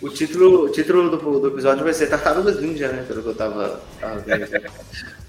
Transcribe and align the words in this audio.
O 0.00 0.08
título, 0.08 0.66
o 0.66 0.68
título 0.70 1.10
do, 1.10 1.40
do 1.40 1.48
episódio 1.48 1.82
vai 1.84 1.92
ser 1.92 2.08
Tartarugas 2.08 2.60
Ninja, 2.60 2.88
né? 2.88 3.04
Pelo 3.06 3.22
que 3.22 3.28
eu 3.28 3.34
tava, 3.34 3.80
tava 4.00 4.18
vendo. 4.20 4.46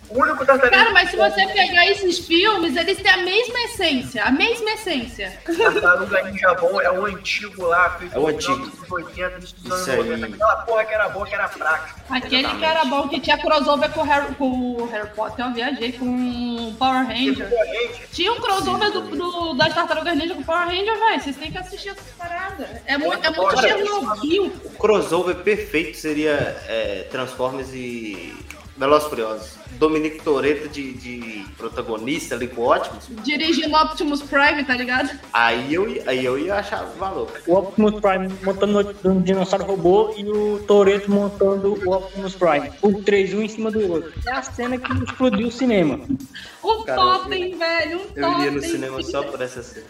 O 0.09 0.21
único 0.21 0.43
tartaruga. 0.45 0.69
Cara, 0.75 0.91
mas 0.91 1.11
se 1.11 1.17
você 1.17 1.45
pegar 1.47 1.85
esses 1.87 2.19
filmes, 2.19 2.75
eles 2.75 2.97
têm 2.97 3.11
a 3.11 3.17
mesma 3.17 3.59
essência. 3.59 4.23
A 4.23 4.31
mesma 4.31 4.71
essência. 4.71 5.31
Tartaruga 5.45 6.23
Ninja 6.23 6.53
bom 6.55 6.81
é 6.81 6.91
o 6.91 7.05
antigo 7.05 7.65
lá, 7.67 7.91
feito 7.91 8.15
É 8.15 8.19
o 8.19 8.27
antigo. 8.27 8.53
anos 8.53 8.91
80, 8.91 9.29
nos 9.37 9.55
anos 9.65 9.81
Isso 9.81 9.91
aí. 9.91 9.97
90. 9.97 10.25
Aquela 10.27 10.55
porra 10.57 10.85
que 10.85 10.93
era 10.93 11.09
boa, 11.09 11.25
que 11.27 11.35
era 11.35 11.47
fraca. 11.47 11.95
Aquele 12.09 12.47
que 12.57 12.65
era 12.65 12.85
bom, 12.85 13.07
que 13.07 13.19
tinha 13.19 13.37
crossover 13.37 13.89
com 13.91 14.01
o 14.01 14.03
Harry, 14.03 14.35
com 14.35 14.49
o 14.49 14.85
Harry 14.87 15.09
Potter, 15.15 15.45
eu 15.45 15.53
viajei 15.53 15.91
com 15.91 16.05
o 16.69 16.73
Power 16.75 17.05
Ranger. 17.07 17.47
Tinha 18.11 18.31
um 18.33 18.39
crossover 18.39 18.91
do, 18.91 19.01
do- 19.01 19.53
das 19.53 19.73
Tartarugas 19.73 20.15
Ninja 20.17 20.33
com 20.35 20.41
o 20.41 20.45
Power 20.45 20.67
Ranger, 20.67 20.97
velho. 20.99 21.21
Vocês 21.21 21.35
têm 21.37 21.51
que 21.51 21.57
assistir 21.57 21.89
essa 21.89 22.01
parada. 22.17 22.81
É 22.85 22.97
muito, 22.97 23.25
é 23.25 23.29
muito 23.31 23.59
Chernobyl. 23.61 24.45
O 24.65 24.69
crossover 24.77 25.35
perfeito 25.37 25.97
seria 25.97 26.31
é, 26.67 27.07
Transformers 27.11 27.69
e 27.73 28.33
Velozes 28.79 29.07
e 29.07 29.09
Furiosos. 29.09 29.59
Dominique 29.71 30.21
Toretto 30.23 30.69
de, 30.69 30.93
de 30.93 31.45
protagonista 31.57 32.35
ali 32.35 32.47
com 32.47 32.63
Optimus. 32.67 33.07
Dirigindo 33.23 33.75
Optimus 33.75 34.21
Prime, 34.21 34.63
tá 34.63 34.73
ligado? 34.75 35.09
Aí 35.33 35.73
eu, 35.73 35.87
ia- 35.89 36.03
aí 36.07 36.23
eu 36.25 36.39
ia 36.39 36.55
achar 36.55 36.83
valor. 36.97 37.29
O 37.45 37.55
Optimus 37.55 37.99
Prime 37.99 38.29
montando 38.43 38.95
um 39.05 39.21
dinossauro 39.21 39.65
robô 39.65 40.13
e 40.17 40.23
o 40.29 40.59
Toreto 40.65 41.11
montando 41.11 41.73
o 41.85 41.93
Optimus 41.93 42.35
Prime. 42.35 42.71
O 42.81 43.01
três, 43.03 43.33
um 43.33 43.41
em 43.41 43.49
cima 43.49 43.69
do 43.69 43.91
outro. 43.91 44.13
É 44.25 44.31
a 44.31 44.41
cena 44.41 44.77
que 44.77 44.91
explodiu 45.03 45.47
o 45.47 45.51
cinema. 45.51 45.99
Um 46.63 46.83
Cara, 46.83 47.01
totem, 47.01 47.57
velho. 47.57 47.99
Um 47.99 48.03
Eu 48.15 48.31
iria 48.33 48.51
no 48.51 48.55
totem. 48.61 48.69
cinema 48.71 49.01
só 49.03 49.23
por 49.23 49.41
essa 49.41 49.61
cena. 49.61 49.85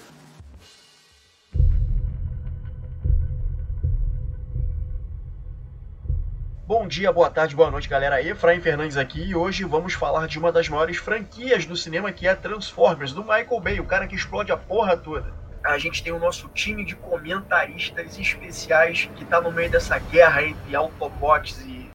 Bom 6.69 6.87
dia, 6.87 7.11
boa 7.11 7.31
tarde, 7.31 7.55
boa 7.55 7.71
noite, 7.71 7.89
galera. 7.89 8.21
Efraim 8.21 8.61
Fernandes 8.61 8.95
aqui 8.95 9.23
e 9.23 9.35
hoje 9.35 9.63
vamos 9.63 9.95
falar 9.95 10.27
de 10.27 10.37
uma 10.37 10.51
das 10.51 10.69
maiores 10.69 10.97
franquias 10.97 11.65
do 11.65 11.75
cinema 11.75 12.11
que 12.11 12.27
é 12.27 12.35
Transformers, 12.35 13.11
do 13.11 13.23
Michael 13.23 13.59
Bay, 13.59 13.79
o 13.79 13.85
cara 13.87 14.05
que 14.05 14.13
explode 14.13 14.51
a 14.51 14.55
porra 14.55 14.95
toda. 14.95 15.33
A 15.63 15.79
gente 15.79 16.03
tem 16.03 16.13
o 16.13 16.19
nosso 16.19 16.47
time 16.49 16.85
de 16.85 16.95
comentaristas 16.95 18.19
especiais 18.19 19.09
que 19.15 19.25
tá 19.25 19.41
no 19.41 19.51
meio 19.51 19.71
dessa 19.71 19.97
guerra 19.97 20.43
entre 20.43 20.75
Autobots 20.75 21.59
e. 21.61 21.89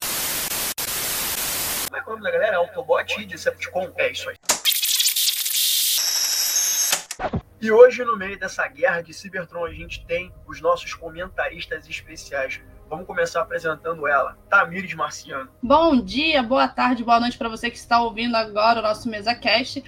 Como 1.87 1.97
é 1.97 2.01
é 2.01 2.03
o 2.03 2.11
nome 2.11 2.23
da 2.25 2.31
galera? 2.33 2.57
Autobot 2.57 3.21
e 3.21 3.27
Decepticon? 3.27 3.93
É 3.97 4.11
isso 4.11 4.29
aí. 4.29 4.37
E 7.61 7.71
hoje, 7.71 8.05
no 8.05 8.19
meio 8.19 8.37
dessa 8.37 8.67
guerra 8.67 9.03
de 9.03 9.15
Cybertron, 9.15 9.67
a 9.67 9.73
gente 9.73 10.05
tem 10.05 10.35
os 10.49 10.61
nossos 10.61 10.95
comentaristas 10.95 11.89
especiais. 11.89 12.61
Vamos 12.89 13.07
começar 13.07 13.41
apresentando 13.41 14.07
ela, 14.07 14.37
Tamires 14.49 14.95
Marciano. 14.95 15.49
Bom 15.63 15.97
dia, 15.97 16.43
boa 16.43 16.69
tarde, 16.69 17.03
boa 17.03 17.19
noite 17.19 17.39
pra 17.39 17.49
você 17.49 17.71
que 17.71 17.77
está 17.77 18.01
ouvindo 18.01 18.37
agora 18.37 18.79
o 18.79 18.83
nosso 18.83 19.09
Mesa 19.09 19.35
Cast. 19.35 19.83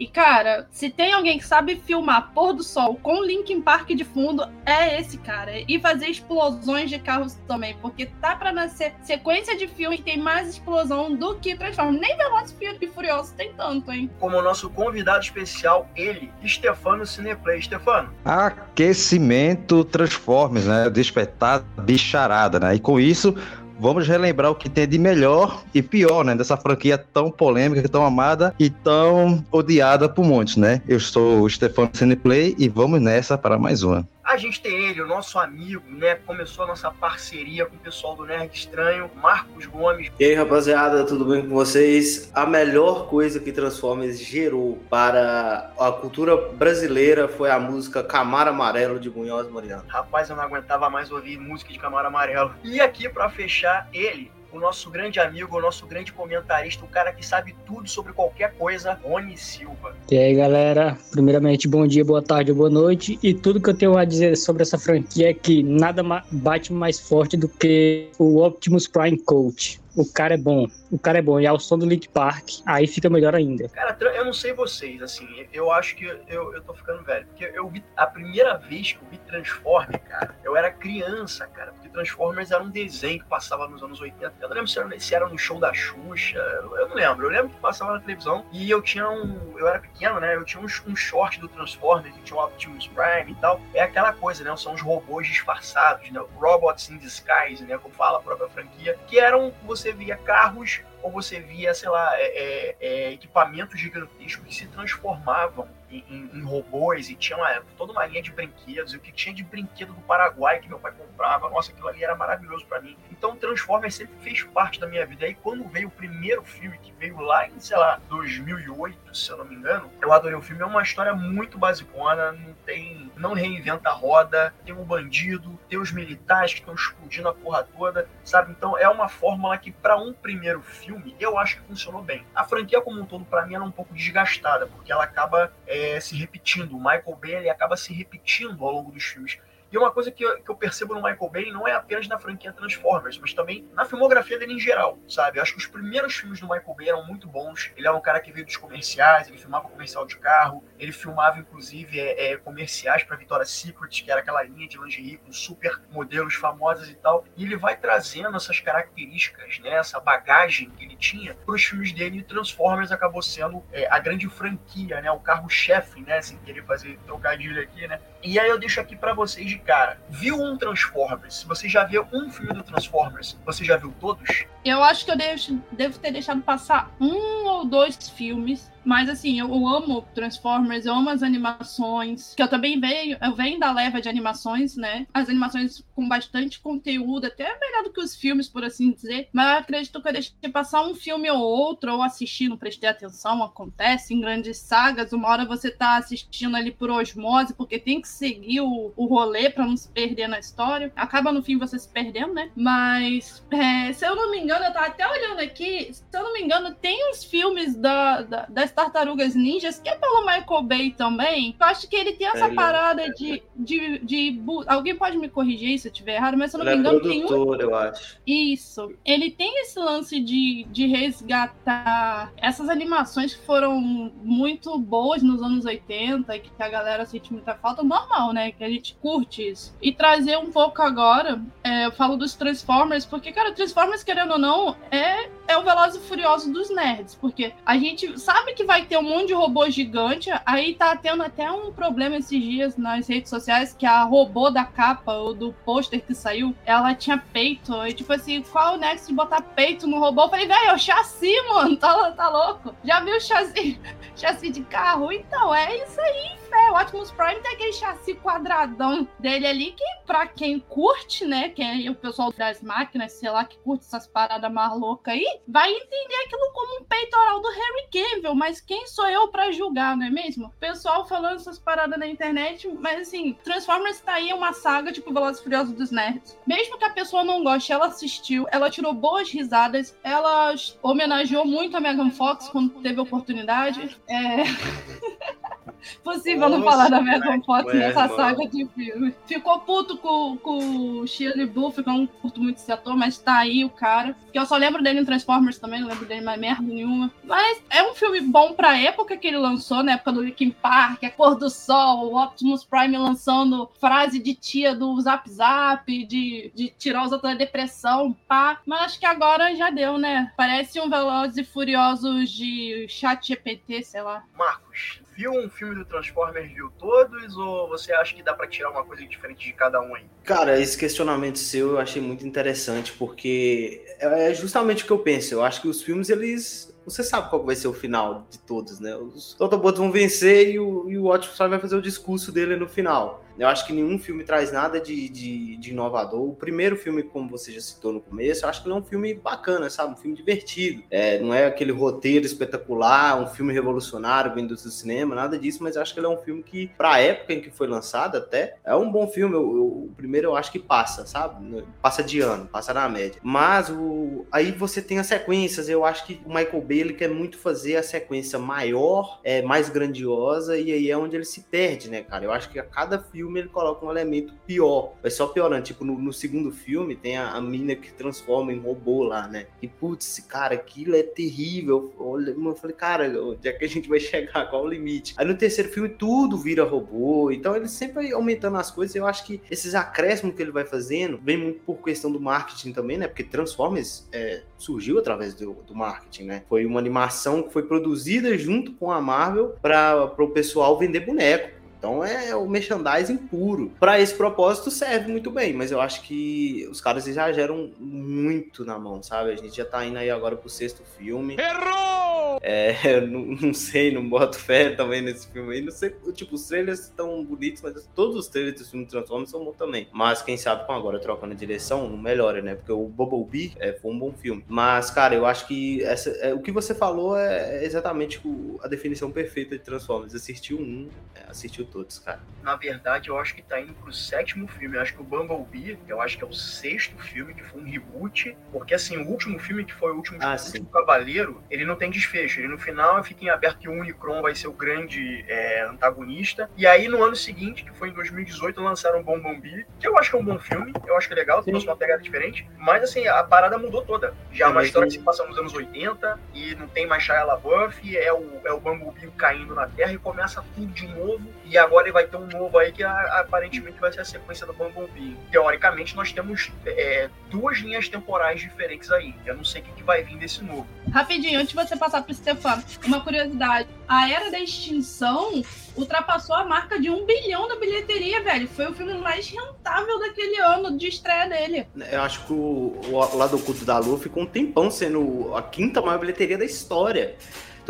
E 0.00 0.06
cara, 0.06 0.66
se 0.70 0.88
tem 0.88 1.12
alguém 1.12 1.36
que 1.36 1.44
sabe 1.44 1.76
filmar 1.76 2.32
pôr 2.32 2.54
do 2.54 2.62
sol 2.62 2.98
com 3.02 3.22
Linkin 3.22 3.60
Park 3.60 3.90
de 3.90 4.02
fundo, 4.02 4.42
é 4.64 4.98
esse 4.98 5.18
cara. 5.18 5.52
E 5.68 5.78
fazer 5.78 6.06
explosões 6.06 6.88
de 6.88 6.98
carros 6.98 7.34
também, 7.46 7.76
porque 7.82 8.06
tá 8.06 8.34
pra 8.34 8.50
nascer 8.50 8.94
sequência 9.02 9.54
de 9.58 9.68
filme 9.68 9.98
que 9.98 10.02
tem 10.02 10.16
mais 10.18 10.48
explosão 10.48 11.14
do 11.14 11.34
que 11.34 11.54
Transformers. 11.54 12.00
Nem 12.00 12.16
Velozes 12.16 12.56
e 12.80 12.86
Furiosos 12.86 13.32
tem 13.32 13.52
tanto, 13.52 13.92
hein? 13.92 14.10
Como 14.18 14.40
nosso 14.40 14.70
convidado 14.70 15.22
especial, 15.22 15.86
ele, 15.94 16.32
Stefano 16.46 17.04
Cineplay. 17.04 17.60
Stefano, 17.60 18.10
Aquecimento 18.24 19.84
Transformers, 19.84 20.64
né? 20.64 20.88
Despertar 20.88 21.60
bicharada, 21.82 22.58
né? 22.58 22.74
E 22.74 22.80
com 22.80 22.98
isso, 22.98 23.36
vamos 23.80 24.06
relembrar 24.06 24.50
o 24.50 24.54
que 24.54 24.68
tem 24.68 24.86
de 24.86 24.98
melhor 24.98 25.62
e 25.74 25.80
pior, 25.80 26.24
né? 26.24 26.34
Dessa 26.34 26.56
franquia 26.56 26.98
tão 26.98 27.30
polêmica, 27.30 27.88
tão 27.88 28.04
amada 28.04 28.54
e 28.58 28.68
tão 28.68 29.42
odiada 29.50 30.08
por 30.08 30.24
muitos, 30.24 30.56
né? 30.56 30.82
Eu 30.86 31.00
sou 31.00 31.40
o 31.40 31.48
Stefano 31.48 31.90
Cineplay 31.94 32.54
e 32.58 32.68
vamos 32.68 33.00
nessa 33.00 33.38
para 33.38 33.58
mais 33.58 33.82
uma. 33.82 34.06
A 34.30 34.36
gente 34.36 34.62
tem 34.62 34.86
ele, 34.86 35.02
o 35.02 35.06
nosso 35.08 35.40
amigo, 35.40 35.82
né? 35.88 36.14
Começou 36.14 36.64
a 36.64 36.68
nossa 36.68 36.88
parceria 36.88 37.66
com 37.66 37.74
o 37.74 37.78
pessoal 37.80 38.14
do 38.14 38.24
Nerd 38.24 38.56
Estranho, 38.56 39.10
Marcos 39.16 39.66
Gomes. 39.66 40.08
E 40.20 40.24
aí, 40.24 40.34
rapaziada, 40.34 41.04
tudo 41.04 41.24
bem 41.24 41.42
com 41.42 41.48
vocês? 41.48 42.30
A 42.32 42.46
melhor 42.46 43.08
coisa 43.08 43.40
que 43.40 43.50
Transformers 43.50 44.20
gerou 44.20 44.80
para 44.88 45.72
a 45.76 45.90
cultura 45.90 46.36
brasileira 46.36 47.26
foi 47.26 47.50
a 47.50 47.58
música 47.58 48.04
Camaro 48.04 48.50
Amarelo 48.50 49.00
de 49.00 49.10
Munhoz 49.10 49.50
Mariano. 49.50 49.82
Rapaz, 49.88 50.30
eu 50.30 50.36
não 50.36 50.44
aguentava 50.44 50.88
mais 50.88 51.10
ouvir 51.10 51.36
música 51.36 51.72
de 51.72 51.78
Camaro 51.80 52.06
Amarelo. 52.06 52.54
E 52.62 52.80
aqui, 52.80 53.08
pra 53.08 53.28
fechar, 53.30 53.88
ele, 53.92 54.30
o 54.52 54.58
nosso 54.58 54.90
grande 54.90 55.20
amigo, 55.20 55.56
o 55.56 55.60
nosso 55.60 55.86
grande 55.86 56.12
comentarista, 56.12 56.84
o 56.84 56.88
cara 56.88 57.12
que 57.12 57.24
sabe 57.24 57.54
tudo 57.66 57.88
sobre 57.88 58.12
qualquer 58.12 58.52
coisa, 58.54 58.98
Rony 59.02 59.36
Silva. 59.36 59.94
E 60.10 60.18
aí, 60.18 60.34
galera, 60.34 60.98
primeiramente, 61.10 61.68
bom 61.68 61.86
dia, 61.86 62.04
boa 62.04 62.22
tarde, 62.22 62.52
boa 62.52 62.70
noite. 62.70 63.18
E 63.22 63.32
tudo 63.32 63.60
que 63.60 63.70
eu 63.70 63.76
tenho 63.76 63.96
a 63.96 64.04
dizer 64.04 64.36
sobre 64.36 64.62
essa 64.62 64.78
franquia 64.78 65.30
é 65.30 65.34
que 65.34 65.62
nada 65.62 66.02
bate 66.30 66.72
mais 66.72 66.98
forte 66.98 67.36
do 67.36 67.48
que 67.48 68.08
o 68.18 68.42
Optimus 68.42 68.86
Prime 68.86 69.18
Coach. 69.18 69.80
O 69.96 70.04
cara 70.04 70.34
é 70.34 70.38
bom, 70.38 70.66
o 70.90 70.98
cara 70.98 71.18
é 71.18 71.22
bom. 71.22 71.40
E 71.40 71.46
ao 71.46 71.58
som 71.58 71.78
do 71.78 71.86
Link 71.86 72.08
Park, 72.08 72.48
aí 72.66 72.86
fica 72.86 73.08
melhor 73.08 73.34
ainda. 73.34 73.68
Cara, 73.68 73.96
eu 74.14 74.24
não 74.24 74.32
sei 74.32 74.52
vocês, 74.52 75.00
assim, 75.02 75.46
eu 75.52 75.70
acho 75.70 75.96
que 75.96 76.04
eu, 76.04 76.52
eu 76.54 76.62
tô 76.62 76.74
ficando 76.74 77.02
velho. 77.04 77.26
Porque 77.26 77.50
eu 77.54 77.68
vi 77.68 77.84
a 77.96 78.06
primeira 78.06 78.56
vez 78.56 78.92
que 78.92 78.98
eu 79.02 79.08
vi 79.10 79.18
Transformers, 79.18 80.02
cara, 80.08 80.34
eu 80.42 80.56
era 80.56 80.70
criança, 80.70 81.46
cara. 81.46 81.72
Porque 81.72 81.88
Transformers 81.88 82.50
era 82.50 82.62
um 82.62 82.70
desenho 82.70 83.20
que 83.20 83.26
passava 83.26 83.68
nos 83.68 83.82
anos 83.82 84.00
80. 84.00 84.34
Eu 84.40 84.48
não 84.48 84.54
lembro 84.54 84.68
se 84.68 84.78
era, 84.78 85.00
se 85.00 85.14
era 85.14 85.28
no 85.28 85.38
show 85.38 85.58
da 85.58 85.72
Xuxa, 85.72 86.38
eu, 86.38 86.76
eu 86.76 86.88
não 86.88 86.96
lembro. 86.96 87.26
Eu 87.26 87.30
lembro 87.30 87.50
que 87.50 87.60
passava 87.60 87.92
na 87.92 88.00
televisão 88.00 88.44
e 88.52 88.70
eu 88.70 88.82
tinha 88.82 89.08
um. 89.08 89.58
Eu 89.58 89.68
era 89.68 89.78
pequeno, 89.78 90.18
né? 90.18 90.34
Eu 90.34 90.44
tinha 90.44 90.62
um, 90.62 90.66
um 90.90 90.96
short 90.96 91.38
do 91.40 91.48
Transformers, 91.48 92.14
que 92.14 92.22
tinha 92.22 92.38
o 92.38 92.44
Optimus 92.44 92.88
Prime 92.88 93.32
e 93.32 93.34
tal. 93.36 93.60
É 93.74 93.82
aquela 93.82 94.12
coisa, 94.12 94.42
né? 94.42 94.56
São 94.56 94.74
os 94.74 94.80
robôs 94.80 95.26
disfarçados, 95.26 96.10
né? 96.10 96.20
Robots 96.36 96.90
in 96.90 96.98
disguise, 96.98 97.64
né? 97.64 97.78
Como 97.78 97.94
fala 97.94 98.18
a 98.18 98.22
própria 98.22 98.48
franquia. 98.48 98.98
Que 99.06 99.18
eram. 99.18 99.52
Você 99.64 99.92
via 99.92 100.16
carros 100.16 100.79
ou 101.02 101.10
você 101.10 101.40
via, 101.40 101.72
sei 101.74 101.88
lá, 101.88 102.18
é, 102.18 102.22
é, 102.22 102.76
é, 102.80 103.12
equipamentos 103.12 103.78
gigantescos 103.78 104.46
que 104.46 104.54
se 104.54 104.66
transformavam 104.66 105.68
em, 105.90 106.04
em- 106.34 106.42
robôs 106.42 107.08
e 107.10 107.14
tinha 107.14 107.36
uma, 107.38 107.62
toda 107.76 107.92
uma 107.92 108.04
linha 108.06 108.22
de 108.22 108.32
brinquedos. 108.32 108.92
E 108.92 108.96
o 108.96 109.00
que 109.00 109.12
tinha 109.12 109.34
de 109.34 109.42
brinquedo 109.44 109.92
do 109.92 110.00
Paraguai 110.02 110.58
que 110.60 110.68
meu 110.68 110.78
pai 110.78 110.92
comprava, 110.92 111.48
nossa, 111.50 111.70
aquilo 111.70 111.88
ali 111.88 112.02
era 112.02 112.14
maravilhoso 112.14 112.64
pra 112.66 112.80
mim. 112.80 112.96
Então 113.10 113.36
Transformers 113.36 113.94
sempre 113.94 114.16
fez 114.20 114.42
parte 114.44 114.80
da 114.80 114.86
minha 114.86 115.04
vida. 115.06 115.26
Aí 115.26 115.34
quando 115.34 115.68
veio 115.68 115.88
o 115.88 115.90
primeiro 115.90 116.42
filme, 116.44 116.78
que 116.78 116.92
veio 116.92 117.20
lá 117.20 117.46
em, 117.46 117.58
sei 117.60 117.76
lá, 117.76 118.00
2008, 118.08 119.14
se 119.14 119.30
eu 119.30 119.36
não 119.38 119.44
me 119.44 119.54
engano, 119.54 119.90
eu 120.00 120.12
adorei 120.12 120.36
o 120.36 120.42
filme. 120.42 120.62
É 120.62 120.66
uma 120.66 120.82
história 120.82 121.14
muito 121.14 121.58
basicona, 121.58 122.32
não 122.32 122.54
tem. 122.64 123.10
não 123.16 123.32
reinventa 123.34 123.90
a 123.90 123.92
roda, 123.92 124.54
tem 124.64 124.74
um 124.74 124.84
bandido, 124.84 125.58
tem 125.68 125.78
os 125.78 125.92
militares 125.92 126.52
que 126.54 126.60
estão 126.60 126.74
explodindo 126.74 127.28
a 127.28 127.34
porra 127.34 127.62
toda, 127.64 128.08
sabe? 128.24 128.52
Então 128.52 128.76
é 128.78 128.88
uma 128.88 129.08
fórmula 129.08 129.56
que, 129.58 129.70
pra 129.70 129.96
um 129.96 130.12
primeiro 130.12 130.60
filme, 130.62 131.14
eu 131.20 131.38
acho 131.38 131.56
que 131.56 131.62
funcionou 131.62 132.02
bem. 132.02 132.24
A 132.34 132.44
franquia 132.44 132.80
como 132.80 133.00
um 133.00 133.06
todo, 133.06 133.24
pra 133.24 133.44
mim, 133.46 133.54
ela 133.54 133.64
é 133.64 133.68
um 133.68 133.72
pouco 133.72 133.94
desgastada, 133.94 134.66
porque 134.66 134.90
ela 134.92 135.04
acaba 135.04 135.52
é, 135.66 135.79
se 136.00 136.16
repetindo. 136.16 136.76
O 136.76 136.80
Michael 136.80 137.16
Bay 137.20 137.34
ele 137.36 137.48
acaba 137.48 137.76
se 137.76 137.92
repetindo 137.92 138.64
ao 138.64 138.72
longo 138.72 138.90
dos 138.92 139.04
filmes. 139.04 139.38
E 139.72 139.78
uma 139.78 139.90
coisa 139.90 140.10
que 140.10 140.24
eu, 140.24 140.42
que 140.42 140.50
eu 140.50 140.56
percebo 140.56 140.94
no 140.94 141.02
Michael 141.02 141.30
Bay 141.30 141.52
não 141.52 141.66
é 141.66 141.72
apenas 141.72 142.08
na 142.08 142.18
franquia 142.18 142.52
Transformers, 142.52 143.18
mas 143.18 143.32
também 143.32 143.68
na 143.72 143.84
filmografia 143.84 144.38
dele 144.38 144.54
em 144.54 144.58
geral, 144.58 144.98
sabe? 145.08 145.38
Eu 145.38 145.42
acho 145.42 145.52
que 145.52 145.58
os 145.58 145.66
primeiros 145.66 146.16
filmes 146.16 146.40
do 146.40 146.48
Michael 146.48 146.74
Bay 146.74 146.88
eram 146.88 147.06
muito 147.06 147.28
bons. 147.28 147.70
Ele 147.76 147.86
era 147.86 147.96
um 147.96 148.00
cara 148.00 148.20
que 148.20 148.32
veio 148.32 148.44
dos 148.44 148.56
comerciais, 148.56 149.28
ele 149.28 149.38
filmava 149.38 149.68
comercial 149.68 150.04
de 150.06 150.16
carro, 150.18 150.64
ele 150.78 150.92
filmava, 150.92 151.38
inclusive, 151.38 152.00
é, 152.00 152.32
é, 152.32 152.36
comerciais 152.36 153.04
para 153.04 153.16
Victoria's 153.16 153.50
Secret, 153.50 154.02
que 154.02 154.10
era 154.10 154.20
aquela 154.20 154.42
linha 154.42 154.66
de 154.66 154.78
lingerie 154.78 155.18
com 155.18 155.32
super 155.32 155.80
modelos 155.90 156.34
famosos 156.34 156.88
e 156.88 156.94
tal. 156.94 157.24
E 157.36 157.44
ele 157.44 157.56
vai 157.56 157.76
trazendo 157.76 158.36
essas 158.36 158.58
características, 158.60 159.58
né, 159.60 159.70
essa 159.74 160.00
bagagem 160.00 160.70
que 160.70 160.84
ele 160.84 160.96
tinha 160.96 161.34
para 161.34 161.54
os 161.54 161.64
filmes 161.64 161.92
dele 161.92 162.18
e 162.18 162.22
Transformers 162.22 162.90
acabou 162.90 163.22
sendo 163.22 163.62
é, 163.72 163.86
a 163.90 163.98
grande 163.98 164.28
franquia, 164.28 165.00
né, 165.00 165.10
o 165.10 165.20
carro-chefe, 165.20 166.00
né, 166.02 166.20
sem 166.20 166.38
querer 166.38 166.64
fazer 166.64 166.98
trocadilho 167.06 167.62
aqui, 167.62 167.86
né. 167.86 168.00
E 168.22 168.38
aí 168.38 168.48
eu 168.48 168.58
deixo 168.58 168.80
aqui 168.80 168.94
para 168.94 169.14
vocês 169.14 169.48
de 169.48 169.58
cara. 169.58 169.98
Viu 170.08 170.36
um 170.40 170.56
Transformers? 170.56 171.42
Você 171.44 171.68
já 171.68 171.84
viu 171.84 172.06
um 172.12 172.30
filme 172.30 172.52
do 172.52 172.62
Transformers, 172.62 173.38
você 173.44 173.64
já 173.64 173.76
viu 173.78 173.94
todos? 173.98 174.44
Eu 174.64 174.82
acho 174.84 175.06
que 175.06 175.10
eu 175.10 175.16
devo, 175.16 175.62
devo 175.72 175.98
ter 175.98 176.12
deixado 176.12 176.42
passar 176.42 176.90
um 177.00 177.46
ou 177.46 177.64
dois 177.64 178.10
filmes 178.10 178.70
Mas 178.84 179.08
assim, 179.08 179.38
eu, 179.38 179.48
eu 179.48 179.68
amo 179.68 180.02
Transformers, 180.14 180.86
eu 180.86 180.94
amo 180.94 181.10
as 181.10 181.22
animações, 181.22 182.34
que 182.34 182.42
eu 182.42 182.48
também 182.48 182.80
venho, 182.80 183.18
eu 183.20 183.34
venho 183.34 183.58
da 183.58 183.72
leva 183.72 184.00
de 184.00 184.08
animações, 184.08 184.76
né? 184.76 185.06
As 185.12 185.28
animações 185.28 185.84
com 185.94 186.08
bastante 186.08 186.58
conteúdo, 186.60 187.26
até 187.26 187.44
melhor 187.58 187.84
do 187.84 187.92
que 187.92 188.00
os 188.00 188.16
filmes, 188.16 188.48
por 188.48 188.64
assim 188.64 188.90
dizer. 188.92 189.28
Mas 189.32 189.50
eu 189.50 189.58
acredito 189.58 190.00
que 190.00 190.08
eu 190.08 190.12
deixei 190.12 190.50
passar 190.52 190.82
um 190.82 190.94
filme 190.94 191.30
ou 191.30 191.40
outro, 191.40 191.92
ou 191.92 192.02
assistir, 192.02 192.48
não 192.48 192.56
prestei 192.56 192.88
atenção, 192.88 193.42
acontece 193.42 194.14
em 194.14 194.20
grandes 194.20 194.58
sagas. 194.58 195.12
Uma 195.12 195.28
hora 195.28 195.44
você 195.44 195.70
tá 195.70 195.96
assistindo 195.96 196.56
ali 196.56 196.70
por 196.70 196.90
osmose, 196.90 197.54
porque 197.54 197.78
tem 197.78 198.00
que 198.00 198.08
seguir 198.08 198.60
o, 198.60 198.92
o 198.96 199.06
rolê 199.06 199.50
para 199.50 199.66
não 199.66 199.76
se 199.76 199.88
perder 199.88 200.28
na 200.28 200.38
história. 200.38 200.92
Acaba 200.96 201.32
no 201.32 201.42
fim 201.42 201.58
você 201.58 201.78
se 201.78 201.88
perdendo, 201.88 202.34
né? 202.34 202.50
Mas, 202.56 203.44
é, 203.50 203.92
se 203.92 204.06
eu 204.06 204.16
não 204.16 204.30
me 204.30 204.38
engano, 204.38 204.64
eu 204.64 204.72
tava 204.72 204.86
até 204.86 205.06
olhando 205.06 205.40
aqui, 205.40 205.92
se 205.92 206.02
eu 206.12 206.22
não 206.22 206.32
me 206.32 206.40
engano, 206.40 206.74
tem 206.74 207.10
uns 207.10 207.24
filmes 207.24 207.76
da, 207.76 208.22
da 208.22 208.46
Tartarugas 208.70 209.34
Ninjas, 209.34 209.78
que 209.78 209.88
é 209.88 209.94
pelo 209.94 210.24
Michael 210.24 210.62
Bay 210.62 210.90
também. 210.92 211.56
Eu 211.58 211.66
acho 211.66 211.88
que 211.88 211.96
ele 211.96 212.12
tem 212.12 212.26
essa 212.26 212.46
é, 212.46 212.54
parada 212.54 213.02
é, 213.02 213.10
de, 213.10 213.42
de, 213.56 213.98
de, 213.98 214.42
Alguém 214.66 214.96
pode 214.96 215.16
me 215.18 215.28
corrigir 215.28 215.78
se 215.78 215.88
eu 215.88 215.92
estiver 215.92 216.16
errado, 216.16 216.36
mas 216.36 216.50
se 216.50 216.56
eu 216.56 216.64
não 216.64 216.70
ele 216.70 216.80
me 216.80 216.86
é 216.86 216.90
engano, 216.90 217.00
produtor, 217.00 217.58
tem 217.58 217.66
um. 217.66 217.70
eu 217.70 217.74
acho. 217.74 218.18
Isso. 218.26 218.92
Ele 219.04 219.30
tem 219.30 219.62
esse 219.62 219.78
lance 219.78 220.20
de, 220.20 220.66
de 220.70 220.86
resgatar 220.86 222.32
essas 222.36 222.68
animações 222.68 223.34
que 223.34 223.44
foram 223.44 223.80
muito 223.80 224.78
boas 224.78 225.22
nos 225.22 225.42
anos 225.42 225.64
80 225.64 226.36
e 226.36 226.40
que 226.40 226.50
a 226.62 226.68
galera 226.68 227.06
sente 227.06 227.32
muita 227.32 227.54
falta. 227.54 227.82
Normal, 227.82 228.32
né? 228.32 228.52
Que 228.52 228.64
a 228.64 228.68
gente 228.68 228.94
curte 229.00 229.48
isso. 229.48 229.74
E 229.80 229.92
trazer 229.92 230.36
um 230.38 230.50
pouco 230.50 230.82
agora, 230.82 231.40
é, 231.62 231.86
eu 231.86 231.92
falo 231.92 232.16
dos 232.16 232.34
Transformers, 232.34 233.04
porque, 233.04 233.32
cara, 233.32 233.52
Transformers, 233.52 234.02
querendo 234.02 234.32
ou 234.32 234.38
não, 234.38 234.76
é, 234.90 235.28
é 235.48 235.56
o 235.56 235.62
Veloz 235.62 235.96
e 235.96 236.00
Furioso 236.00 236.52
dos 236.52 236.70
nerds. 236.70 237.14
Porque 237.14 237.52
a 237.64 237.76
gente 237.76 238.18
sabe 238.18 238.54
que 238.54 238.59
vai 238.64 238.84
ter 238.84 238.96
um 238.98 239.02
monte 239.02 239.28
de 239.28 239.34
robô 239.34 239.68
gigante, 239.70 240.30
aí 240.44 240.74
tá 240.74 240.96
tendo 240.96 241.22
até 241.22 241.50
um 241.50 241.72
problema 241.72 242.16
esses 242.16 242.42
dias 242.42 242.76
nas 242.76 243.08
redes 243.08 243.30
sociais, 243.30 243.74
que 243.76 243.86
a 243.86 244.02
robô 244.02 244.50
da 244.50 244.64
capa, 244.64 245.12
ou 245.12 245.34
do 245.34 245.52
pôster 245.64 246.02
que 246.02 246.14
saiu, 246.14 246.54
ela 246.64 246.94
tinha 246.94 247.18
peito. 247.18 247.74
E 247.86 247.92
tipo 247.92 248.12
assim, 248.12 248.42
qual 248.42 248.74
o 248.74 248.78
nexo 248.78 249.08
de 249.08 249.14
botar 249.14 249.42
peito 249.42 249.86
no 249.86 249.98
robô? 249.98 250.22
Eu 250.22 250.28
falei, 250.28 250.46
velho, 250.46 250.70
é 250.70 250.74
o 250.74 250.78
chassi, 250.78 251.32
mano, 251.48 251.76
tá, 251.76 252.12
tá 252.12 252.28
louco? 252.28 252.74
Já 252.84 253.00
viu 253.00 253.20
chassi, 253.20 253.80
chassi 254.16 254.50
de 254.50 254.62
carro? 254.62 255.12
Então, 255.12 255.54
é 255.54 255.76
isso 255.76 256.00
aí, 256.00 256.39
fé. 256.50 256.70
O 256.70 256.80
Optimus 256.80 257.12
Prime 257.12 257.40
tem 257.40 257.52
aquele 257.52 257.72
chassi 257.72 258.14
quadradão 258.14 259.08
dele 259.18 259.46
ali, 259.46 259.72
que 259.72 259.84
pra 260.06 260.26
quem 260.26 260.58
curte, 260.58 261.24
né, 261.24 261.48
quem 261.50 261.86
é 261.86 261.90
o 261.90 261.94
pessoal 261.94 262.32
das 262.32 262.60
máquinas, 262.60 263.12
sei 263.12 263.30
lá, 263.30 263.44
que 263.44 263.56
curte 263.58 263.86
essas 263.86 264.06
paradas 264.06 264.52
mais 264.52 264.76
loucas 264.76 265.14
aí, 265.14 265.40
vai 265.46 265.70
entender 265.70 266.16
aquilo 266.26 266.52
como 266.52 266.80
um 266.80 266.84
peitoral 266.84 267.40
do 267.40 267.48
Harry 267.48 267.88
Cavill, 267.92 268.34
mas 268.34 268.60
quem 268.60 268.86
sou 268.86 269.08
eu 269.08 269.28
para 269.28 269.52
julgar, 269.52 269.96
não 269.96 270.06
é 270.06 270.10
mesmo? 270.10 270.46
O 270.46 270.60
pessoal 270.60 271.06
falando 271.06 271.36
essas 271.36 271.58
paradas 271.58 271.98
na 271.98 272.06
internet, 272.06 272.68
mas 272.80 273.02
assim, 273.02 273.34
Transformers 273.44 274.00
tá 274.00 274.14
aí 274.14 274.32
uma 274.32 274.52
saga 274.52 274.92
tipo 274.92 275.12
Velozes 275.12 275.42
Furiosos 275.42 275.74
dos 275.74 275.90
Nerds. 275.90 276.36
Mesmo 276.46 276.76
que 276.76 276.84
a 276.84 276.90
pessoa 276.90 277.22
não 277.22 277.44
goste, 277.44 277.72
ela 277.72 277.86
assistiu, 277.86 278.46
ela 278.50 278.70
tirou 278.70 278.92
boas 278.92 279.30
risadas, 279.30 279.96
ela 280.02 280.54
homenageou 280.82 281.44
muito 281.44 281.76
a 281.76 281.80
Megan 281.80 282.10
Fox 282.10 282.48
quando 282.48 282.80
teve 282.82 283.00
oportunidade. 283.00 283.96
É... 284.08 284.44
Possível 286.40 286.48
Nossa, 286.48 286.58
não 286.58 286.70
falar 286.70 286.88
da 286.88 287.00
Megan 287.00 287.42
Fox 287.42 287.74
nessa 287.74 288.00
mano. 288.00 288.16
saga 288.16 288.48
de 288.48 288.66
filme. 288.66 289.14
Ficou 289.26 289.60
puto 289.60 289.96
com, 289.98 290.36
com 290.38 291.00
o 291.00 291.06
Shia 291.06 291.34
LaBeouf, 291.36 291.82
que 291.82 291.88
eu 291.88 291.92
não 291.92 292.06
curto 292.06 292.40
muito 292.40 292.56
esse 292.56 292.72
ator, 292.72 292.96
mas 292.96 293.18
tá 293.18 293.38
aí 293.38 293.64
o 293.64 293.70
cara. 293.70 294.16
Que 294.32 294.38
eu 294.38 294.46
só 294.46 294.56
lembro 294.56 294.82
dele 294.82 295.00
em 295.00 295.04
Transformers 295.04 295.58
também, 295.58 295.80
não 295.80 295.88
lembro 295.88 296.06
dele 296.06 296.22
mais 296.22 296.40
merda 296.40 296.62
nenhuma. 296.62 297.12
Mas 297.24 297.62
é 297.68 297.82
um 297.82 297.94
filme 297.94 298.20
bom 298.20 298.54
pra 298.54 298.78
época 298.78 299.16
que 299.16 299.26
ele 299.26 299.38
lançou, 299.38 299.82
na 299.82 299.92
época 299.92 300.12
do 300.12 300.22
Linkin 300.22 300.50
Park, 300.50 301.04
a 301.04 301.10
cor 301.10 301.36
do 301.36 301.50
sol, 301.50 302.06
o 302.06 302.22
Optimus 302.22 302.64
Prime 302.64 302.96
lançando 302.96 303.70
frase 303.80 304.18
de 304.18 304.34
tia 304.34 304.74
do 304.74 304.98
Zap 305.00 305.28
Zap, 305.28 306.06
de, 306.06 306.50
de 306.54 306.68
tirar 306.78 307.04
os 307.04 307.12
outros 307.12 307.32
da 307.32 307.38
depressão, 307.38 308.16
pá. 308.26 308.60
Mas 308.66 308.82
acho 308.82 309.00
que 309.00 309.06
agora 309.06 309.54
já 309.54 309.70
deu, 309.70 309.98
né? 309.98 310.32
Parece 310.36 310.80
um 310.80 310.88
Velozes 310.88 311.38
e 311.38 311.44
Furiosos 311.44 312.30
de 312.30 312.86
chat 312.88 313.26
GPT, 313.28 313.82
sei 313.82 314.02
lá. 314.02 314.24
Marcos, 314.36 315.00
viu 315.20 315.32
um 315.32 315.50
filme 315.50 315.74
do 315.74 315.84
Transformers, 315.84 316.50
viu 316.50 316.72
todos? 316.78 317.36
Ou 317.36 317.68
você 317.68 317.92
acha 317.92 318.14
que 318.14 318.22
dá 318.22 318.32
para 318.32 318.46
tirar 318.46 318.70
uma 318.70 318.82
coisa 318.82 319.06
diferente 319.06 319.44
de 319.44 319.52
cada 319.52 319.80
um 319.80 319.94
aí? 319.94 320.06
Cara, 320.24 320.58
esse 320.58 320.78
questionamento 320.78 321.38
seu 321.38 321.72
eu 321.72 321.78
achei 321.78 322.00
muito 322.00 322.26
interessante, 322.26 322.92
porque 322.94 323.84
é 323.98 324.32
justamente 324.32 324.82
o 324.82 324.86
que 324.86 324.92
eu 324.92 324.98
penso. 324.98 325.34
Eu 325.34 325.44
acho 325.44 325.60
que 325.60 325.68
os 325.68 325.82
filmes, 325.82 326.08
eles 326.08 326.74
você 326.84 327.04
sabe 327.04 327.28
qual 327.28 327.44
vai 327.44 327.54
ser 327.54 327.68
o 327.68 327.74
final 327.74 328.26
de 328.30 328.38
todos, 328.38 328.80
né? 328.80 328.96
Os 328.96 329.36
Autobots 329.38 329.78
vão 329.78 329.92
vencer 329.92 330.54
e 330.54 330.58
o, 330.58 330.88
e 330.88 330.98
o 330.98 331.12
Optimus 331.12 331.38
vai 331.38 331.58
fazer 331.58 331.76
o 331.76 331.82
discurso 331.82 332.32
dele 332.32 332.56
no 332.56 332.66
final. 332.66 333.22
Eu 333.40 333.48
acho 333.48 333.66
que 333.66 333.72
nenhum 333.72 333.98
filme 333.98 334.22
traz 334.22 334.52
nada 334.52 334.78
de, 334.78 335.08
de, 335.08 335.56
de, 335.56 335.70
inovador. 335.70 336.28
O 336.28 336.34
primeiro 336.34 336.76
filme, 336.76 337.02
como 337.02 337.26
você 337.26 337.50
já 337.50 337.60
citou 337.60 337.90
no 337.90 337.98
começo, 337.98 338.44
eu 338.44 338.50
acho 338.50 338.60
que 338.60 338.68
ele 338.68 338.74
é 338.74 338.78
um 338.78 338.84
filme 338.84 339.14
bacana, 339.14 339.70
sabe? 339.70 339.94
Um 339.94 339.96
filme 339.96 340.14
divertido. 340.14 340.82
É, 340.90 341.18
não 341.18 341.32
é 341.32 341.46
aquele 341.46 341.72
roteiro 341.72 342.26
espetacular, 342.26 343.18
um 343.18 343.26
filme 343.26 343.54
revolucionário 343.54 344.34
vindo 344.34 344.54
do 344.54 344.58
cinema, 344.58 345.14
nada 345.14 345.38
disso, 345.38 345.62
mas 345.62 345.74
eu 345.74 345.80
acho 345.80 345.94
que 345.94 346.00
ele 346.00 346.06
é 346.06 346.10
um 346.10 346.18
filme 346.18 346.42
que, 346.42 346.66
pra 346.76 347.00
época 347.00 347.32
em 347.32 347.40
que 347.40 347.50
foi 347.50 347.66
lançado 347.66 348.18
até, 348.18 348.58
é 348.62 348.76
um 348.76 348.92
bom 348.92 349.08
filme. 349.08 349.34
Eu, 349.34 349.56
eu, 349.56 349.64
o 349.64 349.94
primeiro 349.96 350.28
eu 350.28 350.36
acho 350.36 350.52
que 350.52 350.58
passa, 350.58 351.06
sabe? 351.06 351.64
Passa 351.80 352.02
de 352.02 352.20
ano, 352.20 352.46
passa 352.46 352.74
na 352.74 352.86
média. 352.90 353.18
Mas 353.22 353.70
o, 353.70 354.26
aí 354.30 354.52
você 354.52 354.82
tem 354.82 354.98
as 354.98 355.06
sequências, 355.06 355.66
eu 355.70 355.82
acho 355.82 356.04
que 356.04 356.20
o 356.26 356.28
Michael 356.28 356.60
Bay 356.60 356.80
ele 356.80 356.92
quer 356.92 357.08
muito 357.08 357.38
fazer 357.38 357.76
a 357.76 357.82
sequência 357.82 358.38
maior, 358.38 359.18
é, 359.24 359.40
mais 359.40 359.70
grandiosa, 359.70 360.58
e 360.58 360.70
aí 360.70 360.90
é 360.90 360.98
onde 360.98 361.16
ele 361.16 361.24
se 361.24 361.40
perde, 361.44 361.88
né, 361.88 362.02
cara? 362.02 362.26
Eu 362.26 362.32
acho 362.32 362.50
que 362.50 362.58
a 362.58 362.64
cada 362.64 362.98
filme 362.98 363.29
filme 363.30 363.40
ele 363.40 363.48
coloca 363.48 363.86
um 363.86 363.90
elemento 363.90 364.34
pior. 364.46 364.94
Vai 365.00 365.10
só 365.10 365.28
piorando. 365.28 365.62
Tipo, 365.62 365.84
no, 365.84 365.96
no 365.96 366.12
segundo 366.12 366.50
filme 366.50 366.96
tem 366.96 367.16
a, 367.16 367.30
a, 367.30 367.40
mina 367.40 367.76
que 367.76 367.92
transforma 367.92 368.52
em 368.52 368.58
robô 368.58 369.04
lá, 369.04 369.28
né? 369.28 369.46
E 369.62 369.68
putz, 369.68 370.18
cara, 370.28 370.54
aquilo 370.54 370.96
é 370.96 371.02
terrível. 371.02 371.92
Eu 371.98 372.54
falei, 372.56 372.76
cara, 372.76 373.22
onde 373.22 373.48
é 373.48 373.52
que 373.52 373.64
a 373.64 373.68
gente 373.68 373.88
vai 373.88 374.00
chegar? 374.00 374.50
Qual 374.50 374.64
o 374.64 374.68
limite? 374.68 375.14
Aí 375.16 375.24
no 375.24 375.36
terceiro 375.36 375.70
filme 375.70 375.88
tudo 375.88 376.36
vira 376.36 376.64
robô. 376.64 377.30
Então 377.30 377.54
ele 377.54 377.68
sempre 377.68 377.94
vai 377.94 378.12
aumentando 378.12 378.56
as 378.56 378.70
coisas. 378.70 378.94
Eu 378.96 379.06
acho 379.06 379.24
que 379.24 379.40
esses 379.50 379.74
acréscimos 379.74 380.34
que 380.34 380.42
ele 380.42 380.50
vai 380.50 380.64
fazendo 380.64 381.18
vem 381.22 381.36
muito 381.36 381.60
por 381.60 381.76
questão 381.76 382.10
do 382.10 382.20
marketing 382.20 382.72
também, 382.72 382.98
né? 382.98 383.06
Porque 383.06 383.22
Transformers 383.22 384.08
é, 384.12 384.42
surgiu 384.58 384.98
através 384.98 385.34
do, 385.34 385.52
do 385.66 385.74
marketing, 385.74 386.24
né? 386.24 386.42
Foi 386.48 386.66
uma 386.66 386.80
animação 386.80 387.42
que 387.42 387.52
foi 387.52 387.62
produzida 387.62 388.36
junto 388.36 388.72
com 388.72 388.90
a 388.90 389.00
Marvel 389.00 389.54
para 389.62 390.12
o 390.18 390.28
pessoal 390.28 390.78
vender 390.78 391.00
boneco. 391.00 391.59
Então 391.80 392.04
é 392.04 392.36
o 392.36 392.46
merchandising 392.46 393.16
puro. 393.16 393.72
Para 393.80 393.98
esse 393.98 394.14
propósito 394.14 394.70
serve 394.70 395.10
muito 395.10 395.30
bem, 395.30 395.54
mas 395.54 395.72
eu 395.72 395.80
acho 395.80 396.02
que 396.02 396.68
os 396.70 396.78
caras 396.78 397.08
exageram 397.08 397.70
muito 397.78 398.66
na 398.66 398.78
mão, 398.78 399.02
sabe? 399.02 399.30
A 399.30 399.36
gente 399.36 399.56
já 399.56 399.64
tá 399.64 399.82
indo 399.82 399.96
aí 399.96 400.10
agora 400.10 400.36
pro 400.36 400.50
sexto 400.50 400.82
filme. 400.98 401.36
Errou! 401.40 402.38
É, 402.42 403.00
não, 403.00 403.20
não 403.24 403.54
sei, 403.54 403.90
não 403.92 404.06
boto 404.06 404.38
fé 404.38 404.70
também 404.70 405.00
nesse 405.00 405.26
filme 405.28 405.54
aí. 405.54 405.62
Não 405.62 405.72
sei, 405.72 405.90
tipo, 406.12 406.34
os 406.34 406.46
trailers 406.46 406.80
estão 406.80 407.24
bonitos, 407.24 407.62
mas 407.62 407.88
todos 407.94 408.14
os 408.14 408.28
trailers 408.28 408.60
do 408.60 408.66
filme 408.66 408.84
Transformers 408.84 409.30
são 409.30 409.42
bons 409.42 409.56
também. 409.56 409.88
Mas 409.90 410.20
quem 410.20 410.36
sabe 410.36 410.66
com 410.66 410.74
agora 410.74 410.98
trocando 410.98 411.32
a 411.32 411.36
direção, 411.36 411.88
não 411.88 411.96
melhora, 411.96 412.42
né? 412.42 412.56
Porque 412.56 412.72
o 412.72 412.86
Bumblebee 412.86 413.54
é, 413.58 413.72
foi 413.72 413.90
um 413.90 413.98
bom 413.98 414.12
filme. 414.12 414.44
Mas, 414.46 414.90
cara, 414.90 415.14
eu 415.14 415.24
acho 415.24 415.46
que 415.46 415.82
essa, 415.82 416.10
é, 416.10 416.34
o 416.34 416.40
que 416.40 416.52
você 416.52 416.74
falou 416.74 417.16
é 417.16 417.64
exatamente 417.64 418.20
o, 418.22 418.60
a 418.62 418.68
definição 418.68 419.10
perfeita 419.10 419.56
de 419.56 419.64
Transformers. 419.64 420.14
Assistiu 420.14 420.58
um, 420.58 420.88
é, 421.14 421.30
assistiu 421.30 421.64
todos, 421.70 421.98
cara. 421.98 422.20
Na 422.42 422.56
verdade, 422.56 423.08
eu 423.08 423.18
acho 423.18 423.34
que 423.34 423.42
tá 423.42 423.60
indo 423.60 423.74
pro 423.74 423.92
sétimo 423.92 424.48
filme. 424.48 424.76
Eu 424.76 424.82
acho 424.82 424.94
que 424.94 425.00
o 425.00 425.04
Bumblebee, 425.04 425.78
eu 425.86 426.00
acho 426.00 426.16
que 426.16 426.24
é 426.24 426.26
o 426.26 426.32
sexto 426.32 426.96
filme 426.98 427.34
que 427.34 427.42
foi 427.44 427.60
um 427.60 427.64
reboot. 427.64 428.36
Porque, 428.50 428.74
assim, 428.74 428.96
o 428.96 429.08
último 429.08 429.38
filme, 429.38 429.64
que 429.64 429.74
foi 429.74 429.92
o 429.92 429.96
último, 429.96 430.18
ah, 430.20 430.32
último 430.32 430.66
Cavaleiro, 430.66 431.42
ele 431.50 431.64
não 431.64 431.76
tem 431.76 431.90
desfecho. 431.90 432.40
Ele 432.40 432.48
no 432.48 432.58
final 432.58 433.02
fica 433.04 433.24
em 433.24 433.28
aberto 433.28 433.58
que 433.58 433.68
o 433.68 433.72
Unicron 433.72 434.22
vai 434.22 434.34
ser 434.34 434.48
o 434.48 434.52
grande 434.52 435.24
é, 435.28 435.62
antagonista. 435.62 436.50
E 436.56 436.66
aí, 436.66 436.88
no 436.88 437.02
ano 437.02 437.14
seguinte, 437.14 437.64
que 437.64 437.72
foi 437.72 437.90
em 437.90 437.92
2018, 437.92 438.60
lançaram 438.60 439.00
o 439.00 439.04
Bumblebee, 439.04 439.66
que 439.78 439.86
eu 439.86 439.96
acho 439.98 440.10
que 440.10 440.16
é 440.16 440.18
um 440.18 440.24
bom 440.24 440.38
filme. 440.38 440.72
Eu 440.86 440.96
acho 440.96 441.06
que 441.06 441.14
é 441.14 441.16
legal, 441.16 441.42
trouxe 441.42 441.66
uma 441.66 441.76
pegada 441.76 442.02
diferente. 442.02 442.48
Mas, 442.56 442.82
assim, 442.82 443.06
a 443.06 443.22
parada 443.22 443.58
mudou 443.58 443.82
toda. 443.82 444.14
Já 444.32 444.46
é 444.46 444.48
uma 444.48 444.64
história 444.64 444.88
que 444.88 444.94
se 444.94 445.00
passa 445.00 445.24
nos 445.26 445.38
anos 445.38 445.52
80 445.52 446.18
e 446.34 446.54
não 446.54 446.68
tem 446.68 446.86
mais 446.86 447.02
Shia 447.02 447.22
LaBeouf, 447.24 447.96
é 447.96 448.12
o, 448.12 448.40
é 448.44 448.52
o 448.52 448.60
Bumblebee 448.60 449.10
caindo 449.16 449.54
na 449.54 449.66
Terra 449.66 449.92
e 449.92 449.98
começa 449.98 450.42
tudo 450.54 450.72
de 450.72 450.86
novo. 450.88 451.20
E 451.50 451.58
agora 451.58 451.86
ele 451.86 451.92
vai 451.92 452.06
ter 452.06 452.16
um 452.16 452.28
novo 452.28 452.56
aí 452.56 452.70
que 452.70 452.84
aparentemente 452.84 453.80
vai 453.80 453.92
ser 453.92 454.02
a 454.02 454.04
sequência 454.04 454.46
do 454.46 454.52
Bumblebee. 454.52 455.16
Teoricamente, 455.32 455.96
nós 455.96 456.12
temos 456.12 456.52
é, 456.64 457.10
duas 457.28 457.58
linhas 457.58 457.88
temporais 457.88 458.40
diferentes 458.40 458.88
aí. 458.92 459.12
Eu 459.26 459.36
não 459.36 459.44
sei 459.44 459.60
o 459.60 459.64
que, 459.64 459.72
que 459.72 459.82
vai 459.82 460.04
vir 460.04 460.16
desse 460.16 460.44
novo. 460.44 460.64
Rapidinho, 460.92 461.40
antes 461.40 461.48
de 461.48 461.56
você 461.56 461.76
passar 461.76 462.04
pro 462.04 462.14
Stefano, 462.14 462.62
uma 462.86 463.00
curiosidade. 463.00 463.68
A 463.88 464.08
Era 464.08 464.30
da 464.30 464.38
Extinção 464.38 465.42
ultrapassou 465.76 466.36
a 466.36 466.44
marca 466.44 466.78
de 466.78 466.88
um 466.88 467.04
bilhão 467.04 467.48
da 467.48 467.56
bilheteria, 467.56 468.22
velho. 468.22 468.46
Foi 468.46 468.68
o 468.68 468.72
filme 468.72 468.94
mais 468.94 469.28
rentável 469.28 469.98
daquele 469.98 470.38
ano 470.38 470.78
de 470.78 470.86
estreia 470.86 471.28
dele. 471.28 471.66
Eu 471.90 472.02
acho 472.02 472.24
que 472.26 472.32
o, 472.32 472.80
o 472.92 473.16
Lado 473.16 473.36
Oculto 473.36 473.64
da 473.64 473.76
Lua 473.78 473.98
ficou 473.98 474.22
um 474.22 474.26
tempão 474.26 474.70
sendo 474.70 475.34
a 475.34 475.42
quinta 475.42 475.82
maior 475.82 475.98
bilheteria 475.98 476.38
da 476.38 476.44
história. 476.44 477.16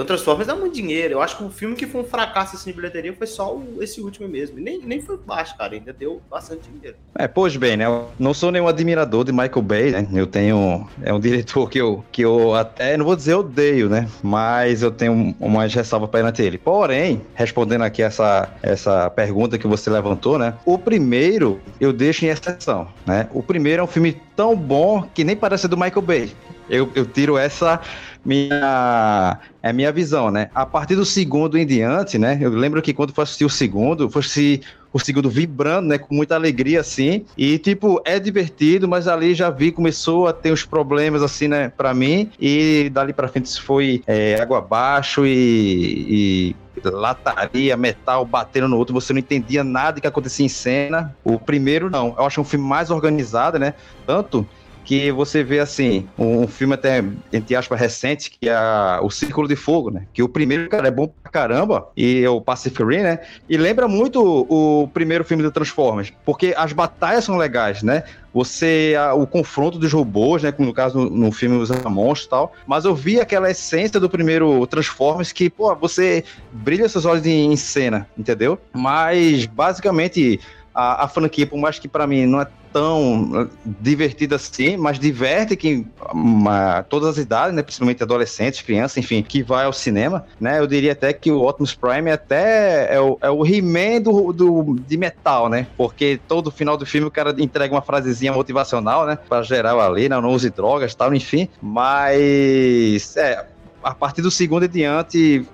Então 0.00 0.16
Transformers 0.16 0.46
dá 0.46 0.56
muito 0.56 0.74
dinheiro. 0.74 1.14
Eu 1.14 1.22
acho 1.22 1.36
que 1.36 1.44
o 1.44 1.50
filme 1.50 1.76
que 1.76 1.86
foi 1.86 2.00
um 2.00 2.04
fracasso 2.04 2.56
assim, 2.56 2.70
de 2.70 2.76
bilheteria 2.76 3.12
foi 3.12 3.26
só 3.26 3.60
esse 3.80 4.00
último 4.00 4.26
mesmo. 4.26 4.58
E 4.58 4.62
nem, 4.62 4.80
nem 4.80 4.98
foi 5.02 5.18
baixo, 5.18 5.54
cara. 5.58 5.74
Ainda 5.74 5.92
deu 5.92 6.22
bastante 6.30 6.70
dinheiro. 6.70 6.96
É, 7.14 7.28
pois 7.28 7.54
bem, 7.54 7.76
né? 7.76 7.84
Eu 7.84 8.08
não 8.18 8.32
sou 8.32 8.50
nenhum 8.50 8.66
admirador 8.66 9.24
de 9.24 9.30
Michael 9.30 9.60
Bay, 9.60 9.90
né? 9.90 10.08
Eu 10.14 10.26
tenho. 10.26 10.88
É 11.02 11.12
um 11.12 11.20
diretor 11.20 11.68
que 11.68 11.78
eu, 11.78 12.02
que 12.10 12.22
eu 12.22 12.54
até, 12.54 12.96
não 12.96 13.04
vou 13.04 13.14
dizer 13.14 13.34
odeio, 13.34 13.90
né? 13.90 14.08
Mas 14.22 14.82
eu 14.82 14.90
tenho 14.90 15.34
umas 15.38 15.74
ressalvas 15.74 16.08
perante 16.08 16.40
ele. 16.40 16.56
Porém, 16.56 17.20
respondendo 17.34 17.82
aqui 17.82 18.02
essa, 18.02 18.48
essa 18.62 19.10
pergunta 19.10 19.58
que 19.58 19.66
você 19.66 19.90
levantou, 19.90 20.38
né? 20.38 20.54
O 20.64 20.78
primeiro 20.78 21.60
eu 21.78 21.92
deixo 21.92 22.24
em 22.24 22.28
exceção, 22.28 22.88
né? 23.04 23.28
O 23.34 23.42
primeiro 23.42 23.82
é 23.82 23.84
um 23.84 23.88
filme 23.88 24.18
tão 24.34 24.56
bom 24.56 25.06
que 25.14 25.24
nem 25.24 25.36
parece 25.36 25.68
do 25.68 25.76
Michael 25.76 26.02
Bay. 26.02 26.32
Eu, 26.70 26.90
eu 26.94 27.04
tiro 27.04 27.36
essa 27.36 27.80
minha 28.24 29.38
é 29.62 29.72
minha 29.72 29.92
visão, 29.92 30.30
né? 30.30 30.50
A 30.54 30.64
partir 30.64 30.94
do 30.94 31.04
segundo 31.04 31.58
em 31.58 31.66
diante, 31.66 32.18
né? 32.18 32.38
Eu 32.40 32.50
lembro 32.50 32.80
que 32.80 32.94
quando 32.94 33.12
foi 33.12 33.24
assistir 33.24 33.44
o 33.44 33.50
segundo, 33.50 34.10
assistir 34.14 34.62
o 34.92 34.98
segundo 34.98 35.28
vibrando, 35.28 35.88
né? 35.88 35.98
Com 35.98 36.14
muita 36.14 36.34
alegria, 36.34 36.80
assim. 36.80 37.24
E, 37.36 37.58
tipo, 37.58 38.00
é 38.04 38.18
divertido, 38.18 38.88
mas 38.88 39.06
ali 39.06 39.34
já 39.34 39.50
vi, 39.50 39.70
começou 39.70 40.26
a 40.26 40.32
ter 40.32 40.52
uns 40.52 40.64
problemas, 40.64 41.22
assim, 41.22 41.48
né? 41.48 41.68
Pra 41.68 41.92
mim. 41.94 42.30
E 42.40 42.90
dali 42.92 43.12
pra 43.12 43.28
frente 43.28 43.46
isso 43.46 43.62
foi 43.62 44.02
é, 44.06 44.40
água 44.40 44.58
abaixo 44.58 45.26
e, 45.26 46.54
e 46.54 46.56
lataria, 46.88 47.76
metal 47.76 48.24
batendo 48.24 48.68
no 48.68 48.78
outro, 48.78 48.94
você 48.94 49.12
não 49.12 49.20
entendia 49.20 49.62
nada 49.62 50.00
que 50.00 50.06
acontecia 50.06 50.46
em 50.46 50.48
cena. 50.48 51.14
O 51.22 51.38
primeiro, 51.38 51.90
não. 51.90 52.14
Eu 52.16 52.24
acho 52.24 52.40
um 52.40 52.44
filme 52.44 52.66
mais 52.66 52.90
organizado, 52.90 53.58
né? 53.58 53.74
Tanto 54.06 54.46
que 54.84 55.12
você 55.12 55.42
vê 55.42 55.60
assim, 55.60 56.08
um, 56.18 56.46
filme 56.46 56.74
até, 56.74 57.04
entre 57.32 57.54
aspas, 57.54 57.78
recente, 57.78 58.30
que 58.30 58.48
é 58.48 59.00
o 59.02 59.10
Círculo 59.10 59.46
de 59.46 59.56
Fogo, 59.56 59.90
né? 59.90 60.06
Que 60.12 60.22
o 60.22 60.28
primeiro, 60.28 60.68
cara, 60.68 60.88
é 60.88 60.90
bom 60.90 61.08
pra 61.22 61.30
caramba, 61.30 61.88
e 61.96 62.22
é 62.24 62.30
o 62.30 62.40
Pacific 62.40 62.82
Rim, 62.82 63.02
né? 63.02 63.20
E 63.48 63.56
lembra 63.56 63.86
muito 63.86 64.22
o, 64.22 64.88
primeiro 64.88 65.24
filme 65.24 65.42
do 65.42 65.50
Transformers, 65.50 66.12
porque 66.24 66.54
as 66.56 66.72
batalhas 66.72 67.24
são 67.24 67.36
legais, 67.36 67.82
né? 67.82 68.02
Você, 68.32 68.94
a, 68.98 69.14
o 69.14 69.26
confronto 69.26 69.78
dos 69.78 69.92
robôs, 69.92 70.42
né? 70.42 70.52
Como 70.52 70.68
no 70.68 70.74
caso 70.74 70.98
no, 70.98 71.10
no 71.10 71.32
filme 71.32 71.56
Os 71.56 71.70
Monstros 71.70 72.26
e 72.26 72.30
tal. 72.30 72.52
Mas 72.66 72.84
eu 72.84 72.94
vi 72.94 73.20
aquela 73.20 73.50
essência 73.50 73.98
do 73.98 74.08
primeiro 74.08 74.66
Transformers 74.66 75.32
que, 75.32 75.50
pô, 75.50 75.74
você 75.74 76.24
brilha 76.52 76.88
seus 76.88 77.04
olhos 77.04 77.26
em, 77.26 77.52
em 77.52 77.56
cena, 77.56 78.08
entendeu? 78.16 78.58
Mas, 78.72 79.46
basicamente, 79.46 80.40
a, 80.80 81.04
a 81.04 81.08
franquia, 81.08 81.46
por 81.46 81.58
mais 81.58 81.78
que 81.78 81.86
para 81.86 82.06
mim 82.06 82.24
não 82.26 82.40
é 82.40 82.46
tão 82.72 83.50
divertida 83.64 84.36
assim, 84.36 84.76
mas 84.76 84.98
diverte 84.98 85.56
que 85.56 85.84
uma, 86.12 86.84
todas 86.84 87.10
as 87.10 87.18
idades, 87.18 87.54
né, 87.54 87.62
principalmente 87.62 88.02
adolescentes, 88.02 88.62
crianças, 88.62 88.96
enfim, 88.96 89.22
que 89.22 89.42
vai 89.42 89.64
ao 89.64 89.72
cinema, 89.72 90.24
né? 90.40 90.60
Eu 90.60 90.66
diria 90.66 90.92
até 90.92 91.12
que 91.12 91.30
o 91.30 91.42
Optimus 91.46 91.74
Prime 91.74 92.10
até 92.10 92.94
é 92.94 93.00
o, 93.00 93.18
é 93.20 93.28
o 93.28 93.44
He-Man 93.44 94.00
do, 94.02 94.32
do, 94.32 94.76
de 94.86 94.96
metal, 94.96 95.48
né? 95.48 95.66
Porque 95.76 96.20
todo 96.28 96.50
final 96.50 96.76
do 96.76 96.86
filme 96.86 97.06
o 97.06 97.10
cara 97.10 97.34
entrega 97.38 97.74
uma 97.74 97.82
frasezinha 97.82 98.32
motivacional, 98.32 99.04
né? 99.04 99.18
Pra 99.28 99.42
geral 99.42 99.80
ali, 99.80 100.08
né? 100.08 100.20
Não 100.20 100.30
use 100.30 100.48
drogas 100.50 100.94
tal, 100.94 101.12
enfim. 101.12 101.48
Mas, 101.60 103.16
é, 103.16 103.44
a 103.82 103.94
partir 103.94 104.22
do 104.22 104.30
segundo 104.30 104.64
em 104.64 104.68
diante, 104.68 105.46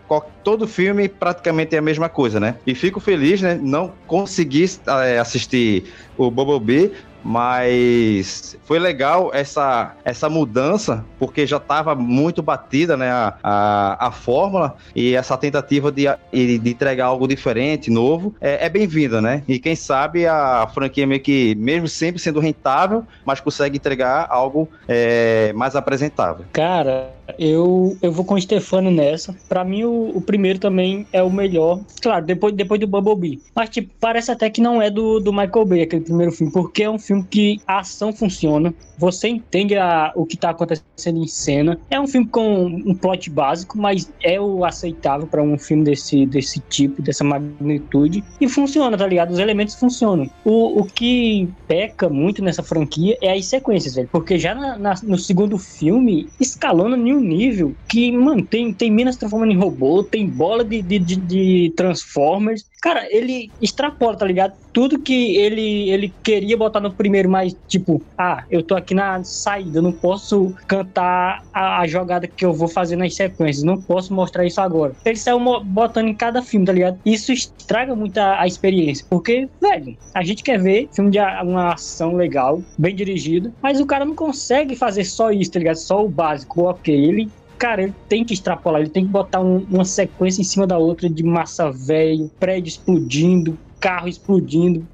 todo 0.43 0.67
filme 0.67 1.09
praticamente 1.09 1.75
é 1.75 1.79
a 1.79 1.83
mesma 1.83 2.09
coisa, 2.09 2.41
né? 2.41 2.57
E 2.67 2.75
fico 2.75 3.01
feliz, 3.01 3.41
né? 3.41 3.59
Não 3.61 3.93
consegui 4.07 4.65
é, 5.05 5.19
assistir 5.19 5.85
o 6.17 6.31
Bumblebee, 6.31 6.93
mas 7.27 8.57
foi 8.65 8.79
legal 8.79 9.33
essa, 9.35 9.97
essa 10.05 10.31
mudança, 10.31 11.05
porque 11.19 11.45
já 11.45 11.57
estava 11.57 11.93
muito 11.93 12.41
batida 12.41 12.97
né, 12.97 13.11
a, 13.11 13.35
a, 13.43 14.07
a, 14.07 14.11
fórmula 14.13 14.77
e 14.95 15.17
essa 15.17 15.37
tentativa 15.37 15.91
de, 15.91 16.05
de 16.33 16.71
entregar 16.71 17.07
algo 17.07 17.27
diferente, 17.27 17.91
novo, 17.91 18.33
é, 18.41 18.67
é 18.67 18.69
bem-vinda, 18.69 19.21
né? 19.21 19.43
E 19.49 19.59
quem 19.59 19.75
sabe 19.75 20.25
a 20.25 20.69
franquia 20.73 21.05
meio 21.05 21.21
que, 21.21 21.57
mesmo 21.57 21.89
sempre 21.89 22.23
sendo 22.23 22.39
rentável, 22.39 23.05
mas 23.25 23.41
consegue 23.41 23.77
entregar 23.77 24.29
algo 24.31 24.69
é, 24.87 25.53
mais 25.53 25.75
apresentável. 25.75 26.45
Cara, 26.53 27.11
eu, 27.39 27.97
eu 28.01 28.13
vou 28.13 28.25
com 28.25 28.35
o 28.35 28.41
Stefano 28.41 28.91
nessa. 28.91 29.35
Para 29.49 29.65
mim, 29.65 29.85
o, 29.85 30.13
o, 30.15 30.21
primeiro 30.21 30.59
também 30.59 31.07
é 31.13 31.23
o 31.23 31.31
melhor. 31.31 31.81
Claro, 32.01 32.25
depois, 32.25 32.55
depois 32.55 32.81
do 32.81 32.87
Bumblebee. 32.87 33.41
Mas, 33.55 33.71
tipo, 33.71 33.93
parece 34.01 34.31
até 34.31 34.49
que 34.51 34.61
não 34.61 34.81
é 34.81 34.91
do, 34.91 35.21
do 35.21 35.33
Michael 35.33 35.65
Bay, 35.65 35.83
aquele 35.83 36.05
primeiro 36.05 36.33
filme, 36.33 36.53
porque 36.53 36.83
é 36.83 36.91
um 36.91 36.99
filme 36.99 37.25
que 37.29 37.61
a 37.67 37.81
ação 37.81 38.13
funciona, 38.13 38.75
você 38.99 39.29
entende 39.29 39.77
a, 39.77 40.13
o 40.15 40.25
que 40.25 40.35
está 40.35 40.51
acontecendo 40.51 41.23
em 41.23 41.27
cena. 41.27 41.79
É 41.91 42.01
um 42.01 42.07
filme 42.07 42.27
com 42.27 42.67
um 42.67 42.95
plot 42.95 43.31
básico, 43.31 43.79
mas 43.79 44.11
é 44.23 44.41
o 44.41 44.65
aceitável 44.65 45.27
para 45.27 45.43
um 45.43 45.59
filme 45.59 45.85
desse, 45.85 46.27
desse 46.27 46.61
tipo, 46.61 47.03
dessa 47.03 47.25
magnitude. 47.25 48.25
E 48.41 48.49
funciona, 48.49 48.97
tá 48.97 49.07
ligado? 49.07 49.33
Os 49.33 49.39
elementos 49.39 49.75
funcionam. 49.75 50.31
O, 50.45 50.81
o 50.81 50.85
que 50.85 51.49
peca 51.67 52.09
muito 52.09 52.43
nessa 52.43 52.63
franquia 52.63 53.17
é 53.21 53.33
as 53.33 53.47
sequências, 53.47 53.95
velho. 53.95 54.09
Porque 54.11 54.39
já 54.39 54.55
na, 54.55 54.79
na, 54.79 54.95
no 55.03 55.19
segundo 55.19 55.59
filme, 55.59 56.29
escalona 56.41 56.97
em 56.97 57.16
um 57.17 57.21
nível 57.21 57.75
que, 57.89 58.13
mano, 58.13 58.45
tem, 58.45 58.75
minas 58.91 59.17
transformando 59.17 59.53
em 59.53 59.57
robô, 59.57 60.03
tem 60.03 60.27
bola 60.27 60.65
de, 60.65 60.83
de, 60.83 60.99
de, 60.99 61.17
de 61.17 61.73
Transformers. 61.77 62.65
Cara, 62.81 63.07
ele 63.11 63.51
extrapola, 63.61 64.17
tá 64.17 64.27
ligado? 64.27 64.55
Tudo 64.73 64.99
que 64.99 65.37
ele, 65.37 65.91
ele 65.91 66.13
queria 66.23 66.57
botar 66.57 66.81
no 66.81 66.93
primeiro, 66.93 67.29
mas 67.29 67.57
tipo, 67.67 68.03
ah, 68.17 68.45
eu 68.51 68.63
tô 68.63 68.77
aqui 68.77 68.95
na 68.95 69.25
saída, 69.25 69.81
não 69.81 69.93
posso 69.93 70.55
cantar 70.69 71.43
a, 71.53 71.81
a, 71.81 71.87
jogada 71.87 72.27
que 72.27 72.45
eu 72.45 72.53
vou 72.53 72.69
fazer 72.69 72.95
nas 72.97 73.15
sequências, 73.15 73.65
não 73.65 73.81
posso 73.81 74.13
mostrar 74.13 74.45
isso 74.45 74.61
agora. 74.61 74.93
Ele 75.05 75.17
saiu 75.17 75.41
botando 75.65 76.09
em 76.09 76.15
cada 76.15 76.43
filme, 76.43 76.67
tá 76.67 76.73
ligado? 76.73 76.99
Isso 77.05 77.33
estraga 77.33 77.97
muito 77.97 78.19
a, 78.19 78.43
a 78.43 78.47
experiência, 78.47 79.07
porque, 79.09 79.49
velho, 79.61 79.97
a 80.15 80.23
gente 80.23 80.43
quer 80.43 80.61
ver 80.61 80.89
filme 80.93 81.11
de 81.11 81.19
uma 81.19 81.73
ação 81.73 82.15
legal, 82.15 82.63
bem 82.79 82.95
dirigido, 82.95 83.53
mas 83.63 83.81
o 83.81 83.87
cara 83.87 84.05
não 84.05 84.15
consegue 84.15 84.77
fazer 84.77 85.05
só 85.05 85.31
isso, 85.31 85.51
tá 85.51 85.59
ligado? 85.59 85.77
Só 85.77 86.05
o 86.05 86.09
básico, 86.09 86.63
ok. 86.63 87.06
Ele 87.07 87.31
cara, 87.59 87.83
ele 87.83 87.95
tem 88.09 88.25
que 88.25 88.35
extrapolar, 88.35 88.83
ele 88.83 88.91
tem 88.91 89.05
que 89.05 89.11
botar 89.11 89.41
um, 89.41 89.67
uma 89.71 89.85
sequência 89.85 90.41
em 90.41 90.45
cima 90.45 90.67
da 90.67 90.79
outra 90.79 91.09
de 91.09 91.23
massa 91.23 91.71
velho, 91.71 92.31
prédio 92.39 92.69
explodindo, 92.69 93.59
carro 93.81 94.09
explodindo, 94.09 94.87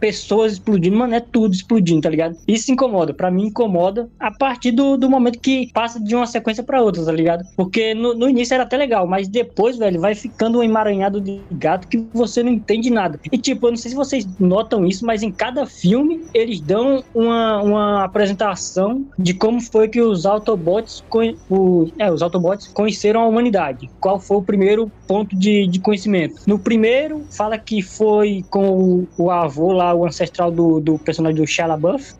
pessoas 0.00 0.52
explodindo, 0.54 0.96
mano, 0.96 1.14
é 1.14 1.20
tudo 1.20 1.54
explodindo, 1.54 2.02
tá 2.02 2.10
ligado? 2.10 2.36
Isso 2.46 2.72
incomoda, 2.72 3.12
para 3.12 3.30
mim 3.30 3.46
incomoda 3.46 4.08
a 4.18 4.30
partir 4.30 4.70
do, 4.70 4.96
do 4.96 5.10
momento 5.10 5.38
que 5.38 5.70
passa 5.72 6.00
de 6.00 6.14
uma 6.14 6.26
sequência 6.26 6.62
para 6.62 6.82
outra, 6.82 7.04
tá 7.04 7.12
ligado? 7.12 7.44
Porque 7.56 7.94
no, 7.94 8.14
no, 8.14 8.28
início 8.28 8.54
era 8.54 8.64
até 8.64 8.76
legal, 8.76 9.06
mas 9.06 9.28
depois, 9.28 9.76
velho, 9.76 10.00
vai 10.00 10.14
ficando 10.14 10.58
um 10.58 10.62
emaranhado 10.62 11.20
de 11.20 11.40
gato 11.52 11.88
que 11.88 12.06
você 12.12 12.42
não 12.42 12.50
entende 12.50 12.90
nada. 12.90 13.18
E 13.30 13.38
tipo, 13.38 13.66
eu 13.66 13.72
não 13.72 13.76
sei 13.76 13.90
se 13.90 13.96
vocês 13.96 14.26
notam 14.38 14.86
isso, 14.86 15.04
mas 15.04 15.22
em 15.22 15.30
cada 15.30 15.66
filme 15.66 16.24
eles 16.32 16.60
dão 16.60 17.02
uma, 17.14 17.62
uma 17.62 18.04
apresentação 18.04 19.04
de 19.18 19.34
como 19.34 19.60
foi 19.60 19.88
que 19.88 20.00
os 20.00 20.26
Autobots, 20.26 21.04
o, 21.50 21.88
é, 21.98 22.10
os 22.10 22.22
Autobots 22.22 22.68
conheceram 22.68 23.20
a 23.22 23.26
humanidade. 23.26 23.90
Qual 24.00 24.18
foi 24.18 24.38
o 24.38 24.42
primeiro 24.42 24.90
ponto 25.06 25.36
de, 25.36 25.66
de 25.66 25.78
conhecimento? 25.80 26.42
No 26.46 26.58
primeiro, 26.58 27.24
fala 27.30 27.58
que 27.58 27.82
foi 27.82 28.03
foi 28.04 28.44
com 28.50 28.68
o, 28.68 29.08
o 29.16 29.30
avô 29.30 29.72
lá, 29.72 29.94
o 29.94 30.04
ancestral 30.04 30.50
do, 30.50 30.78
do 30.78 30.98
personagem 30.98 31.40
do 31.40 31.46
Shia. 31.46 31.64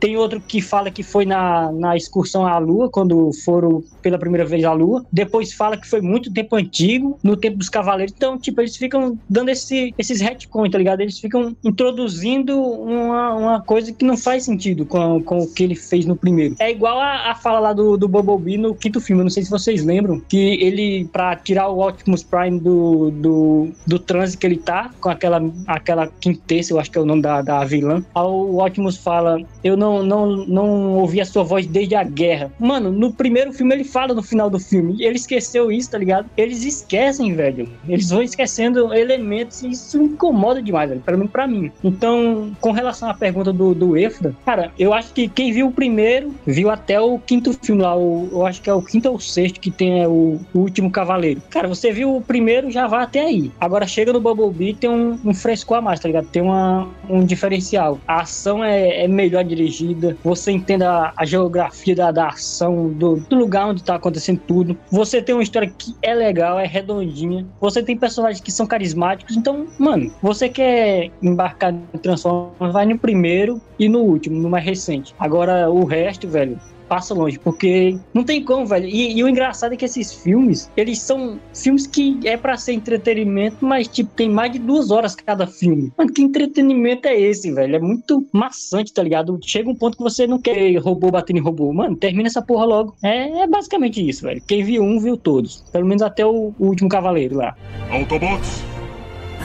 Tem 0.01 0.17
outro 0.17 0.41
que 0.41 0.63
fala 0.63 0.91
que 0.91 1.03
foi 1.03 1.27
na, 1.27 1.71
na 1.73 1.95
excursão 1.95 2.47
à 2.47 2.57
Lua, 2.57 2.89
quando 2.89 3.31
foram 3.45 3.85
pela 4.01 4.19
primeira 4.19 4.47
vez 4.47 4.65
à 4.65 4.73
Lua. 4.73 5.05
Depois 5.13 5.53
fala 5.53 5.77
que 5.77 5.87
foi 5.87 6.01
muito 6.01 6.33
tempo 6.33 6.57
antigo, 6.57 7.19
no 7.23 7.37
tempo 7.37 7.59
dos 7.59 7.69
Cavaleiros. 7.69 8.15
Então, 8.17 8.39
tipo, 8.39 8.63
eles 8.63 8.79
ficam 8.79 9.19
dando 9.29 9.51
esse, 9.51 9.95
esses 9.99 10.23
retcons, 10.23 10.71
tá 10.71 10.79
ligado? 10.79 11.03
Eles 11.03 11.19
ficam 11.19 11.55
introduzindo 11.63 12.59
uma, 12.59 13.35
uma 13.35 13.63
coisa 13.63 13.93
que 13.93 14.05
não 14.05 14.17
faz 14.17 14.45
sentido 14.45 14.87
com, 14.87 15.23
com 15.23 15.41
o 15.41 15.53
que 15.53 15.65
ele 15.65 15.75
fez 15.75 16.07
no 16.07 16.17
primeiro. 16.17 16.57
É 16.61 16.71
igual 16.71 16.99
a, 16.99 17.31
a 17.31 17.35
fala 17.35 17.61
lá 17.61 17.73
do, 17.75 17.99
do 17.99 18.09
Bumblebee 18.09 18.57
no 18.57 18.75
quinto 18.75 19.03
filme, 19.03 19.21
eu 19.21 19.25
não 19.25 19.31
sei 19.31 19.43
se 19.43 19.51
vocês 19.51 19.85
lembram, 19.85 20.19
que 20.21 20.55
ele, 20.63 21.07
pra 21.13 21.37
tirar 21.37 21.69
o 21.69 21.87
Optimus 21.87 22.23
Prime 22.23 22.59
do, 22.59 23.11
do, 23.11 23.69
do 23.87 23.99
transe 23.99 24.39
que 24.39 24.47
ele 24.47 24.57
tá, 24.57 24.91
com 24.99 25.11
aquela 25.11 25.39
aquela 25.75 26.07
quintessa, 26.07 26.73
eu 26.73 26.79
acho 26.79 26.91
que 26.91 26.99
é 26.99 27.01
o 27.01 27.05
nome 27.05 27.23
da, 27.23 27.43
da 27.43 27.65
vilã. 27.65 28.03
O 28.15 28.63
Optimus 28.63 28.97
fala: 28.97 29.41
Eu 29.63 29.77
não, 29.77 30.03
não, 30.03 30.47
não 30.47 30.95
ouvi 30.95 31.21
a 31.21 31.25
sua 31.25 31.43
voz 31.43 31.67
desde 31.67 31.95
a 31.95 32.05
guerra. 32.05 32.53
Mano, 32.59 32.93
no 32.93 33.13
primeiro 33.13 33.53
filme 33.53 33.75
ele 33.75 33.85
fala 33.85 34.15
no 34.15 34.23
final 34.23 34.49
do 34.49 34.59
filme. 34.59 34.97
Ele 35.03 35.17
esqueceu 35.17 35.71
isso, 35.73 35.91
tá 35.91 35.99
ligado? 35.99 36.29
Eles 36.37 36.65
esquecem, 36.65 37.35
velho. 37.35 37.69
Eles 37.89 38.11
vão 38.11 38.23
esquecendo 38.23 38.95
elementos 38.95 39.63
e 39.63 39.71
isso 39.71 40.01
incomoda 40.01 40.63
demais, 40.63 40.89
velho. 40.89 41.03
Pelo 41.03 41.19
menos 41.19 41.33
pra 41.33 41.47
mim. 41.47 41.71
Então, 41.83 42.53
com 42.61 42.71
relação 42.71 43.11
à 43.11 43.15
pergunta 43.15 43.53
do, 43.53 43.75
do 43.75 43.97
Efra, 43.97 44.35
cara, 44.45 44.73
eu 44.79 44.93
acho 44.93 45.13
que 45.13 45.29
quem 45.29 45.53
viu 45.53 45.69
o 45.69 45.73
primeiro 45.73 46.35
viu 46.47 46.71
até 46.71 47.01
o 47.01 47.19
quinto 47.19 47.53
filme 47.53 47.83
lá. 47.83 47.97
O, 47.97 48.29
eu 48.31 48.47
acho 48.47 48.63
que 48.63 48.71
é 48.71 48.75
o 48.75 48.83
quinto 48.83 49.11
ou 49.11 49.19
sexto 49.19 49.61
que 49.61 49.71
tem 49.71 50.03
é, 50.03 50.09
o, 50.09 50.39
o 50.53 50.59
Último 50.61 50.91
Cavaleiro. 50.91 51.43
Cara, 51.51 51.67
você 51.67 51.91
viu 51.91 52.17
o 52.17 52.23
primeiro, 52.23 52.71
já 52.71 52.87
vai 52.87 53.03
até 53.03 53.21
aí. 53.21 53.51
Agora 53.61 53.87
chega 53.87 54.13
no 54.13 54.21
Bumblebee 54.21 54.75
tem 54.75 54.91
um, 54.91 55.19
um 55.25 55.35
fresco 55.35 55.64
com 55.65 55.75
a 55.75 55.81
mais, 55.81 56.01
tá 56.01 56.09
ligado? 56.09 56.29
Tem 56.29 56.43
uma, 56.43 56.89
um 57.09 57.25
diferencial. 57.25 57.99
A 58.07 58.23
ação 58.23 58.63
é, 58.63 59.05
é 59.05 59.09
melhor 59.09 59.45
dirigida, 59.45 60.17
você 60.23 60.53
entende 60.53 60.85
a, 60.85 61.13
a 61.17 61.25
geografia 61.25 61.95
da, 61.95 62.11
da 62.11 62.29
ação, 62.29 62.89
do, 62.89 63.17
do, 63.17 63.37
lugar 63.37 63.69
onde 63.69 63.83
tá 63.83 63.97
acontecendo 63.97 64.41
tudo. 64.47 64.77
Você 64.91 65.23
tem 65.23 65.35
uma 65.35 65.43
história 65.43 65.73
que 65.77 65.95
é 66.03 66.15
legal, 66.15 66.59
é 66.59 66.67
redondinha. 66.67 67.47
Você 67.61 67.83
tem 67.83 67.97
personagens 67.97 68.41
que 68.41 68.53
são 68.53 68.67
carismáticos. 68.67 69.37
Então, 69.37 69.67
mano, 69.79 70.13
você 70.23 70.49
quer 70.49 71.11
embarcar 71.23 71.73
no 71.73 71.99
Transformers, 71.99 72.73
vai 72.73 72.87
no 72.87 72.99
primeiro 72.99 73.61
e 73.79 73.89
no 73.89 74.01
último, 74.01 74.41
no 74.41 74.49
mais 74.49 74.65
recente. 74.65 75.15
Agora, 75.19 75.71
o 75.71 75.85
resto, 75.85 76.29
velho, 76.29 76.59
passa 76.95 77.13
longe, 77.13 77.41
porque 77.41 77.99
não 78.15 78.23
tem 78.23 78.41
como, 78.45 78.65
velho. 78.65 78.87
E, 78.87 79.19
e, 79.19 79.25
o 79.25 79.29
engraçado 79.29 79.73
é 79.73 79.77
que 79.77 79.85
esses 79.85 80.13
filmes, 80.13 80.71
eles 80.77 81.01
são 81.01 81.41
filmes 81.53 81.89
que 81.89 82.21
é 82.23 82.37
para 82.37 82.57
ser 82.57 82.73
entretenimento, 82.73 83.67
mas, 83.67 83.89
tipo, 83.89 84.13
tem 84.15 84.31
mais 84.31 84.53
de 84.53 84.61
duas 84.61 84.93
horas 84.93 85.17
cada 85.17 85.45
filme. 85.45 85.93
Mano, 85.99 86.13
que 86.13 86.23
entretenimento 86.23 87.09
é 87.09 87.21
esse, 87.21 87.51
velho? 87.51 87.75
É 87.75 87.81
muito 87.81 88.25
maçante, 88.33 88.95
tá 88.95 89.03
ligado? 89.03 89.41
Chega 89.43 89.69
um 89.69 89.75
ponto 89.75 89.97
que 89.97 90.05
você 90.05 90.25
não 90.25 90.41
quer 90.41 90.77
robô 90.77 91.11
batendo 91.11 91.39
em 91.39 91.43
robô. 91.43 91.73
Mano, 91.73 91.97
termina 91.97 92.29
essa 92.29 92.41
porra 92.41 92.65
logo. 92.65 92.95
É, 93.03 93.41
é 93.43 93.47
basicamente 93.49 94.09
isso, 94.09 94.23
velho. 94.23 94.41
Quem 94.47 94.63
viu 94.63 94.85
um, 94.85 95.01
viu 95.01 95.17
todos. 95.17 95.65
Pelo 95.73 95.87
menos 95.87 96.01
até 96.01 96.25
o, 96.25 96.55
o 96.57 96.67
último 96.67 96.89
cavaleiro 96.89 97.39
lá. 97.39 97.57
Autobots, 97.91 98.63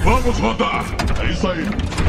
vamos 0.04 0.38
rodar! 0.38 0.86
É 1.20 1.32
isso 1.32 1.48
aí! 1.48 2.09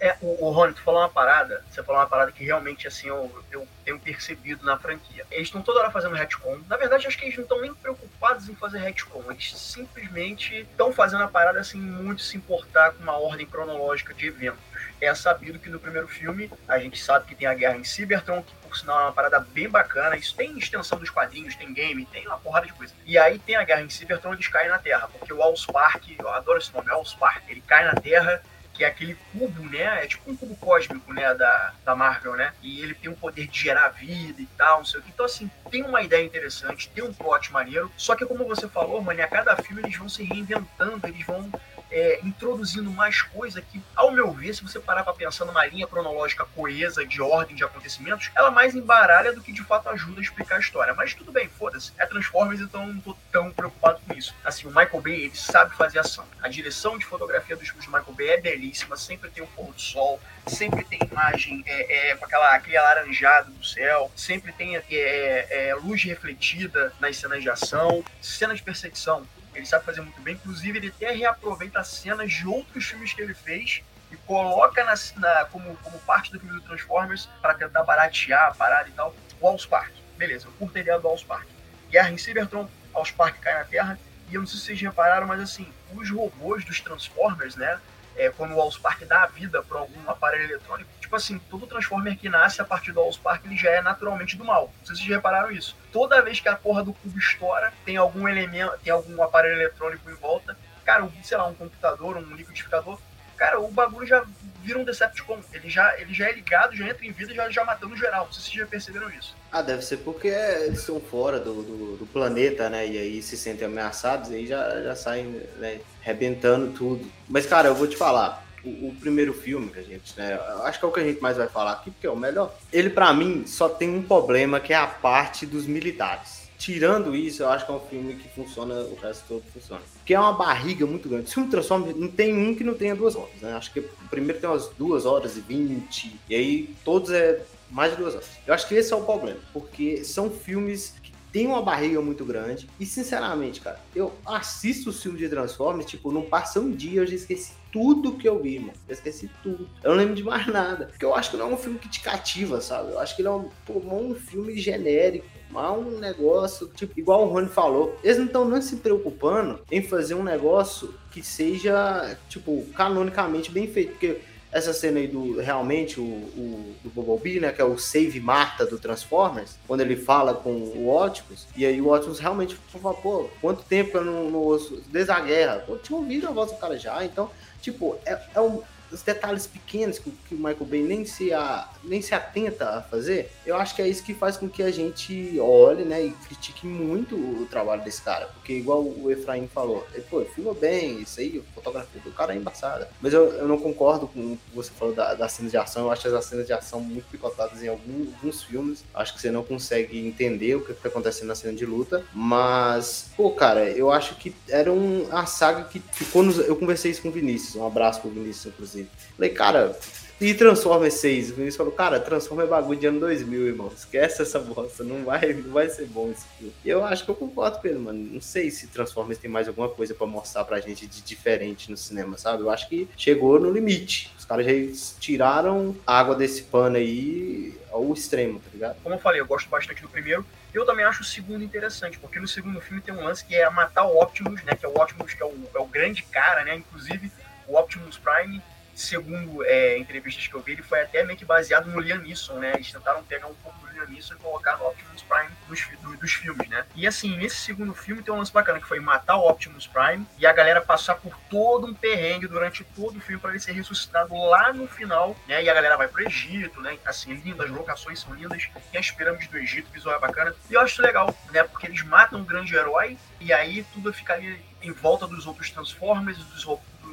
É, 0.00 0.16
o, 0.22 0.46
o 0.46 0.50
Rony, 0.50 0.72
tu 0.72 0.80
falou 0.80 1.00
uma 1.00 1.10
parada, 1.10 1.62
você 1.70 1.82
falou 1.82 2.00
uma 2.00 2.08
parada 2.08 2.32
que 2.32 2.42
realmente, 2.42 2.88
assim, 2.88 3.08
eu, 3.08 3.44
eu 3.52 3.68
tenho 3.84 4.00
percebido 4.00 4.64
na 4.64 4.78
franquia. 4.78 5.26
Eles 5.30 5.48
estão 5.48 5.60
toda 5.60 5.80
hora 5.80 5.90
fazendo 5.90 6.14
retcon. 6.14 6.58
Na 6.66 6.78
verdade, 6.78 7.06
acho 7.06 7.18
que 7.18 7.26
eles 7.26 7.36
não 7.36 7.42
estão 7.42 7.60
nem 7.60 7.74
preocupados 7.74 8.48
em 8.48 8.54
fazer 8.54 8.78
retcon. 8.78 9.22
Eles 9.30 9.54
simplesmente 9.58 10.60
estão 10.60 10.90
fazendo 10.90 11.24
a 11.24 11.28
parada, 11.28 11.60
assim, 11.60 11.78
muito 11.78 12.22
se 12.22 12.34
importar 12.36 12.92
com 12.92 13.02
uma 13.02 13.18
ordem 13.18 13.46
cronológica 13.46 14.14
de 14.14 14.28
eventos. 14.28 14.60
É 15.02 15.14
sabido 15.14 15.58
que 15.58 15.68
no 15.68 15.78
primeiro 15.78 16.08
filme, 16.08 16.50
a 16.66 16.78
gente 16.78 16.98
sabe 16.98 17.26
que 17.26 17.34
tem 17.34 17.46
a 17.46 17.54
guerra 17.54 17.76
em 17.76 17.84
Cybertron, 17.84 18.42
que 18.42 18.54
por 18.56 18.76
sinal 18.76 19.00
é 19.00 19.02
uma 19.04 19.12
parada 19.12 19.40
bem 19.40 19.68
bacana. 19.68 20.16
Isso 20.16 20.34
tem 20.34 20.58
extensão 20.58 20.98
dos 20.98 21.10
quadrinhos, 21.10 21.54
tem 21.56 21.74
game, 21.74 22.06
tem 22.06 22.26
uma 22.26 22.38
porrada 22.38 22.66
de 22.66 22.72
coisa. 22.72 22.94
E 23.04 23.18
aí 23.18 23.38
tem 23.38 23.56
a 23.56 23.64
guerra 23.64 23.82
em 23.82 23.90
Cybertron, 23.90 24.32
eles 24.32 24.48
caem 24.48 24.70
na 24.70 24.78
Terra, 24.78 25.08
porque 25.08 25.32
o 25.32 25.42
Allspark, 25.42 26.16
eu 26.18 26.28
adoro 26.30 26.58
esse 26.58 26.72
nome, 26.72 26.90
Allspark, 26.90 27.42
ele 27.48 27.62
cai 27.66 27.84
na 27.84 27.94
Terra 27.94 28.42
que 28.72 28.84
é 28.84 28.88
aquele 28.88 29.16
cubo, 29.32 29.62
né? 29.68 30.04
É 30.04 30.06
tipo 30.06 30.30
um 30.30 30.36
cubo 30.36 30.56
cósmico, 30.56 31.12
né? 31.12 31.34
Da, 31.34 31.72
da 31.84 31.96
Marvel, 31.96 32.34
né? 32.36 32.52
E 32.62 32.80
ele 32.80 32.94
tem 32.94 33.10
o 33.10 33.16
poder 33.16 33.46
de 33.46 33.58
gerar 33.58 33.88
vida 33.88 34.40
e 34.40 34.46
tal, 34.56 34.78
não 34.78 34.84
sei 34.84 35.00
o 35.00 35.02
que. 35.02 35.10
Então, 35.10 35.26
assim, 35.26 35.50
tem 35.70 35.82
uma 35.82 36.02
ideia 36.02 36.24
interessante, 36.24 36.88
tem 36.88 37.04
um 37.04 37.12
plot 37.12 37.52
maneiro. 37.52 37.90
Só 37.96 38.14
que, 38.14 38.26
como 38.26 38.46
você 38.46 38.68
falou, 38.68 39.00
mano, 39.02 39.22
a 39.22 39.26
cada 39.26 39.56
filme 39.56 39.82
eles 39.82 39.96
vão 39.96 40.08
se 40.08 40.22
reinventando, 40.22 41.06
eles 41.06 41.24
vão 41.26 41.50
é, 41.90 42.20
introduzindo 42.22 42.90
mais 42.90 43.20
coisa 43.22 43.60
que, 43.60 43.82
ao 43.96 44.12
meu 44.12 44.30
ver, 44.32 44.54
se 44.54 44.62
você 44.62 44.78
parar 44.78 45.02
para 45.02 45.12
pensar 45.12 45.44
numa 45.44 45.66
linha 45.66 45.86
cronológica 45.86 46.44
coesa 46.54 47.04
de 47.04 47.20
ordem 47.20 47.56
de 47.56 47.64
acontecimentos, 47.64 48.30
ela 48.34 48.50
mais 48.50 48.74
embaralha 48.74 49.32
do 49.32 49.42
que 49.42 49.52
de 49.52 49.62
fato 49.62 49.88
ajuda 49.88 50.20
a 50.20 50.22
explicar 50.22 50.56
a 50.56 50.60
história. 50.60 50.94
Mas 50.94 51.14
tudo 51.14 51.32
bem, 51.32 51.48
foda-se. 51.48 51.92
É 51.98 52.06
Transformers, 52.06 52.60
então 52.60 52.98
tô 53.00 53.16
tão 53.30 53.50
preocupado 53.52 54.00
com 54.06 54.14
isso. 54.14 54.34
Assim, 54.44 54.66
o 54.66 54.70
Michael 54.70 55.00
Bay, 55.00 55.24
ele 55.24 55.36
sabe 55.36 55.74
fazer 55.76 55.98
ação. 55.98 56.24
A 56.42 56.48
direção 56.48 56.98
de 56.98 57.04
fotografia 57.04 57.56
dos 57.56 57.68
filmes 57.68 57.84
de 57.84 57.90
Michael 57.90 58.12
Bay 58.12 58.28
é 58.30 58.40
belíssima, 58.40 58.96
sempre 58.96 59.30
tem 59.30 59.42
um 59.42 59.46
pôr 59.46 59.72
do 59.72 59.80
sol, 59.80 60.20
sempre 60.46 60.84
tem 60.84 60.98
imagem 61.10 61.62
é, 61.66 62.10
é, 62.10 62.16
com 62.16 62.24
aquela, 62.24 62.54
aquele 62.54 62.76
alaranjado 62.76 63.50
do 63.50 63.64
céu, 63.64 64.10
sempre 64.16 64.52
tem 64.52 64.76
é, 64.76 64.82
é, 64.90 65.74
luz 65.74 66.02
refletida 66.04 66.92
nas 67.00 67.16
cenas 67.16 67.42
de 67.42 67.50
ação, 67.50 68.04
cenas 68.20 68.58
de 68.58 68.62
perseguição 68.62 69.26
ele 69.54 69.66
sabe 69.66 69.84
fazer 69.84 70.00
muito 70.00 70.20
bem. 70.20 70.34
Inclusive, 70.34 70.78
ele 70.78 70.88
até 70.88 71.10
reaproveita 71.12 71.82
cenas 71.84 72.32
de 72.32 72.46
outros 72.46 72.86
filmes 72.86 73.12
que 73.12 73.20
ele 73.20 73.34
fez 73.34 73.82
e 74.10 74.16
coloca 74.16 74.84
na, 74.84 74.94
na 75.16 75.44
como, 75.46 75.76
como 75.76 75.98
parte 76.00 76.32
do 76.32 76.40
filme 76.40 76.54
do 76.54 76.62
Transformers 76.62 77.28
para 77.40 77.54
tentar 77.54 77.82
baratear 77.84 78.48
a 78.48 78.54
parada 78.54 78.88
e 78.88 78.92
tal. 78.92 79.14
O 79.40 79.46
Allspark. 79.46 79.92
Beleza, 80.16 80.46
eu 80.46 80.52
curto 80.52 80.76
a 80.76 80.80
ideia 80.80 80.98
do 80.98 81.08
Allspark. 81.08 81.46
Guerra 81.90 82.10
em 82.10 82.18
Cybertron, 82.18 82.68
Allspark 82.94 83.38
cai 83.40 83.54
na 83.54 83.64
Terra. 83.64 83.98
E 84.28 84.34
eu 84.34 84.40
não 84.40 84.46
sei 84.46 84.58
se 84.58 84.66
vocês 84.66 84.80
repararam, 84.80 85.26
mas 85.26 85.40
assim, 85.40 85.66
os 85.94 86.10
robôs 86.10 86.64
dos 86.64 86.80
Transformers, 86.80 87.56
né? 87.56 87.80
É, 88.16 88.28
quando 88.30 88.54
o 88.54 88.60
Allspark 88.60 89.04
dá 89.04 89.22
a 89.22 89.26
vida 89.26 89.62
para 89.62 89.78
algum 89.78 90.10
aparelho 90.10 90.44
eletrônico, 90.44 90.90
tipo 91.00 91.16
assim, 91.16 91.38
todo 91.50 91.66
Transformer 91.66 92.16
que 92.16 92.28
nasce 92.28 92.60
a 92.60 92.64
partir 92.64 92.92
do 92.92 93.00
Allspark, 93.00 93.44
ele 93.44 93.56
já 93.56 93.70
é 93.70 93.80
naturalmente 93.80 94.36
do 94.36 94.44
mal. 94.44 94.72
Não 94.78 94.86
sei 94.86 94.94
se 94.94 95.02
vocês 95.02 95.16
repararam 95.16 95.50
isso. 95.50 95.76
Toda 95.92 96.22
vez 96.22 96.38
que 96.38 96.48
a 96.48 96.54
porra 96.54 96.84
do 96.84 96.92
cubo 96.92 97.18
estoura, 97.18 97.72
tem 97.84 97.96
algum 97.96 98.28
elemento, 98.28 98.78
tem 98.84 98.92
algum 98.92 99.22
aparelho 99.22 99.60
eletrônico 99.60 100.08
em 100.10 100.14
volta. 100.14 100.56
Cara, 100.84 101.08
sei 101.22 101.36
lá, 101.36 101.46
um 101.46 101.54
computador, 101.54 102.16
um 102.16 102.34
liquidificador. 102.34 102.98
Cara, 103.40 103.58
o 103.58 103.68
bagulho 103.68 104.06
já 104.06 104.22
vira 104.62 104.78
um 104.78 104.84
Decepticon. 104.84 105.40
Ele 105.54 105.70
já, 105.70 105.98
ele 105.98 106.12
já 106.12 106.28
é 106.28 106.32
ligado, 106.32 106.76
já 106.76 106.86
entra 106.86 107.06
em 107.06 107.10
vida, 107.10 107.32
já, 107.32 107.48
já 107.48 107.64
matando 107.64 107.96
geral. 107.96 108.28
Vocês 108.30 108.52
já 108.52 108.66
perceberam 108.66 109.08
isso. 109.08 109.34
Ah, 109.50 109.62
deve 109.62 109.80
ser 109.80 109.96
porque 109.96 110.28
eles 110.28 110.82
são 110.82 111.00
fora 111.00 111.40
do, 111.40 111.62
do, 111.62 111.96
do 111.96 112.06
planeta, 112.06 112.68
né? 112.68 112.86
E 112.86 112.98
aí 112.98 113.22
se 113.22 113.38
sentem 113.38 113.66
ameaçados, 113.66 114.30
e 114.30 114.34
aí 114.34 114.46
já, 114.46 114.82
já 114.82 114.94
saem 114.94 115.24
né, 115.56 115.80
rebentando 116.02 116.70
tudo. 116.72 117.10
Mas, 117.26 117.46
cara, 117.46 117.68
eu 117.68 117.74
vou 117.74 117.86
te 117.86 117.96
falar 117.96 118.46
o, 118.62 118.88
o, 118.88 118.96
primeiro 119.00 119.32
filme 119.32 119.70
que 119.70 119.78
a 119.78 119.84
gente, 119.84 120.12
né? 120.18 120.38
Acho 120.64 120.78
que 120.78 120.84
é 120.84 120.88
o 120.88 120.92
que 120.92 121.00
a 121.00 121.04
gente 121.04 121.22
mais 121.22 121.38
vai 121.38 121.48
falar 121.48 121.72
aqui, 121.72 121.90
porque 121.90 122.06
é 122.06 122.10
o 122.10 122.16
melhor. 122.16 122.54
Ele, 122.70 122.90
para 122.90 123.10
mim, 123.14 123.46
só 123.46 123.70
tem 123.70 123.88
um 123.88 124.02
problema 124.02 124.60
que 124.60 124.74
é 124.74 124.76
a 124.76 124.86
parte 124.86 125.46
dos 125.46 125.66
militares. 125.66 126.50
Tirando 126.58 127.16
isso, 127.16 127.42
eu 127.42 127.48
acho 127.48 127.64
que 127.64 127.72
é 127.72 127.74
um 127.74 127.80
filme 127.80 128.16
que 128.16 128.28
funciona, 128.34 128.74
o 128.74 128.98
resto 129.02 129.24
todo 129.26 129.42
funciona. 129.50 129.80
Porque 130.10 130.16
é 130.16 130.18
uma 130.18 130.32
barriga 130.32 130.84
muito 130.86 131.08
grande. 131.08 131.30
Se 131.30 131.38
um 131.38 131.48
Transformers, 131.48 131.96
não 131.96 132.08
tem 132.08 132.36
um 132.36 132.52
que 132.52 132.64
não 132.64 132.74
tenha 132.74 132.96
duas 132.96 133.14
horas, 133.14 133.30
né? 133.40 133.52
Acho 133.52 133.72
que 133.72 133.78
o 133.78 133.88
primeiro 134.10 134.40
tem 134.40 134.50
umas 134.50 134.68
duas 134.70 135.06
horas 135.06 135.36
e 135.36 135.40
vinte, 135.40 136.18
e 136.28 136.34
aí 136.34 136.74
todos 136.84 137.12
é 137.12 137.40
mais 137.70 137.92
de 137.92 137.98
duas 137.98 138.16
horas. 138.16 138.28
Eu 138.44 138.52
acho 138.52 138.66
que 138.66 138.74
esse 138.74 138.92
é 138.92 138.96
o 138.96 139.02
problema, 139.02 139.38
porque 139.52 140.02
são 140.02 140.28
filmes 140.28 140.94
tem 141.30 141.46
uma 141.46 141.62
barriga 141.62 142.00
muito 142.00 142.24
grande. 142.24 142.68
E, 142.80 142.84
sinceramente, 142.84 143.60
cara, 143.60 143.78
eu 143.94 144.12
assisto 144.26 144.90
os 144.90 145.00
filmes 145.00 145.20
de 145.20 145.28
Transformers, 145.28 145.86
tipo, 145.88 146.10
não 146.10 146.22
passa 146.22 146.58
um 146.58 146.72
dia, 146.72 147.02
eu 147.02 147.06
já 147.06 147.14
esqueci 147.14 147.52
tudo 147.72 148.16
que 148.16 148.28
eu 148.28 148.42
vi, 148.42 148.58
mano. 148.58 148.72
Eu 148.88 148.92
esqueci 148.92 149.30
tudo. 149.44 149.70
Eu 149.80 149.90
não 149.90 149.96
lembro 149.96 150.16
de 150.16 150.24
mais 150.24 150.44
nada. 150.48 150.86
Porque 150.86 151.04
eu 151.04 151.14
acho 151.14 151.30
que 151.30 151.36
não 151.36 151.52
é 151.52 151.54
um 151.54 151.56
filme 151.56 151.78
que 151.78 151.88
te 151.88 152.00
cativa, 152.00 152.60
sabe? 152.60 152.90
Eu 152.90 152.98
acho 152.98 153.14
que 153.14 153.22
ele 153.22 153.28
é 153.28 153.30
um, 153.30 153.48
pô, 153.64 153.74
um 153.74 154.12
filme 154.16 154.58
genérico. 154.58 155.24
Mas 155.50 155.78
um 155.78 155.98
negócio, 155.98 156.68
tipo, 156.74 156.98
igual 156.98 157.26
o 157.26 157.32
Rony 157.32 157.48
falou, 157.48 157.98
eles 158.04 158.18
não 158.18 158.26
estão 158.26 158.48
nem 158.48 158.62
se 158.62 158.76
preocupando 158.76 159.60
em 159.70 159.82
fazer 159.82 160.14
um 160.14 160.22
negócio 160.22 160.94
que 161.10 161.22
seja, 161.22 162.16
tipo, 162.28 162.64
canonicamente 162.74 163.50
bem 163.50 163.66
feito. 163.66 163.92
Porque 163.92 164.20
essa 164.52 164.72
cena 164.72 164.98
aí 164.98 165.06
do 165.06 165.40
realmente 165.40 166.00
o, 166.00 166.02
o 166.02 166.74
do 166.82 166.90
Bumblebee, 166.90 167.40
né, 167.40 167.52
que 167.52 167.60
é 167.60 167.64
o 167.64 167.78
Save 167.78 168.20
Marta 168.20 168.66
do 168.66 168.78
Transformers, 168.78 169.56
quando 169.66 169.80
ele 169.80 169.96
fala 169.96 170.34
com 170.34 170.50
o 170.50 170.88
Optimus, 170.88 171.46
e 171.56 171.64
aí 171.64 171.80
o 171.80 171.92
Optimus 171.92 172.18
realmente 172.18 172.56
fala, 172.72 172.94
pô, 172.94 173.28
quanto 173.40 173.62
tempo 173.62 173.96
eu 173.98 174.04
não, 174.04 174.30
não 174.30 174.38
ouço, 174.40 174.82
desde 174.88 175.12
a 175.12 175.20
guerra, 175.20 175.64
eu 175.68 175.78
tinha 175.78 175.96
ouvido 175.96 176.26
a 176.26 176.32
voz 176.32 176.50
do 176.50 176.58
cara 176.58 176.76
já, 176.76 177.04
então, 177.04 177.30
tipo, 177.60 177.96
é, 178.04 178.20
é 178.34 178.40
um, 178.40 178.60
os 178.92 179.02
detalhes 179.02 179.46
pequenos 179.46 179.98
que, 179.98 180.10
que, 180.28 180.34
o 180.34 180.38
Michael 180.38 180.66
Bay 180.66 180.82
nem 180.82 181.04
se, 181.04 181.32
a, 181.32 181.68
nem 181.84 182.02
se 182.02 182.14
atenta 182.14 182.68
a 182.70 182.82
fazer, 182.82 183.30
eu 183.46 183.56
acho 183.56 183.74
que 183.74 183.82
é 183.82 183.88
isso 183.88 184.02
que 184.02 184.14
faz 184.14 184.36
com 184.36 184.48
que 184.48 184.62
a 184.62 184.70
gente 184.70 185.38
olhe, 185.40 185.84
né, 185.84 186.04
e 186.04 186.10
critique 186.10 186.66
muito 186.66 187.14
o 187.16 187.46
trabalho 187.50 187.82
desse 187.82 188.02
cara. 188.02 188.26
Porque, 188.26 188.52
igual 188.52 188.82
o 188.82 189.10
Efraim 189.10 189.46
falou, 189.46 189.86
ele, 189.94 190.04
pô, 190.08 190.24
filmou 190.24 190.54
bem, 190.54 191.00
isso 191.00 191.20
aí, 191.20 191.42
a 191.50 191.54
fotografia 191.54 192.00
do 192.02 192.10
cara 192.10 192.34
é 192.34 192.36
embaçada. 192.36 192.88
Mas 193.00 193.12
eu, 193.12 193.30
eu 193.32 193.48
não 193.48 193.58
concordo 193.58 194.06
com 194.06 194.32
o 194.32 194.36
que 194.36 194.54
você 194.54 194.70
falou 194.70 194.94
da, 194.94 195.14
das 195.14 195.32
cenas 195.32 195.50
de 195.50 195.56
ação, 195.56 195.84
eu 195.84 195.90
acho 195.90 196.08
as 196.08 196.24
cenas 196.24 196.46
de 196.46 196.52
ação 196.52 196.80
muito 196.80 197.06
picotadas 197.10 197.62
em 197.62 197.68
alguns, 197.68 198.08
alguns 198.14 198.42
filmes. 198.42 198.84
Acho 198.94 199.14
que 199.14 199.20
você 199.20 199.30
não 199.30 199.42
consegue 199.42 199.98
entender 199.98 200.54
o 200.56 200.64
que 200.64 200.72
está 200.72 200.88
acontecendo 200.88 201.28
na 201.28 201.34
cena 201.34 201.54
de 201.54 201.66
luta. 201.66 202.04
Mas, 202.12 203.10
pô, 203.16 203.30
cara, 203.30 203.68
eu 203.70 203.90
acho 203.90 204.16
que 204.16 204.34
era 204.48 204.72
um, 204.72 205.04
uma 205.04 205.26
saga 205.26 205.64
que 205.64 205.80
ficou 205.92 206.22
nos. 206.22 206.38
Eu 206.38 206.56
conversei 206.56 206.90
isso 206.90 207.02
com 207.02 207.08
o 207.08 207.12
Vinícius, 207.12 207.56
um 207.56 207.66
abraço 207.66 208.00
pro 208.00 208.10
Vinícius, 208.10 208.46
inclusive. 208.46 208.79
Falei, 209.16 209.30
cara, 209.30 209.76
e 210.20 210.34
Transformers 210.34 210.94
6? 210.94 211.30
O 211.30 211.34
Vinícius 211.36 211.56
falou, 211.56 211.72
cara, 211.72 211.98
Transformers 211.98 212.46
é 212.46 212.50
bagulho 212.50 212.78
de 212.78 212.86
ano 212.86 213.00
2000, 213.00 213.46
irmão. 213.46 213.72
Esquece 213.74 214.20
essa 214.20 214.38
bosta, 214.38 214.84
não 214.84 215.02
vai, 215.02 215.32
não 215.32 215.50
vai 215.50 215.66
ser 215.70 215.86
bom 215.86 216.12
filme. 216.36 216.52
E 216.62 216.68
eu 216.68 216.84
acho 216.84 217.06
que 217.06 217.10
eu 217.10 217.14
concordo 217.14 217.58
com 217.58 217.66
ele, 217.66 217.78
mano. 217.78 217.98
Não 218.12 218.20
sei 218.20 218.50
se 218.50 218.66
Transformers 218.66 219.18
tem 219.18 219.30
mais 219.30 219.48
alguma 219.48 219.70
coisa 219.70 219.94
para 219.94 220.06
mostrar 220.06 220.44
pra 220.44 220.60
gente 220.60 220.86
de 220.86 221.00
diferente 221.00 221.70
no 221.70 221.76
cinema, 221.76 222.18
sabe? 222.18 222.42
Eu 222.42 222.50
acho 222.50 222.68
que 222.68 222.86
chegou 222.98 223.40
no 223.40 223.50
limite. 223.50 224.12
Os 224.18 224.26
caras 224.26 224.44
já 224.44 224.52
tiraram 225.00 225.74
água 225.86 226.14
desse 226.14 226.42
pano 226.42 226.76
aí 226.76 227.58
ao 227.72 227.90
extremo, 227.90 228.40
tá 228.40 228.50
ligado? 228.52 228.76
Como 228.82 228.94
eu 228.94 228.98
falei, 228.98 229.22
eu 229.22 229.26
gosto 229.26 229.48
bastante 229.48 229.80
do 229.80 229.88
primeiro. 229.88 230.22
Eu 230.52 230.66
também 230.66 230.84
acho 230.84 231.00
o 231.00 231.04
segundo 231.04 231.42
interessante, 231.42 231.98
porque 231.98 232.20
no 232.20 232.28
segundo 232.28 232.60
filme 232.60 232.82
tem 232.82 232.92
um 232.92 233.02
lance 233.02 233.24
que 233.24 233.34
é 233.34 233.48
matar 233.48 233.84
o 233.84 233.98
Optimus, 233.98 234.42
né? 234.42 234.54
Que 234.54 234.66
é 234.66 234.68
o 234.68 234.74
Optimus, 234.74 235.14
que 235.14 235.22
é 235.22 235.26
o, 235.26 235.32
é 235.54 235.58
o 235.58 235.66
grande 235.66 236.02
cara, 236.02 236.44
né? 236.44 236.56
Inclusive, 236.56 237.10
o 237.48 237.56
Optimus 237.56 237.96
Prime 237.96 238.42
segundo 238.80 239.44
é, 239.44 239.78
entrevistas 239.78 240.26
que 240.26 240.34
eu 240.34 240.40
vi, 240.40 240.52
ele 240.52 240.62
foi 240.62 240.80
até 240.80 241.04
meio 241.04 241.18
que 241.18 241.24
baseado 241.24 241.70
no 241.70 241.80
Liam 241.80 241.98
Neeson, 241.98 242.34
né? 242.38 242.52
Eles 242.54 242.72
tentaram 242.72 243.02
pegar 243.04 243.26
um 243.26 243.34
pouco 243.34 243.58
do 243.60 243.72
Liam 243.72 243.86
Neeson 243.86 244.14
e 244.14 244.18
colocar 244.18 244.56
no 244.56 244.66
Optimus 244.66 245.02
Prime 245.02 245.30
dos, 245.48 245.68
do, 245.82 245.96
dos 245.96 246.12
filmes, 246.12 246.48
né? 246.48 246.64
E 246.74 246.86
assim, 246.86 247.16
nesse 247.16 247.36
segundo 247.36 247.74
filme 247.74 248.02
tem 248.02 248.12
um 248.12 248.18
lance 248.18 248.32
bacana 248.32 248.60
que 248.60 248.66
foi 248.66 248.80
matar 248.80 249.16
o 249.16 249.28
Optimus 249.28 249.66
Prime 249.66 250.06
e 250.18 250.26
a 250.26 250.32
galera 250.32 250.60
passar 250.60 250.96
por 250.96 251.16
todo 251.28 251.66
um 251.66 251.74
perrengue 251.74 252.26
durante 252.26 252.64
todo 252.64 252.96
o 252.96 253.00
filme 253.00 253.20
para 253.20 253.30
ele 253.30 253.40
ser 253.40 253.52
ressuscitado 253.52 254.14
lá 254.14 254.52
no 254.52 254.66
final, 254.66 255.16
né? 255.28 255.42
E 255.42 255.50
a 255.50 255.54
galera 255.54 255.76
vai 255.76 255.88
pro 255.88 256.06
Egito, 256.06 256.60
né? 256.60 256.78
Assim, 256.84 257.14
lindas, 257.14 257.46
as 257.46 257.52
locações 257.52 258.00
são 258.00 258.14
lindas, 258.14 258.48
tem 258.70 258.80
as 258.80 258.90
pirâmides 258.90 259.28
do 259.28 259.38
Egito, 259.38 259.70
visual 259.70 259.94
é 259.94 259.98
bacana. 259.98 260.34
E 260.48 260.54
eu 260.54 260.60
acho 260.60 260.80
legal, 260.82 261.14
né? 261.32 261.42
Porque 261.42 261.66
eles 261.66 261.82
matam 261.82 262.20
um 262.20 262.24
grande 262.24 262.54
herói 262.54 262.96
e 263.20 263.32
aí 263.32 263.64
tudo 263.74 263.92
fica 263.92 264.14
ali 264.14 264.40
em 264.62 264.72
volta 264.72 265.06
dos 265.06 265.26
outros 265.26 265.50
Transformers, 265.50 266.18
dos, 266.18 266.44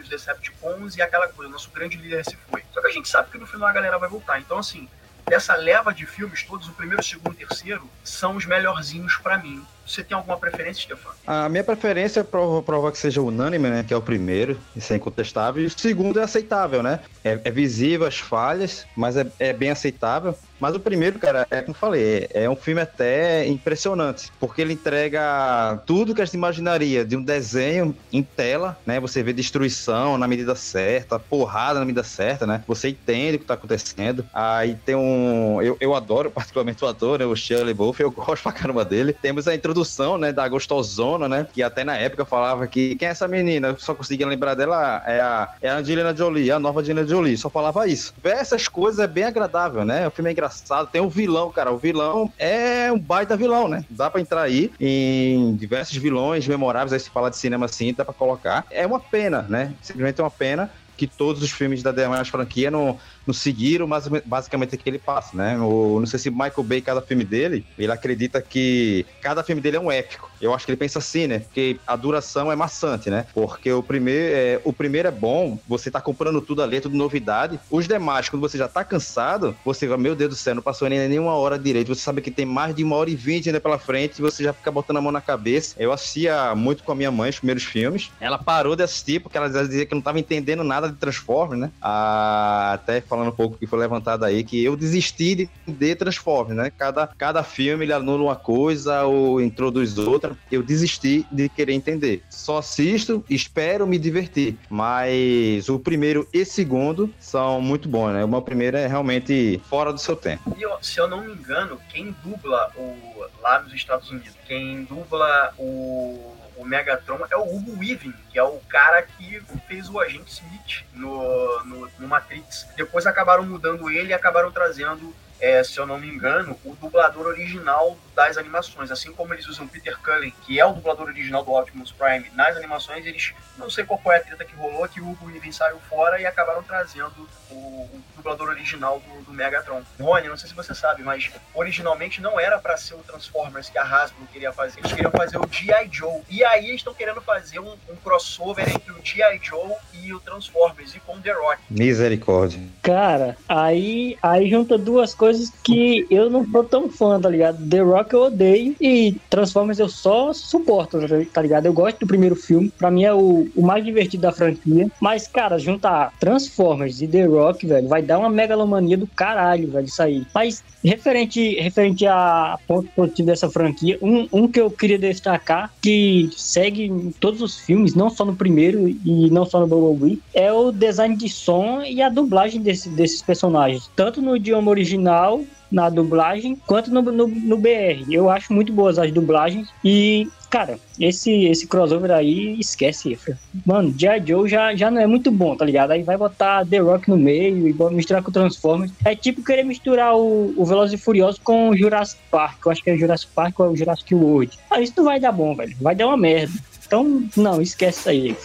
dos 0.07 0.09
Decepticons 0.09 0.95
e 0.95 1.01
aquela 1.01 1.27
coisa, 1.27 1.51
nosso 1.51 1.69
grande 1.71 1.97
líder 1.97 2.23
se 2.23 2.35
foi. 2.49 2.63
Só 2.73 2.81
que 2.81 2.87
a 2.87 2.91
gente 2.91 3.07
sabe 3.07 3.29
que 3.29 3.37
no 3.37 3.45
final 3.45 3.67
a 3.67 3.73
galera 3.73 3.97
vai 3.97 4.09
voltar. 4.09 4.39
Então, 4.39 4.57
assim, 4.57 4.87
dessa 5.27 5.55
leva 5.55 5.93
de 5.93 6.05
filmes 6.05 6.43
todos, 6.43 6.67
o 6.67 6.73
primeiro, 6.73 7.01
o 7.01 7.05
segundo 7.05 7.35
e 7.39 7.43
o 7.43 7.47
terceiro, 7.47 7.89
são 8.03 8.35
os 8.35 8.45
melhorzinhos 8.45 9.17
para 9.17 9.37
mim. 9.37 9.63
Você 9.85 10.03
tem 10.03 10.15
alguma 10.15 10.37
preferência, 10.37 10.83
Stefano? 10.83 11.15
A 11.25 11.47
minha 11.47 11.63
preferência 11.63 12.19
é 12.19 12.23
provar 12.23 12.91
que 12.91 12.97
seja 12.97 13.21
unânime, 13.21 13.69
né? 13.69 13.85
Que 13.87 13.93
é 13.93 13.97
o 13.97 14.01
primeiro, 14.01 14.59
isso 14.75 14.91
é 14.91 14.97
incontestável. 14.97 15.63
E 15.63 15.65
o 15.65 15.69
segundo 15.69 16.19
é 16.19 16.23
aceitável, 16.23 16.83
né? 16.83 16.99
É, 17.23 17.39
é 17.43 17.51
visível 17.51 18.05
as 18.05 18.17
falhas, 18.17 18.85
mas 18.95 19.15
é, 19.15 19.25
é, 19.39 19.53
bem 19.53 19.69
aceitável. 19.69 20.37
Mas 20.59 20.75
o 20.75 20.79
primeiro, 20.79 21.19
cara, 21.19 21.47
é 21.49 21.61
como 21.61 21.73
falei, 21.73 22.27
é 22.33 22.49
um 22.49 22.55
filme 22.55 22.81
até 22.81 23.47
impressionante, 23.47 24.31
porque 24.39 24.61
ele 24.61 24.73
entrega 24.73 25.81
tudo 25.85 26.13
que 26.13 26.21
a 26.21 26.25
gente 26.25 26.35
imaginaria 26.35 27.05
de 27.05 27.15
um 27.15 27.23
desenho 27.23 27.95
em 28.11 28.23
tela, 28.23 28.77
né? 28.85 28.99
Você 28.99 29.23
vê 29.23 29.33
destruição 29.33 30.17
na 30.17 30.27
medida 30.27 30.55
certa, 30.55 31.19
porrada 31.19 31.79
na 31.79 31.85
medida 31.85 32.03
certa, 32.03 32.45
né? 32.45 32.63
Você 32.67 32.89
entende 32.89 33.37
o 33.37 33.39
que 33.39 33.45
tá 33.45 33.53
acontecendo. 33.53 34.25
Aí 34.33 34.75
tem 34.85 34.95
um. 34.95 35.61
Eu, 35.61 35.77
eu 35.79 35.95
adoro, 35.95 36.29
particularmente 36.31 36.83
o 36.83 36.87
ator, 36.87 37.19
né? 37.19 37.25
O 37.25 37.35
Shirley 37.35 37.73
Wolf, 37.73 37.99
eu 37.99 38.11
gosto 38.11 38.43
pra 38.43 38.51
caramba 38.51 38.83
dele. 38.83 39.13
Temos 39.13 39.47
a 39.47 39.55
introdução 39.55 39.77
introdução, 39.77 40.17
né, 40.17 40.31
da 40.33 40.47
gostosona, 40.47 41.29
né, 41.29 41.47
que 41.51 41.61
até 41.61 41.83
na 41.83 41.95
época 41.97 42.25
falava 42.25 42.67
que 42.67 42.95
quem 42.95 43.07
é 43.07 43.11
essa 43.11 43.27
menina? 43.27 43.69
Eu 43.69 43.79
só 43.79 43.93
conseguia 43.93 44.27
lembrar 44.27 44.55
dela, 44.55 45.03
é 45.05 45.19
a, 45.19 45.53
é 45.61 45.69
a 45.69 45.77
Angelina 45.77 46.15
Jolie, 46.15 46.51
a 46.51 46.59
nova 46.59 46.81
Angelina 46.81 47.07
Jolie, 47.07 47.37
só 47.37 47.49
falava 47.49 47.87
isso. 47.87 48.13
Ver 48.21 48.37
essas 48.37 48.67
coisas 48.67 48.99
é 48.99 49.07
bem 49.07 49.23
agradável, 49.23 49.85
né, 49.85 50.07
o 50.07 50.11
filme 50.11 50.29
é 50.29 50.33
engraçado, 50.33 50.46
tem 50.91 51.01
o 51.01 51.05
um 51.05 51.09
vilão, 51.09 51.51
cara, 51.51 51.71
o 51.71 51.77
vilão 51.77 52.31
é 52.37 52.91
um 52.91 52.99
baita 52.99 53.37
vilão, 53.37 53.67
né, 53.67 53.83
dá 53.89 54.09
pra 54.09 54.21
entrar 54.21 54.41
aí 54.41 54.71
em 54.79 55.55
diversos 55.55 55.97
vilões 55.97 56.47
memoráveis, 56.47 56.93
aí 56.93 56.99
se 56.99 57.09
falar 57.09 57.29
de 57.29 57.37
cinema 57.37 57.65
assim, 57.65 57.93
dá 57.93 58.03
pra 58.05 58.13
colocar. 58.13 58.65
É 58.71 58.85
uma 58.85 58.99
pena, 58.99 59.43
né, 59.43 59.73
simplesmente 59.81 60.19
é 60.19 60.23
uma 60.23 60.31
pena 60.31 60.71
que 60.97 61.07
todos 61.07 61.41
os 61.41 61.51
filmes 61.51 61.83
da 61.83 61.91
demais 61.91 62.27
franquia 62.27 62.71
não 62.71 62.99
não 63.25 63.33
seguiram 63.33 63.85
mas 63.85 64.07
basicamente 64.25 64.73
aquele 64.73 64.97
passo, 64.97 65.35
né? 65.35 65.57
O, 65.59 65.99
não 65.99 66.07
sei 66.07 66.17
se 66.17 66.29
Michael 66.29 66.63
Bay, 66.63 66.81
cada 66.81 67.01
filme 67.01 67.25
dele, 67.25 67.65
ele 67.77 67.91
acredita 67.91 68.41
que 68.41 69.05
cada 69.21 69.43
filme 69.43 69.61
dele 69.61 69.77
é 69.77 69.79
um 69.79 69.91
épico. 69.91 70.31
Eu 70.39 70.53
acho 70.53 70.65
que 70.65 70.71
ele 70.71 70.77
pensa 70.77 70.99
assim, 70.99 71.27
né? 71.27 71.39
Porque 71.39 71.77
a 71.85 71.95
duração 71.95 72.51
é 72.51 72.55
maçante, 72.55 73.09
né? 73.09 73.25
Porque 73.33 73.71
o 73.71 73.83
primeiro 73.83 74.35
é, 74.35 74.61
o 74.63 74.71
primeiro 74.71 75.07
é 75.07 75.11
bom, 75.11 75.59
você 75.67 75.91
tá 75.91 75.99
comprando 75.99 76.41
tudo 76.41 76.61
ali, 76.61 76.77
é 76.77 76.81
tudo 76.81 76.95
novidade. 76.95 77.59
Os 77.69 77.87
demais, 77.87 78.29
quando 78.29 78.41
você 78.41 78.57
já 78.57 78.67
tá 78.67 78.83
cansado, 78.83 79.55
você 79.65 79.87
vai, 79.87 79.97
meu 79.97 80.15
Deus 80.15 80.29
do 80.29 80.35
céu, 80.35 80.55
não 80.55 80.61
passou 80.61 80.87
nem 80.87 81.07
nenhuma 81.07 81.33
hora 81.33 81.59
direito. 81.59 81.93
Você 81.93 82.01
sabe 82.01 82.21
que 82.21 82.31
tem 82.31 82.45
mais 82.45 82.73
de 82.73 82.83
uma 82.83 82.95
hora 82.95 83.09
e 83.09 83.15
vinte 83.15 83.49
ainda 83.49 83.59
pela 83.59 83.77
frente 83.77 84.19
e 84.19 84.21
você 84.21 84.43
já 84.43 84.53
fica 84.53 84.71
botando 84.71 84.97
a 84.97 85.01
mão 85.01 85.11
na 85.11 85.21
cabeça. 85.21 85.75
Eu 85.77 85.91
assistia 85.91 86.55
muito 86.55 86.83
com 86.83 86.91
a 86.91 86.95
minha 86.95 87.11
mãe 87.11 87.29
os 87.29 87.39
primeiros 87.39 87.63
filmes. 87.63 88.09
Ela 88.19 88.37
parou 88.37 88.75
de 88.75 88.83
assistir 88.83 89.19
porque 89.19 89.37
ela 89.37 89.49
dizia 89.49 89.85
que 89.85 89.93
não 89.93 90.01
tava 90.01 90.19
entendendo 90.19 90.63
nada 90.63 90.86
de 90.89 90.97
Transformers, 90.97 91.59
né? 91.59 91.71
Ah, 91.81 92.71
até 92.73 93.01
falando 93.01 93.29
um 93.29 93.35
pouco 93.35 93.57
que 93.57 93.67
foi 93.67 93.79
levantado 93.79 94.23
aí, 94.25 94.43
que 94.43 94.63
eu 94.63 94.75
desisti 94.75 95.35
de, 95.35 95.49
de 95.67 95.95
Transformers, 95.95 96.57
né? 96.57 96.71
Cada, 96.77 97.07
cada 97.17 97.43
filme 97.43 97.85
ele 97.85 97.93
anula 97.93 98.23
uma 98.23 98.35
coisa 98.35 99.03
ou 99.03 99.41
introduz 99.41 99.97
outra. 99.97 100.35
Eu 100.51 100.63
desisti 100.63 101.25
de 101.31 101.49
querer 101.49 101.73
entender. 101.73 102.23
Só 102.29 102.57
assisto, 102.57 103.23
espero 103.29 103.87
me 103.87 103.97
divertir. 103.97 104.57
Mas 104.69 105.69
o 105.69 105.79
primeiro 105.79 106.27
e 106.33 106.45
segundo 106.45 107.13
são 107.19 107.61
muito 107.61 107.87
bons, 107.89 108.13
né? 108.13 108.23
O 108.23 108.27
meu 108.27 108.41
primeiro 108.41 108.77
é 108.77 108.87
realmente 108.87 109.61
fora 109.69 109.91
do 109.91 109.99
seu 109.99 110.15
tempo. 110.15 110.55
E 110.57 110.85
se 110.85 110.99
eu 110.99 111.07
não 111.07 111.21
me 111.21 111.33
engano, 111.33 111.79
quem 111.89 112.15
dubla 112.23 112.71
o, 112.75 113.25
lá 113.41 113.61
nos 113.61 113.73
Estados 113.73 114.09
Unidos, 114.09 114.35
quem 114.47 114.83
dubla 114.83 115.53
o 115.57 116.35
o 116.57 116.65
Megatron 116.65 117.25
é 117.29 117.37
o 117.37 117.43
Hugo 117.43 117.79
Weaving, 117.79 118.13
que 118.29 118.37
é 118.37 118.43
o 118.43 118.59
cara 118.67 119.03
que 119.03 119.41
fez 119.67 119.89
o 119.89 119.99
Agente 119.99 120.31
Smith 120.31 120.85
no, 120.93 121.63
no, 121.63 121.89
no 121.99 122.07
Matrix. 122.07 122.67
Depois 122.75 123.05
acabaram 123.05 123.43
mudando 123.43 123.89
ele 123.89 124.09
e 124.09 124.13
acabaram 124.13 124.51
trazendo 124.51 125.15
é, 125.39 125.63
se 125.63 125.77
eu 125.77 125.85
não 125.85 125.99
me 125.99 126.07
engano, 126.07 126.57
o 126.65 126.75
dublador 126.75 127.27
original 127.27 127.97
das 128.17 128.37
animações. 128.37 128.89
Assim 128.91 129.13
como 129.13 129.33
eles 129.33 129.47
usam 129.47 129.67
Peter 129.67 129.97
Cullen, 129.99 130.33
que 130.41 130.59
é 130.59 130.65
o 130.65 130.73
dublador 130.73 131.07
original 131.07 131.43
do 131.43 131.53
Optimus 131.53 131.91
Prime 131.91 132.25
nas 132.33 132.57
animações, 132.57 133.05
eles 133.05 133.33
não 133.57 133.69
sei 133.69 133.85
qual 133.85 134.01
foi 134.01 134.15
a 134.15 134.19
treta 134.19 134.43
que 134.43 134.55
rolou, 134.55 134.87
que 134.89 134.99
o 134.99 135.09
Hugo 135.09 135.27
Weaving 135.27 135.51
saiu 135.51 135.79
fora 135.87 136.19
e 136.19 136.25
acabaram 136.25 136.63
trazendo 136.63 137.29
o, 137.49 137.53
o 137.53 138.03
dublador 138.15 138.49
original 138.49 138.99
do, 138.99 139.25
do, 139.25 139.31
Megatron. 139.31 139.83
Rony, 139.99 140.27
não 140.27 140.37
sei 140.37 140.49
se 140.49 140.55
você 140.55 140.73
sabe, 140.73 141.03
mas 141.03 141.31
originalmente 141.53 142.19
não 142.19 142.39
era 142.39 142.57
para 142.57 142.75
ser 142.75 142.95
o 142.95 142.99
Transformers 142.99 143.69
que 143.69 143.77
a 143.77 143.83
Hasbro 143.83 144.25
queria 144.33 144.51
fazer. 144.51 144.79
Eles 144.79 144.91
queriam 144.91 145.11
fazer 145.11 145.37
o 145.37 145.47
G.I. 145.49 145.87
Joe. 145.91 146.21
E 146.27 146.43
aí 146.43 146.65
eles 146.65 146.77
estão 146.77 146.93
querendo 146.93 147.21
fazer 147.21 147.59
um, 147.59 147.73
um 147.89 147.95
crossover 148.03 148.67
entre 148.67 148.91
o 148.91 148.99
G.I. 149.03 149.39
Joe 149.41 149.75
e 149.93 150.11
o 150.13 150.19
Transformers 150.19 150.95
e 150.95 150.99
com 150.99 151.15
o 151.15 151.21
The 151.21 151.33
Rock. 151.33 151.61
Misericórdia. 151.69 152.59
Cara, 152.81 153.37
aí, 153.47 154.17
aí 154.21 154.49
junta 154.49 154.77
duas 154.77 155.13
coisas 155.13 155.27
coisas 155.27 155.51
que 155.61 156.07
eu 156.09 156.29
não 156.29 156.49
sou 156.49 156.63
tão 156.63 156.89
fã, 156.89 157.19
tá 157.19 157.29
ligado? 157.29 157.69
The 157.69 157.79
Rock 157.79 158.06
eu 158.15 158.23
odeio 158.23 158.75
e 158.79 159.15
Transformers 159.29 159.79
eu 159.79 159.89
só 159.89 160.33
suporto, 160.33 160.99
tá 161.33 161.41
ligado? 161.41 161.65
Eu 161.65 161.73
gosto 161.73 161.99
do 161.99 162.07
primeiro 162.07 162.35
filme, 162.35 162.71
pra 162.77 162.91
mim 162.91 163.03
é 163.03 163.13
o, 163.13 163.47
o 163.55 163.61
mais 163.61 163.83
divertido 163.83 164.21
da 164.23 164.31
franquia. 164.31 164.89
Mas, 164.99 165.27
cara, 165.27 165.57
juntar 165.57 166.13
Transformers 166.19 167.01
e 167.01 167.07
The 167.07 167.25
Rock, 167.25 167.65
velho, 167.65 167.87
vai 167.87 168.01
dar 168.01 168.19
uma 168.19 168.29
megalomania 168.29 168.97
do 168.97 169.07
caralho, 169.07 169.71
velho, 169.71 169.85
isso 169.85 170.01
aí. 170.01 170.25
Mas 170.33 170.63
referente, 170.83 171.55
referente 171.59 172.05
a 172.05 172.57
ponto 172.67 172.89
positivo 172.95 173.27
dessa 173.27 173.49
franquia, 173.49 173.97
um, 174.01 174.27
um 174.31 174.47
que 174.47 174.59
eu 174.59 174.71
queria 174.71 174.97
destacar, 174.97 175.71
que 175.81 176.29
segue 176.35 176.85
em 176.85 177.11
todos 177.11 177.41
os 177.41 177.59
filmes, 177.59 177.95
não 177.95 178.09
só 178.09 178.23
no 178.23 178.35
primeiro 178.35 178.87
e 178.87 179.29
não 179.29 179.45
só 179.45 179.59
no 179.59 179.67
Bumblebee, 179.67 180.21
é 180.33 180.51
o 180.51 180.71
design 180.71 181.15
de 181.15 181.29
som 181.29 181.81
e 181.81 182.01
a 182.01 182.09
dublagem 182.09 182.61
desse, 182.61 182.89
desses 182.89 183.21
personagens. 183.21 183.89
Tanto 183.95 184.21
no 184.21 184.35
idioma 184.35 184.71
original 184.71 185.43
na 185.71 185.89
dublagem 185.89 186.57
quanto 186.65 186.91
no, 186.91 187.01
no, 187.01 187.27
no, 187.27 187.57
BR. 187.57 188.05
Eu 188.09 188.29
acho 188.29 188.53
muito 188.53 188.71
boas 188.71 188.97
as 188.97 189.11
dublagens 189.11 189.69
e, 189.83 190.27
cara, 190.49 190.79
esse, 190.99 191.45
esse 191.45 191.67
crossover 191.67 192.11
aí, 192.11 192.59
esquece. 192.59 193.17
Mano, 193.65 193.93
G.I. 193.97 194.23
Joe 194.25 194.49
já, 194.49 194.75
já 194.75 194.89
não 194.89 195.01
é 195.01 195.07
muito 195.07 195.31
bom, 195.31 195.55
tá 195.55 195.65
ligado? 195.65 195.91
Aí 195.91 196.03
vai 196.03 196.17
botar 196.17 196.65
The 196.65 196.77
Rock 196.79 197.09
no 197.09 197.17
meio 197.17 197.67
e 197.67 197.75
misturar 197.93 198.23
com 198.23 198.31
Transformers. 198.31 198.91
É 199.03 199.15
tipo 199.15 199.43
querer 199.43 199.63
misturar 199.63 200.15
o, 200.15 200.53
o 200.55 200.65
Velozes 200.65 200.99
e 200.99 201.03
Furiosos 201.03 201.39
com 201.43 201.69
o 201.69 201.77
Jurassic 201.77 202.19
Park. 202.31 202.65
Eu 202.65 202.71
acho 202.71 202.83
que 202.83 202.89
é 202.89 202.97
Jurassic 202.97 203.31
Park 203.33 203.59
ou 203.59 203.67
é 203.67 203.69
o 203.69 203.75
Jurassic 203.75 204.13
World. 204.15 204.57
Mas 204.69 204.89
isso 204.89 204.93
não 204.97 205.05
vai 205.05 205.19
dar 205.19 205.31
bom, 205.31 205.55
velho. 205.55 205.75
Vai 205.81 205.95
dar 205.95 206.07
uma 206.07 206.17
merda. 206.17 206.53
Então, 206.85 207.23
não, 207.35 207.61
esquece 207.61 207.99
isso 207.99 208.09
aí. 208.09 208.37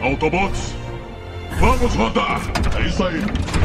Autobots, 0.00 0.72
vamos 1.58 1.94
rodar! 1.94 2.40
É 2.78 2.88
isso 2.88 3.04
aí! 3.04 3.59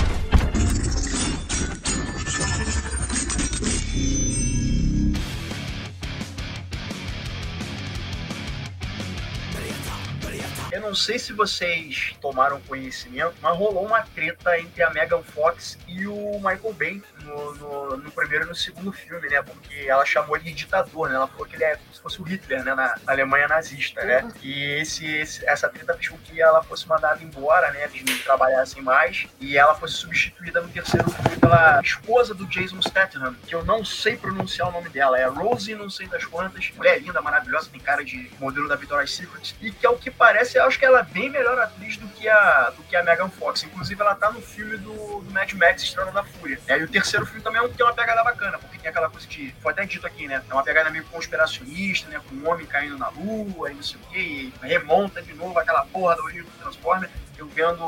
Não 10.95 11.01
sei 11.01 11.19
se 11.19 11.34
vocês 11.34 12.15
tomaram 12.21 12.62
conhecimento, 12.62 13.36
mas 13.41 13.58
rolou 13.58 13.86
uma 13.86 14.01
treta 14.03 14.58
entre 14.58 14.81
a 14.81 14.89
Megan 14.91 15.21
Fox 15.21 15.77
e 15.89 16.08
o 16.08 16.36
Michael 16.36 16.73
Bay 16.73 17.03
no, 17.25 17.55
no, 17.55 17.97
no 17.97 18.11
primeiro 18.11 18.45
e 18.45 18.47
no 18.47 18.55
segundo 18.55 18.91
filme, 18.91 19.27
né? 19.29 19.41
Porque 19.41 19.85
ela 19.88 20.05
chamou 20.05 20.35
ele 20.35 20.45
de 20.45 20.53
ditador, 20.53 21.09
né? 21.09 21.15
Ela 21.15 21.27
falou 21.27 21.45
que 21.45 21.55
ele 21.55 21.63
é 21.63 21.75
como 21.75 21.93
se 21.93 22.01
fosse 22.01 22.21
o 22.21 22.23
Hitler, 22.23 22.63
né? 22.63 22.73
Na, 22.73 22.95
na 23.03 23.11
Alemanha 23.11 23.47
nazista, 23.47 24.03
né? 24.03 24.23
Uhum. 24.23 24.31
E 24.41 24.81
esse, 24.81 25.05
esse, 25.05 25.47
essa 25.47 25.69
treta 25.69 25.93
fez 25.93 26.09
com 26.09 26.17
que 26.17 26.41
ela 26.41 26.63
fosse 26.63 26.88
mandada 26.88 27.23
embora, 27.23 27.71
né? 27.71 27.85
Eles 27.85 28.03
não 28.03 28.17
trabalhassem 28.19 28.81
mais. 28.81 29.27
E 29.39 29.57
ela 29.57 29.75
fosse 29.75 29.95
substituída 29.95 30.61
no 30.61 30.69
terceiro 30.69 31.09
filme 31.09 31.38
pela 31.38 31.79
esposa 31.81 32.33
do 32.33 32.45
Jason 32.47 32.81
Statham, 32.81 33.35
que 33.45 33.55
eu 33.55 33.63
não 33.63 33.83
sei 33.85 34.17
pronunciar 34.17 34.69
o 34.69 34.71
nome 34.71 34.89
dela. 34.89 35.19
É 35.19 35.25
Rosie, 35.25 35.75
não 35.75 35.89
sei 35.89 36.07
das 36.07 36.25
quantas. 36.25 36.71
Mulher 36.75 37.01
linda, 37.01 37.21
maravilhosa, 37.21 37.69
tem 37.71 37.79
cara 37.79 38.03
de 38.03 38.29
modelo 38.39 38.67
da 38.67 38.75
Victoria's 38.75 39.11
Secret. 39.11 39.55
E 39.61 39.71
que, 39.71 39.85
é 39.85 39.89
o 39.89 39.97
que 39.97 40.09
parece, 40.09 40.57
acho 40.57 40.79
que 40.79 40.85
ela 40.85 40.99
é 40.99 41.03
bem 41.03 41.29
melhor 41.29 41.57
atriz 41.59 41.97
do 41.97 42.07
que 42.07 42.27
a, 42.27 42.71
do 42.75 42.83
que 42.83 42.95
a 42.95 43.03
Megan 43.03 43.29
Fox. 43.29 43.63
Inclusive, 43.63 44.01
ela 44.01 44.15
tá 44.15 44.31
no 44.31 44.41
filme 44.41 44.77
do, 44.77 45.21
do 45.21 45.31
Mad 45.31 45.51
Max 45.53 45.83
Estrada 45.83 46.11
da 46.11 46.23
Fúria. 46.23 46.59
É, 46.67 46.79
e 46.79 46.83
o 46.83 46.88
terceiro 46.88 47.14
filme 47.23 47.41
também 47.41 47.62
é 47.62 47.63
um, 47.63 47.69
tem 47.69 47.86
uma 47.86 47.93
pegada 47.93 48.23
bacana, 48.23 48.58
porque 48.58 48.80
tem 48.80 48.89
aquela 48.89 49.10
coisa 49.10 49.28
de. 49.28 49.54
Foi 49.62 49.71
até 49.71 49.86
dito 49.86 50.08
aqui, 50.08 50.28
né? 50.28 50.41
É 50.49 50.54
uma 50.54 50.63
pegada 50.63 50.89
meio 50.89 51.06
conspiracionista, 51.06 52.10
né? 52.10 52.19
Com 52.28 52.36
um 52.36 52.49
homem 52.49 52.65
caindo 52.65 52.97
na 52.97 53.10
lua 53.10 53.71
e 53.71 53.75
não 53.75 53.84
sei 53.84 53.97
o 53.97 54.10
quê, 54.10 54.19
e 54.19 54.54
remonta 54.62 55.21
de 55.21 55.34
novo 55.36 55.58
aquela 55.60 55.86
porra 55.86 56.15
da 56.15 56.23
origem 56.23 56.43
do 56.43 56.51
Transformer. 56.60 57.10
eu 57.38 57.47
vendo 57.47 57.84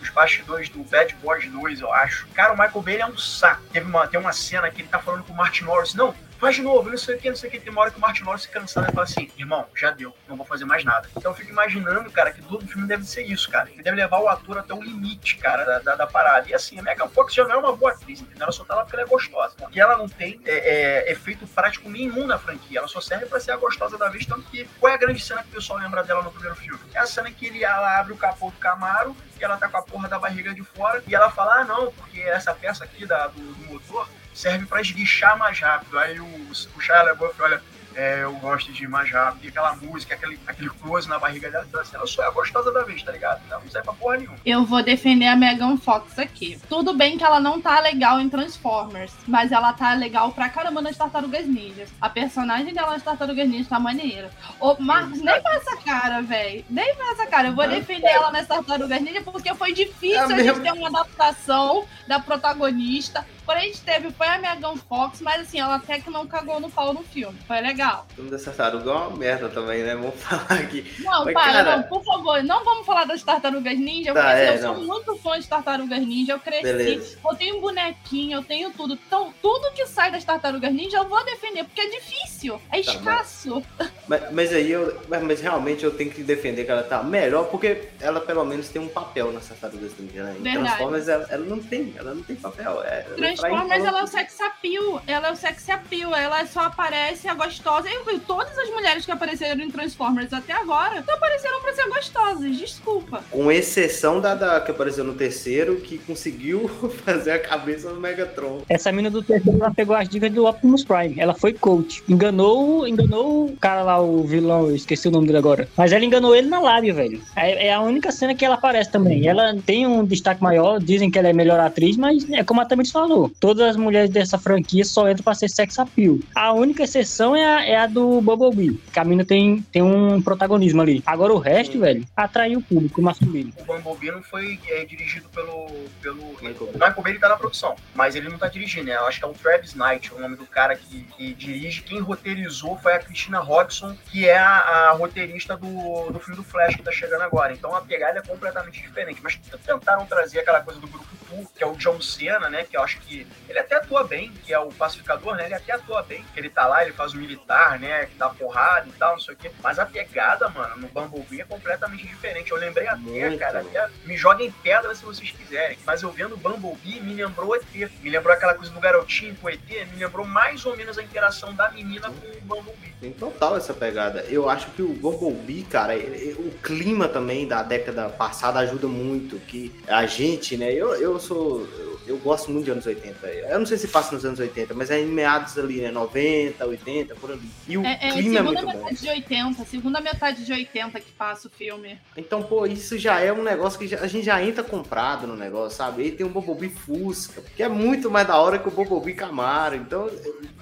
os 0.00 0.10
bastidores 0.10 0.68
do 0.68 0.84
Bad 0.84 1.14
Boys 1.16 1.50
2, 1.50 1.80
eu 1.80 1.92
acho. 1.92 2.28
Cara, 2.28 2.52
o 2.52 2.56
Michael 2.56 2.82
Bay 2.82 3.00
é 3.00 3.06
um 3.06 3.18
saco. 3.18 3.62
Teve 3.72 3.86
uma, 3.86 4.06
tem 4.06 4.20
uma 4.20 4.32
cena 4.32 4.70
que 4.70 4.82
ele 4.82 4.88
tá 4.88 4.98
falando 4.98 5.24
com 5.24 5.32
o 5.32 5.36
Martin 5.36 5.64
Morris. 5.64 5.94
Não, 5.94 6.14
faz 6.40 6.56
de 6.56 6.62
novo, 6.62 6.88
não 6.88 6.96
sei 6.96 7.16
o 7.16 7.18
que, 7.18 7.28
não 7.28 7.36
sei 7.36 7.48
o 7.48 7.52
que. 7.52 7.60
Tem 7.60 7.70
uma 7.70 7.82
hora 7.82 7.90
que 7.90 7.98
o 7.98 8.00
Martin 8.00 8.24
Lawrence 8.24 8.46
se 8.46 8.50
cansado 8.50 8.88
e 8.90 8.92
fala 8.92 9.04
assim, 9.04 9.30
irmão, 9.36 9.66
já 9.76 9.90
deu, 9.90 10.14
não 10.26 10.36
vou 10.36 10.46
fazer 10.46 10.64
mais 10.64 10.82
nada. 10.82 11.08
Então 11.14 11.30
eu 11.30 11.36
fico 11.36 11.50
imaginando, 11.50 12.10
cara, 12.10 12.32
que 12.32 12.40
todo 12.42 12.66
filme 12.66 12.88
deve 12.88 13.04
ser 13.04 13.22
isso, 13.22 13.50
cara. 13.50 13.70
Ele 13.70 13.82
deve 13.82 13.96
levar 13.96 14.18
o 14.20 14.28
ator 14.28 14.58
até 14.58 14.72
o 14.72 14.82
limite, 14.82 15.36
cara, 15.36 15.64
da, 15.64 15.78
da, 15.80 15.96
da 15.96 16.06
parada. 16.06 16.48
E 16.48 16.54
assim, 16.54 16.78
a 16.78 16.82
Megan 16.82 17.08
Fox 17.08 17.34
já 17.34 17.44
não 17.44 17.56
é 17.56 17.58
uma 17.58 17.76
boa 17.76 17.92
atriz, 17.92 18.20
entendeu? 18.20 18.44
Ela 18.44 18.52
só 18.52 18.64
tá 18.64 18.74
lá 18.74 18.82
porque 18.82 18.96
ela 18.96 19.04
é 19.04 19.08
gostosa. 19.08 19.54
E 19.70 19.80
ela 19.80 19.96
não 19.98 20.08
tem 20.08 20.40
é, 20.46 21.08
é, 21.08 21.12
efeito 21.12 21.46
prático 21.46 21.90
nenhum 21.90 22.26
na 22.26 22.38
franquia. 22.38 22.78
Ela 22.78 22.88
só 22.88 23.00
serve 23.00 23.26
pra 23.26 23.38
ser 23.38 23.52
a 23.52 23.56
gostosa 23.56 23.98
da 23.98 24.08
vez, 24.08 24.24
tanto 24.24 24.42
que 24.42 24.64
qual 24.78 24.90
é 24.90 24.94
a 24.94 24.98
grande 24.98 25.22
cena 25.22 25.42
que 25.42 25.50
o 25.50 25.52
pessoal 25.52 25.78
lembra 25.78 26.02
dela 26.02 26.22
no 26.22 26.30
primeiro 26.30 26.56
filme? 26.56 26.80
É 26.94 27.00
a 27.00 27.06
cena 27.06 27.30
que 27.30 27.46
ele, 27.46 27.62
ela 27.62 27.98
abre 27.98 28.12
o 28.12 28.16
capô 28.16 28.50
do 28.50 28.56
Camaro 28.56 29.14
e 29.38 29.44
ela 29.44 29.56
tá 29.56 29.68
com 29.68 29.76
a 29.76 29.82
porra 29.82 30.08
da 30.08 30.18
barriga 30.18 30.54
de 30.54 30.62
fora 30.62 31.02
e 31.06 31.14
ela 31.14 31.30
fala, 31.30 31.60
ah, 31.60 31.64
não, 31.64 31.92
porque 31.92 32.20
essa 32.20 32.54
peça 32.54 32.84
aqui 32.84 33.04
da, 33.04 33.26
do, 33.26 33.40
do 33.40 33.72
motor 33.72 34.08
serve 34.32 34.66
para 34.66 34.80
esguichar 34.80 35.38
mais 35.38 35.58
rápido. 35.58 35.98
Aí 35.98 36.20
o, 36.20 36.26
o 36.26 36.80
Shia 36.80 37.02
LaBeouf 37.02 37.40
olha, 37.40 37.62
é, 37.94 38.22
eu 38.22 38.32
gosto 38.34 38.72
de 38.72 38.84
ir 38.84 38.88
mais 38.88 39.10
rápido, 39.10 39.44
e 39.44 39.48
aquela 39.48 39.74
música, 39.76 40.14
aquele, 40.14 40.38
aquele 40.46 40.70
close 40.70 41.08
na 41.08 41.18
barriga 41.18 41.50
dela, 41.50 41.64
então 41.68 41.80
assim, 41.80 41.96
ela 41.96 42.06
só 42.06 42.22
é 42.22 42.26
a 42.26 42.30
gostosa 42.30 42.72
da 42.72 42.84
vez, 42.84 43.02
tá 43.02 43.12
ligado? 43.12 43.42
Não 43.48 43.60
serve 43.68 43.82
pra 43.82 43.92
porra 43.94 44.16
nenhuma. 44.16 44.36
Eu 44.44 44.64
vou 44.64 44.82
defender 44.82 45.26
a 45.26 45.36
Megan 45.36 45.76
Fox 45.76 46.18
aqui. 46.18 46.58
Tudo 46.68 46.94
bem 46.94 47.18
que 47.18 47.24
ela 47.24 47.40
não 47.40 47.60
tá 47.60 47.80
legal 47.80 48.20
em 48.20 48.28
Transformers, 48.28 49.12
mas 49.26 49.52
ela 49.52 49.72
tá 49.72 49.94
legal 49.94 50.32
pra 50.32 50.48
caramba 50.48 50.80
nas 50.80 50.96
Tartarugas 50.96 51.46
Ninjas. 51.46 51.90
A 52.00 52.08
personagem 52.08 52.72
dela 52.72 52.92
nas 52.92 53.02
Tartarugas 53.02 53.48
Ninjas 53.48 53.68
tá 53.68 53.80
maneira. 53.80 54.30
Ô, 54.58 54.76
Marcos, 54.80 55.20
nem 55.20 55.42
com 55.42 55.50
essa 55.50 55.76
cara, 55.78 56.22
velho. 56.22 56.64
Nem 56.70 56.94
com 56.94 57.12
essa 57.12 57.26
cara. 57.26 57.48
Eu 57.48 57.54
vou 57.54 57.68
defender 57.68 58.08
ela 58.08 58.30
nas 58.30 58.46
Tartarugas 58.46 59.00
Ninjas 59.00 59.24
porque 59.24 59.52
foi 59.54 59.72
difícil 59.72 60.20
É 60.20 60.34
a 60.34 60.42
gente 60.42 60.60
ter 60.60 60.72
uma 60.72 60.88
adaptação 60.88 61.84
da 62.06 62.20
protagonista. 62.20 63.26
Quando 63.50 63.58
a 63.58 63.62
gente 63.62 63.80
teve 63.80 64.12
foi 64.12 64.28
a 64.28 64.38
Megan 64.38 64.76
Fox, 64.88 65.20
mas 65.20 65.40
assim, 65.40 65.58
ela 65.58 65.74
até 65.74 65.98
que 65.98 66.08
não 66.08 66.24
cagou 66.24 66.60
no 66.60 66.70
pau 66.70 66.92
no 66.92 67.02
filme. 67.02 67.36
Foi 67.48 67.60
legal. 67.60 68.06
O 68.12 68.14
filme 68.14 68.30
dessa 68.30 68.52
tartaruga 68.52 68.88
é 68.92 68.94
uma 68.94 69.10
merda 69.16 69.48
também, 69.48 69.82
né? 69.82 69.96
Vamos 69.96 70.14
falar 70.22 70.46
aqui. 70.60 70.94
Não, 71.00 71.24
Mas, 71.24 71.34
para, 71.34 71.52
cara- 71.52 71.76
não, 71.78 71.82
por 71.82 72.04
favor, 72.04 72.44
não 72.44 72.64
vamos 72.64 72.86
falar 72.86 73.06
das 73.06 73.24
tartarugas 73.24 73.76
ninja, 73.76 74.14
Tá, 74.14 74.20
porque 74.22 74.34
assim, 74.36 74.44
é, 74.44 74.54
eu 74.54 74.62
sou 74.62 74.74
não. 74.76 74.84
muito 74.86 75.16
fã 75.16 75.40
de 75.40 75.48
tartarugas 75.48 75.98
ninja, 75.98 76.34
eu 76.34 76.38
cresci, 76.38 76.62
Beleza. 76.62 77.18
eu 77.28 77.34
tenho 77.34 77.60
bonequinho, 77.60 78.38
eu 78.38 78.44
tenho 78.44 78.70
tudo. 78.70 78.94
Então, 78.94 79.34
tudo 79.42 79.72
que 79.72 79.84
sai 79.84 80.12
das 80.12 80.22
tartarugas 80.22 80.72
ninja 80.72 80.98
eu 80.98 81.08
vou 81.08 81.24
defender, 81.24 81.64
porque 81.64 81.80
é 81.80 81.88
difícil, 81.88 82.54
é 82.70 82.80
Tá, 82.80 82.92
escasso. 82.92 83.62
Mas, 84.06 84.30
mas 84.32 84.52
aí 84.52 84.70
eu. 84.70 84.96
Mas, 85.08 85.40
realmente 85.40 85.82
eu 85.82 85.90
tenho 85.90 86.12
que 86.12 86.22
defender 86.22 86.64
que 86.64 86.70
ela 86.70 86.84
tá 86.84 87.02
melhor, 87.02 87.46
porque 87.46 87.88
ela 88.00 88.20
pelo 88.20 88.44
menos 88.44 88.68
tem 88.68 88.80
um 88.80 88.88
papel 88.88 89.32
nessas 89.32 89.58
tartarugas 89.58 89.90
ninja, 89.98 90.22
né? 90.22 90.36
Em. 90.38 90.42
Transformers 90.52 91.08
ela, 91.08 91.26
ela 91.28 91.44
não 91.44 91.58
tem, 91.58 91.92
ela 91.96 92.14
não 92.14 92.22
tem 92.22 92.36
papel. 92.36 92.80
É, 92.84 93.04
Transformers, 93.40 93.68
trai- 93.82 93.86
ela 93.88 94.00
é 94.00 94.02
o 94.02 94.06
sex 94.06 94.40
appeal, 94.40 95.02
ela 95.06 95.28
é 95.28 95.32
o 95.32 95.36
sex 95.36 95.68
appeal, 95.70 96.14
ela 96.14 96.46
só 96.46 96.60
aparece 96.60 97.28
a 97.28 97.34
gostosa. 97.34 97.88
Eu 97.88 98.04
vi 98.04 98.18
todas 98.20 98.56
as 98.58 98.70
mulheres 98.70 99.04
que 99.04 99.10
apareceram 99.12 99.60
em 99.60 99.70
Transformers 99.70 100.32
até 100.32 100.52
agora, 100.52 101.02
só 101.04 101.12
apareceram 101.12 101.60
pra 101.60 101.72
ser 101.74 101.88
gostosas, 101.88 102.56
desculpa. 102.56 103.22
Com 103.30 103.50
exceção 103.50 104.20
da, 104.20 104.34
da 104.34 104.60
que 104.60 104.70
apareceu 104.70 105.04
no 105.04 105.14
terceiro, 105.14 105.76
que 105.76 105.98
conseguiu 105.98 106.68
fazer 107.04 107.32
a 107.32 107.38
cabeça 107.38 107.90
do 107.90 108.00
Megatron. 108.00 108.62
Essa 108.68 108.92
mina 108.92 109.10
do 109.10 109.22
terceiro, 109.22 109.58
ela 109.60 109.72
pegou 109.72 109.94
as 109.96 110.08
dicas 110.08 110.30
do 110.32 110.46
Optimus 110.46 110.84
Prime. 110.84 111.14
Ela 111.18 111.34
foi 111.34 111.52
coach. 111.52 112.02
Enganou, 112.08 112.86
enganou 112.86 113.46
o 113.46 113.56
cara 113.56 113.82
lá, 113.82 114.00
o 114.00 114.22
vilão, 114.24 114.68
eu 114.68 114.76
esqueci 114.76 115.08
o 115.08 115.10
nome 115.10 115.26
dele 115.26 115.38
agora. 115.38 115.68
Mas 115.76 115.92
ela 115.92 116.04
enganou 116.04 116.34
ele 116.34 116.48
na 116.48 116.60
lábia, 116.60 116.94
velho. 116.94 117.20
É, 117.36 117.66
é 117.68 117.74
a 117.74 117.80
única 117.80 118.10
cena 118.12 118.34
que 118.34 118.44
ela 118.44 118.54
aparece 118.54 118.90
também. 118.90 119.26
Ela 119.26 119.54
tem 119.66 119.86
um 119.86 120.04
destaque 120.04 120.42
maior, 120.42 120.78
dizem 120.80 121.10
que 121.10 121.18
ela 121.18 121.28
é 121.28 121.30
a 121.32 121.34
melhor 121.34 121.58
atriz, 121.60 121.96
mas 121.96 122.28
é 122.30 122.44
como 122.44 122.60
a 122.60 122.64
Tamiris 122.64 122.90
falou. 122.92 123.19
Todas 123.28 123.68
as 123.68 123.76
mulheres 123.76 124.10
dessa 124.10 124.38
franquia 124.38 124.84
só 124.84 125.08
entram 125.10 125.24
pra 125.24 125.34
ser 125.34 125.48
sex 125.48 125.78
appeal. 125.78 126.18
A 126.34 126.52
única 126.52 126.84
exceção 126.84 127.34
é 127.34 127.44
a, 127.44 127.64
é 127.64 127.76
a 127.76 127.86
do 127.86 128.20
Bumblebee, 128.20 128.80
que 128.92 128.98
a 128.98 129.04
mina 129.04 129.24
tem, 129.24 129.62
tem 129.72 129.82
um 129.82 130.22
protagonismo 130.22 130.80
ali. 130.80 131.02
Agora 131.04 131.32
o 131.32 131.38
resto, 131.38 131.78
velho, 131.78 132.04
atraiu 132.16 132.60
o 132.60 132.62
público 132.62 133.02
masculino. 133.02 133.52
O 133.58 133.64
Bumblebee 133.64 134.12
não 134.12 134.22
foi 134.22 134.58
é, 134.68 134.84
dirigido 134.84 135.28
pelo. 135.28 135.66
pelo... 136.00 136.20
Michael 136.40 136.66
Bay. 136.66 136.74
Michael 136.74 137.02
Bay 137.02 137.12
ele 137.12 137.18
tá 137.18 137.28
na 137.28 137.36
produção, 137.36 137.76
mas 137.94 138.14
ele 138.14 138.28
não 138.28 138.38
tá 138.38 138.48
dirigindo, 138.48 138.86
né? 138.86 138.96
Eu 138.96 139.06
acho 139.06 139.18
que 139.18 139.24
é 139.24 139.28
o 139.28 139.32
Travis 139.34 139.74
Knight, 139.74 140.14
o 140.14 140.18
nome 140.18 140.36
do 140.36 140.46
cara 140.46 140.76
que, 140.76 141.02
que 141.16 141.34
dirige. 141.34 141.82
Quem 141.82 142.00
roteirizou 142.00 142.76
foi 142.78 142.94
a 142.94 142.98
Christina 142.98 143.40
Hodgson, 143.40 143.96
que 144.10 144.28
é 144.28 144.38
a, 144.38 144.90
a 144.90 144.92
roteirista 144.92 145.56
do, 145.56 146.10
do 146.10 146.20
filme 146.20 146.36
do 146.36 146.44
Flash 146.44 146.76
que 146.76 146.82
tá 146.82 146.92
chegando 146.92 147.22
agora. 147.22 147.52
Então 147.52 147.74
a 147.74 147.80
pegada 147.80 148.18
é 148.18 148.22
completamente 148.22 148.80
diferente. 148.80 149.20
Mas 149.22 149.38
tentaram 149.64 150.06
trazer 150.06 150.40
aquela 150.40 150.60
coisa 150.60 150.80
do 150.80 150.86
grupo 150.86 151.20
que 151.54 151.62
é 151.62 151.66
o 151.66 151.76
John 151.76 152.00
Cena, 152.00 152.50
né? 152.50 152.64
Que 152.64 152.76
eu 152.76 152.82
acho 152.82 153.00
que 153.00 153.09
ele 153.48 153.58
até 153.58 153.76
atua 153.76 154.04
bem, 154.04 154.32
que 154.44 154.52
é 154.52 154.58
o 154.58 154.68
pacificador, 154.68 155.34
né? 155.36 155.46
Ele 155.46 155.54
até 155.54 155.72
atua 155.72 156.02
bem. 156.02 156.24
Que 156.32 156.40
ele 156.40 156.48
tá 156.50 156.66
lá, 156.66 156.82
ele 156.82 156.92
faz 156.92 157.12
o 157.12 157.16
militar, 157.16 157.78
né? 157.78 158.06
Que 158.06 158.16
dá 158.16 158.28
porrada 158.28 158.88
e 158.88 158.92
tal, 158.92 159.12
não 159.12 159.20
sei 159.20 159.34
o 159.34 159.36
quê. 159.36 159.50
Mas 159.62 159.78
a 159.78 159.86
pegada, 159.86 160.48
mano, 160.48 160.76
no 160.76 160.88
Bumblebee 160.88 161.40
é 161.40 161.44
completamente 161.44 162.06
diferente. 162.06 162.50
Eu 162.50 162.56
lembrei 162.58 162.86
até, 162.86 162.96
Muito. 163.00 163.38
cara, 163.38 163.60
até 163.60 163.88
me 164.04 164.16
joguem 164.16 164.50
pedra 164.62 164.94
se 164.94 165.04
vocês 165.04 165.30
quiserem. 165.30 165.78
Mas 165.86 166.02
eu 166.02 166.10
vendo 166.10 166.36
Bumblebee, 166.36 167.00
me 167.00 167.14
lembrou 167.14 167.54
ET. 167.56 167.64
Me 168.02 168.10
lembrou 168.10 168.32
aquela 168.34 168.54
coisa 168.54 168.72
do 168.72 168.80
garotinho 168.80 169.34
com 169.36 169.46
o 169.46 169.50
ET. 169.50 169.60
Me 169.92 169.98
lembrou 170.04 170.26
mais 170.26 170.64
ou 170.64 170.76
menos 170.76 170.98
a 170.98 171.02
interação 171.02 171.54
da 171.54 171.70
menina 171.70 172.08
com 172.10 172.26
o 172.26 172.40
Bumblebee. 172.42 172.90
Tem 173.00 173.12
total 173.12 173.56
essa 173.56 173.72
pegada. 173.72 174.20
Eu 174.28 174.48
acho 174.50 174.70
que 174.72 174.82
o 174.82 174.88
Bumblebee, 174.92 175.62
cara, 175.64 175.94
ele- 175.94 176.34
o 176.38 176.50
clima 176.62 177.08
também 177.08 177.46
da 177.48 177.62
década 177.62 178.08
passada 178.10 178.58
ajuda 178.60 178.86
muito. 178.86 179.38
Que 179.40 179.74
a 179.88 180.04
gente, 180.06 180.56
né? 180.56 180.72
Eu, 180.72 180.94
eu 180.94 181.18
sou. 181.18 181.66
Eu, 182.06 182.18
gosto 182.18 182.50
muito 182.50 182.64
de 182.64 182.70
anos 182.70 182.86
80. 182.86 183.26
Eu 183.26 183.58
não 183.58 183.66
sei 183.66 183.78
se 183.78 183.88
passa 183.88 184.14
nos 184.14 184.24
anos 184.24 184.38
80, 184.38 184.74
mas 184.74 184.90
é 184.90 185.00
em 185.00 185.06
meados 185.06 185.56
ali, 185.58 185.80
né? 185.80 185.90
90, 185.90 186.66
80, 186.66 187.14
por 187.16 187.30
ali. 187.32 187.40
E 187.68 187.76
o 187.78 187.84
É, 187.84 187.92
é 187.94 188.12
clima 188.12 188.18
é 188.18 188.42
segunda 188.42 188.42
muito 188.42 188.62
bom. 188.66 188.72
metade 188.84 189.00
de 189.00 189.08
80, 189.08 189.64
segunda 189.64 190.00
metade 190.00 190.44
de 190.44 190.52
80 190.52 191.00
que 191.00 191.12
passa 191.12 191.48
o 191.48 191.50
filme. 191.50 191.98
Então, 192.16 192.42
pô, 192.42 192.66
isso 192.66 192.98
já 192.98 193.20
é 193.20 193.32
um 193.32 193.42
negócio 193.42 193.78
que 193.78 193.86
já- 193.86 194.00
a 194.00 194.06
gente 194.06 194.24
já 194.24 194.42
entra 194.42 194.62
comprado 194.64 195.26
no 195.26 195.36
negócio, 195.36 195.76
sabe? 195.76 196.02
Aí 196.02 196.12
tem 196.12 196.26
o 196.26 196.30
Bumblebee 196.30 196.68
Fusca, 196.70 197.42
que 197.56 197.62
é 197.62 197.68
muito 197.68 198.10
mais 198.10 198.26
da 198.26 198.36
hora 198.38 198.58
que 198.58 198.68
o 198.68 198.70
Bumblebee 198.70 199.14
Camaro. 199.14 199.76
Então, 199.76 200.06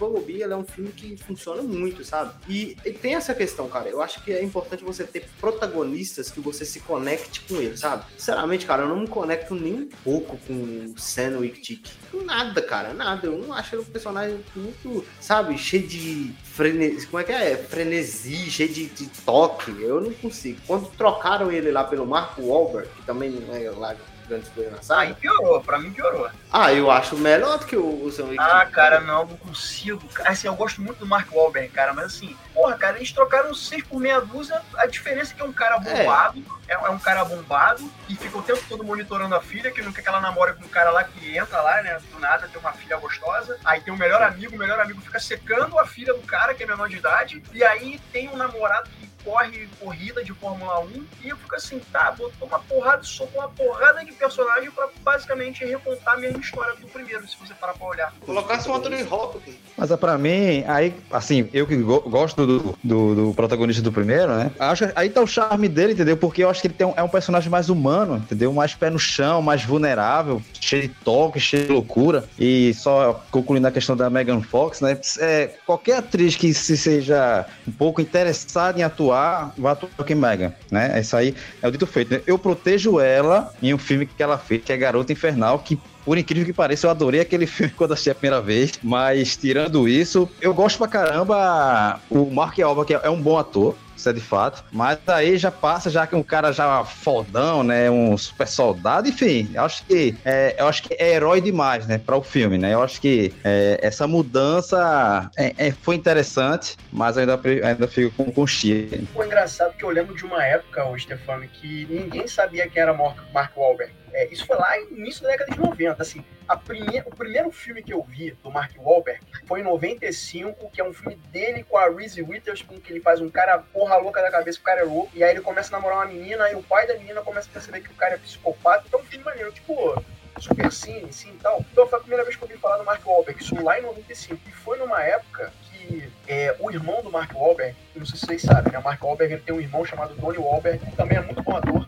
o 0.01 0.24
ele 0.29 0.53
é 0.53 0.57
um 0.57 0.64
filme 0.64 0.90
que 0.92 1.16
funciona 1.16 1.62
muito, 1.62 2.05
sabe? 2.05 2.33
E, 2.48 2.77
e 2.85 2.92
tem 2.92 3.14
essa 3.14 3.35
questão, 3.35 3.68
cara. 3.68 3.88
Eu 3.88 4.01
acho 4.03 4.22
que 4.22 4.33
é 4.33 4.42
importante 4.42 4.85
você 4.85 5.05
ter 5.05 5.24
protagonistas 5.40 6.31
que 6.31 6.40
você 6.40 6.64
se 6.64 6.81
conecte 6.81 7.40
com 7.48 7.57
eles, 7.57 7.81
sabe? 7.81 8.05
Sinceramente, 8.16 8.66
cara, 8.66 8.83
eu 8.83 8.88
não 8.88 9.01
me 9.01 9.09
conecto 9.09 9.55
nem 9.55 9.74
um 9.74 9.88
pouco 10.05 10.37
com 10.46 10.53
o 10.55 10.94
Sam 10.98 11.38
Tick. 11.46 11.87
Nada, 12.24 12.61
cara, 12.62 12.92
nada. 12.92 13.27
Eu 13.27 13.38
não 13.38 13.53
acho 13.53 13.74
ele 13.74 13.83
um 13.83 13.87
personagem 13.87 14.40
muito, 14.57 15.05
sabe, 15.20 15.57
cheio 15.59 15.87
de 15.87 16.33
frenesi. 16.42 17.07
Como 17.07 17.20
é 17.20 17.24
que 17.24 17.33
é? 17.33 17.57
Frenesi, 17.57 18.51
cheio 18.51 18.68
de, 18.72 18.87
de 18.87 19.07
toque. 19.24 19.70
Eu 19.81 20.01
não 20.01 20.12
consigo. 20.12 20.61
Quando 20.66 20.90
trocaram 20.90 21.51
ele 21.53 21.70
lá 21.70 21.85
pelo 21.85 22.07
Marco 22.07 22.42
Wahlberg, 22.42 22.88
que 22.96 23.03
também 23.03 23.31
não 23.31 23.55
é 23.55 23.70
lá 23.70 23.94
grandes 24.29 24.48
coisas 24.51 24.72
na 24.72 24.79
Aí 24.79 24.85
saga, 24.85 25.14
piorou, 25.14 25.61
pra 25.62 25.79
mim 25.79 25.90
piorou. 25.90 26.29
ah, 26.53 26.72
eu 26.72 26.90
acho 26.90 27.16
melhor 27.16 27.59
do 27.59 27.66
que 27.66 27.77
o, 27.77 28.05
o 28.05 28.12
Sam 28.12 28.29
Ah, 28.38 28.66
cara, 28.66 29.01
não, 29.01 29.24
não 29.24 29.37
consigo. 29.38 30.03
Assim, 30.24 30.46
eu 30.46 30.55
gosto 30.55 30.83
muito 30.83 30.98
do 30.98 31.07
Mark 31.07 31.33
Wahlberg, 31.33 31.70
cara, 31.70 31.94
mas 31.94 32.07
assim, 32.07 32.37
porra, 32.59 32.77
cara, 32.77 32.97
eles 32.97 33.12
trocaram 33.12 33.55
seis 33.55 33.85
por 33.85 34.01
meia 34.01 34.21
dúzia. 34.21 34.61
A 34.77 34.87
diferença 34.87 35.33
é 35.33 35.37
que 35.37 35.42
é 35.42 35.44
um 35.44 35.53
cara 35.53 35.79
bombado, 35.79 36.42
é, 36.66 36.73
é 36.75 36.90
um 36.90 36.99
cara 36.99 37.25
bombado, 37.25 37.88
e 38.09 38.16
fica 38.16 38.37
o 38.37 38.42
tempo 38.42 38.61
todo 38.68 38.83
monitorando 38.83 39.33
a 39.37 39.40
filha, 39.40 39.71
que 39.71 39.81
não 39.81 39.92
quer 39.92 40.03
que 40.03 40.09
ela 40.09 40.21
namore 40.21 40.55
com 40.55 40.64
um 40.64 40.68
cara 40.68 40.90
lá 40.90 41.05
que 41.05 41.37
entra 41.38 41.61
lá, 41.62 41.81
né? 41.83 42.01
Do 42.11 42.18
nada 42.18 42.49
tem 42.49 42.61
uma 42.61 42.73
filha 42.73 42.97
gostosa. 42.97 43.57
Aí 43.64 43.81
tem 43.81 43.94
o 43.94 43.97
melhor 43.97 44.21
amigo, 44.23 44.57
o 44.57 44.59
melhor 44.59 44.81
amigo 44.81 45.01
fica 45.01 45.21
secando 45.21 45.79
a 45.79 45.87
filha 45.87 46.12
do 46.12 46.21
cara, 46.23 46.53
que 46.53 46.64
é 46.64 46.66
menor 46.66 46.88
de 46.88 46.97
idade, 46.97 47.40
e 47.53 47.62
aí 47.62 48.01
tem 48.12 48.29
um 48.29 48.37
namorado 48.37 48.88
que 48.99 49.09
corre 49.25 49.68
corrida 49.79 50.25
de 50.25 50.33
Fórmula 50.33 50.81
1 50.81 51.07
e 51.23 51.29
eu 51.29 51.37
fico 51.37 51.55
assim, 51.55 51.81
tá, 51.92 52.11
botou 52.12 52.49
uma 52.49 52.59
porrada, 52.61 53.03
soltou 53.03 53.40
uma 53.42 53.49
porrada 53.49 54.03
de 54.05 54.12
personagem 54.12 54.71
pra 54.71 54.88
basicamente 55.03 55.64
recontar 55.64 56.14
a 56.14 56.16
mesma 56.16 56.38
história 56.40 56.75
do 56.77 56.87
primeiro, 56.87 57.27
se 57.29 57.37
você 57.37 57.53
parar 57.55 57.75
pra 57.75 57.87
olhar. 57.87 58.12
Colocasse 58.25 58.68
o 58.68 58.75
Anthony 58.75 59.03
Hopkins. 59.03 59.57
Mas 59.77 59.90
é 59.90 59.97
pra 59.97 60.16
mim, 60.16 60.64
aí, 60.66 60.94
assim, 61.11 61.49
eu 61.53 61.66
que 61.66 61.77
go- 61.77 62.01
gosto 62.09 62.47
do, 62.48 62.78
do, 62.82 63.14
do 63.14 63.34
protagonista 63.34 63.82
do 63.82 63.92
primeiro, 63.92 64.34
né? 64.34 64.50
Acho 64.58 64.87
que 64.87 64.92
aí 64.96 65.11
tá 65.11 65.20
o 65.20 65.26
charme 65.26 65.68
dele, 65.68 65.92
entendeu? 65.92 66.16
Porque 66.16 66.42
eu 66.42 66.48
acho 66.50 66.61
que 66.61 66.66
ele 66.68 66.74
tem 66.74 66.87
um- 66.87 66.94
é 66.96 67.02
um 67.02 67.08
personagem 67.08 67.50
mais 67.50 67.68
humano, 67.68 68.16
entendeu? 68.16 68.52
Mais 68.52 68.74
pé 68.74 68.88
no 68.90 68.98
chão, 68.98 69.42
mais 69.42 69.62
vulnerável, 69.64 70.40
cheio 70.61 70.82
de 70.82 70.88
toque, 71.04 71.38
cheio 71.38 71.66
de 71.66 71.72
loucura. 71.72 72.24
E 72.38 72.72
só 72.74 73.22
concluindo 73.30 73.66
a 73.66 73.70
questão 73.70 73.96
da 73.96 74.08
Megan 74.08 74.40
Fox, 74.40 74.80
né? 74.80 74.98
É, 75.18 75.50
qualquer 75.66 75.98
atriz 75.98 76.34
que 76.37 76.52
se 76.54 76.76
seja 76.76 77.44
um 77.66 77.72
pouco 77.72 78.00
interessada 78.00 78.78
em 78.78 78.82
atuar, 78.82 79.52
vai 79.58 79.72
atuar 79.72 79.90
com 79.96 80.14
Megan, 80.14 80.52
né? 80.70 80.98
Isso 81.00 81.16
aí 81.16 81.34
é 81.62 81.68
o 81.68 81.70
dito 81.70 81.87
feito. 81.87 82.14
né? 82.14 82.20
Eu 82.26 82.38
protejo 82.38 82.98
ela 83.00 83.52
em 83.62 83.74
um 83.74 83.78
filme 83.78 84.06
que 84.06 84.22
ela 84.22 84.38
fez, 84.38 84.62
que 84.64 84.72
é 84.72 84.76
Garota 84.76 85.12
Infernal, 85.12 85.58
que 85.58 85.78
por 86.09 86.16
incrível 86.16 86.47
que 86.47 86.55
pareça, 86.55 86.87
eu 86.87 86.90
adorei 86.90 87.21
aquele 87.21 87.44
filme 87.47 87.71
quando 87.77 87.92
assisti 87.92 88.09
a 88.09 88.14
primeira 88.14 88.40
vez. 88.40 88.73
Mas, 88.83 89.37
tirando 89.37 89.87
isso, 89.87 90.27
eu 90.40 90.55
gosto 90.55 90.79
pra 90.79 90.88
caramba. 90.88 92.01
O 92.09 92.31
Mark 92.31 92.59
Alba, 92.61 92.83
que 92.87 92.94
é 92.94 93.11
um 93.11 93.21
bom 93.21 93.37
ator. 93.37 93.77
isso 93.94 94.09
é 94.09 94.12
de 94.14 94.21
fato. 94.21 94.64
Mas 94.73 94.99
aí 95.07 95.37
já 95.37 95.51
passa, 95.51 95.90
já 95.90 96.07
que 96.07 96.16
um 96.16 96.23
cara 96.23 96.51
já 96.51 96.83
fodão, 96.83 97.62
né? 97.62 97.90
Um 97.90 98.16
super 98.16 98.49
soldado, 98.49 99.07
enfim, 99.07 99.51
eu 99.53 99.62
acho 99.64 99.85
que 99.85 100.16
é, 100.25 100.57
eu 100.59 100.66
acho 100.66 100.83
que 100.85 100.94
é 100.94 101.12
herói 101.12 101.42
demais, 101.42 101.87
né? 101.87 101.99
Para 101.99 102.16
o 102.16 102.23
filme, 102.23 102.57
né? 102.57 102.73
Eu 102.73 102.83
acho 102.83 103.03
que 103.03 103.35
é, 103.44 103.79
essa 103.83 104.07
mudança 104.07 105.31
é, 105.37 105.53
é, 105.59 105.73
foi 105.73 105.94
interessante, 105.94 106.75
mas 106.90 107.18
ainda, 107.18 107.38
ainda 107.62 107.87
fico 107.87 108.11
com, 108.16 108.33
com 108.33 108.47
Foi 108.47 109.27
engraçado 109.27 109.77
que 109.77 109.85
eu 109.85 109.90
lembro 109.90 110.14
de 110.14 110.25
uma 110.25 110.42
época, 110.42 110.88
o 110.88 110.99
Stefano, 110.99 111.47
que 111.47 111.87
ninguém 111.90 112.27
sabia 112.27 112.66
quem 112.66 112.81
era 112.81 112.94
Mark 112.94 113.55
Wahlberg. 113.55 113.92
É, 114.12 114.27
isso 114.27 114.47
foi 114.47 114.57
lá 114.57 114.77
no 114.90 114.99
início 114.99 115.23
da 115.23 115.31
década 115.31 115.53
de 115.53 115.59
90. 115.59 116.03
Assim, 116.03 116.25
a 116.47 116.57
primeir, 116.57 117.03
o 117.07 117.11
primeiro 117.14 117.51
filme 117.51 117.83
que 117.83 117.92
eu 117.92 118.03
vi 118.03 118.33
do 118.42 118.51
Mark 118.51 118.73
Wahlberg 118.79 119.21
foi 119.47 119.61
em 119.61 119.64
95, 119.64 120.71
que 120.71 120.81
é 120.81 120.85
um 120.85 120.92
filme 120.92 121.16
dele 121.31 121.64
com 121.64 121.77
a 121.77 121.88
Reese 121.88 122.23
Witherspoon, 122.23 122.81
que 122.81 122.92
ele 122.92 123.01
faz 123.01 123.21
um 123.21 123.29
cara 123.29 123.59
porra 123.59 123.97
louca 123.97 124.23
da 124.23 124.31
cabeça, 124.31 124.59
o 124.59 124.62
cara 124.62 124.81
é 124.81 124.85
louco, 124.85 125.11
e 125.14 125.23
aí 125.23 125.33
ele 125.33 125.40
começa 125.40 125.75
a 125.75 125.79
namorar 125.79 125.99
uma 125.99 126.07
menina, 126.07 126.51
e 126.51 126.55
o 126.55 126.62
pai 126.62 126.87
da 126.87 126.94
menina 126.94 127.21
começa 127.23 127.49
a 127.49 127.53
perceber 127.53 127.81
que 127.81 127.90
o 127.90 127.94
cara 127.94 128.14
é 128.14 128.18
psicopata. 128.18 128.85
Então, 128.87 129.01
um 129.01 129.05
filme 129.05 129.25
maneiro, 129.25 129.53
tipo, 129.53 130.03
super 130.40 130.73
cine, 130.73 131.12
sim 131.12 131.31
e 131.31 131.38
tal. 131.38 131.64
Então 131.73 131.87
foi 131.87 131.99
a 131.99 132.01
primeira 132.01 132.25
vez 132.25 132.37
que 132.37 132.42
eu 132.42 132.49
ouvi 132.49 132.61
falar 132.61 132.79
do 132.79 132.85
Mark 132.85 133.05
Wahlberg, 133.05 133.42
isso 133.42 133.61
lá 133.62 133.79
em 133.79 133.83
95. 133.83 134.40
E 134.49 134.53
foi 134.53 134.79
numa 134.79 135.03
época 135.03 135.53
que 135.64 136.11
é, 136.27 136.55
o 136.59 136.71
irmão 136.71 137.03
do 137.03 137.11
Mark 137.11 137.35
Wahlberg, 137.35 137.77
não 137.94 138.07
sei 138.07 138.18
se 138.18 138.27
vocês 138.27 138.42
sabem, 138.42 138.73
né? 138.73 138.79
O 138.79 138.83
Mark 138.83 139.03
Wahlberg 139.03 139.35
ele 139.35 139.42
tem 139.42 139.55
um 139.55 139.61
irmão 139.61 139.85
chamado 139.85 140.14
Donnie 140.14 140.38
Wahlberg, 140.38 140.85
que 140.85 140.97
também 140.97 141.18
é 141.18 141.21
muito 141.21 141.42
bom 141.42 141.57
ator 141.57 141.87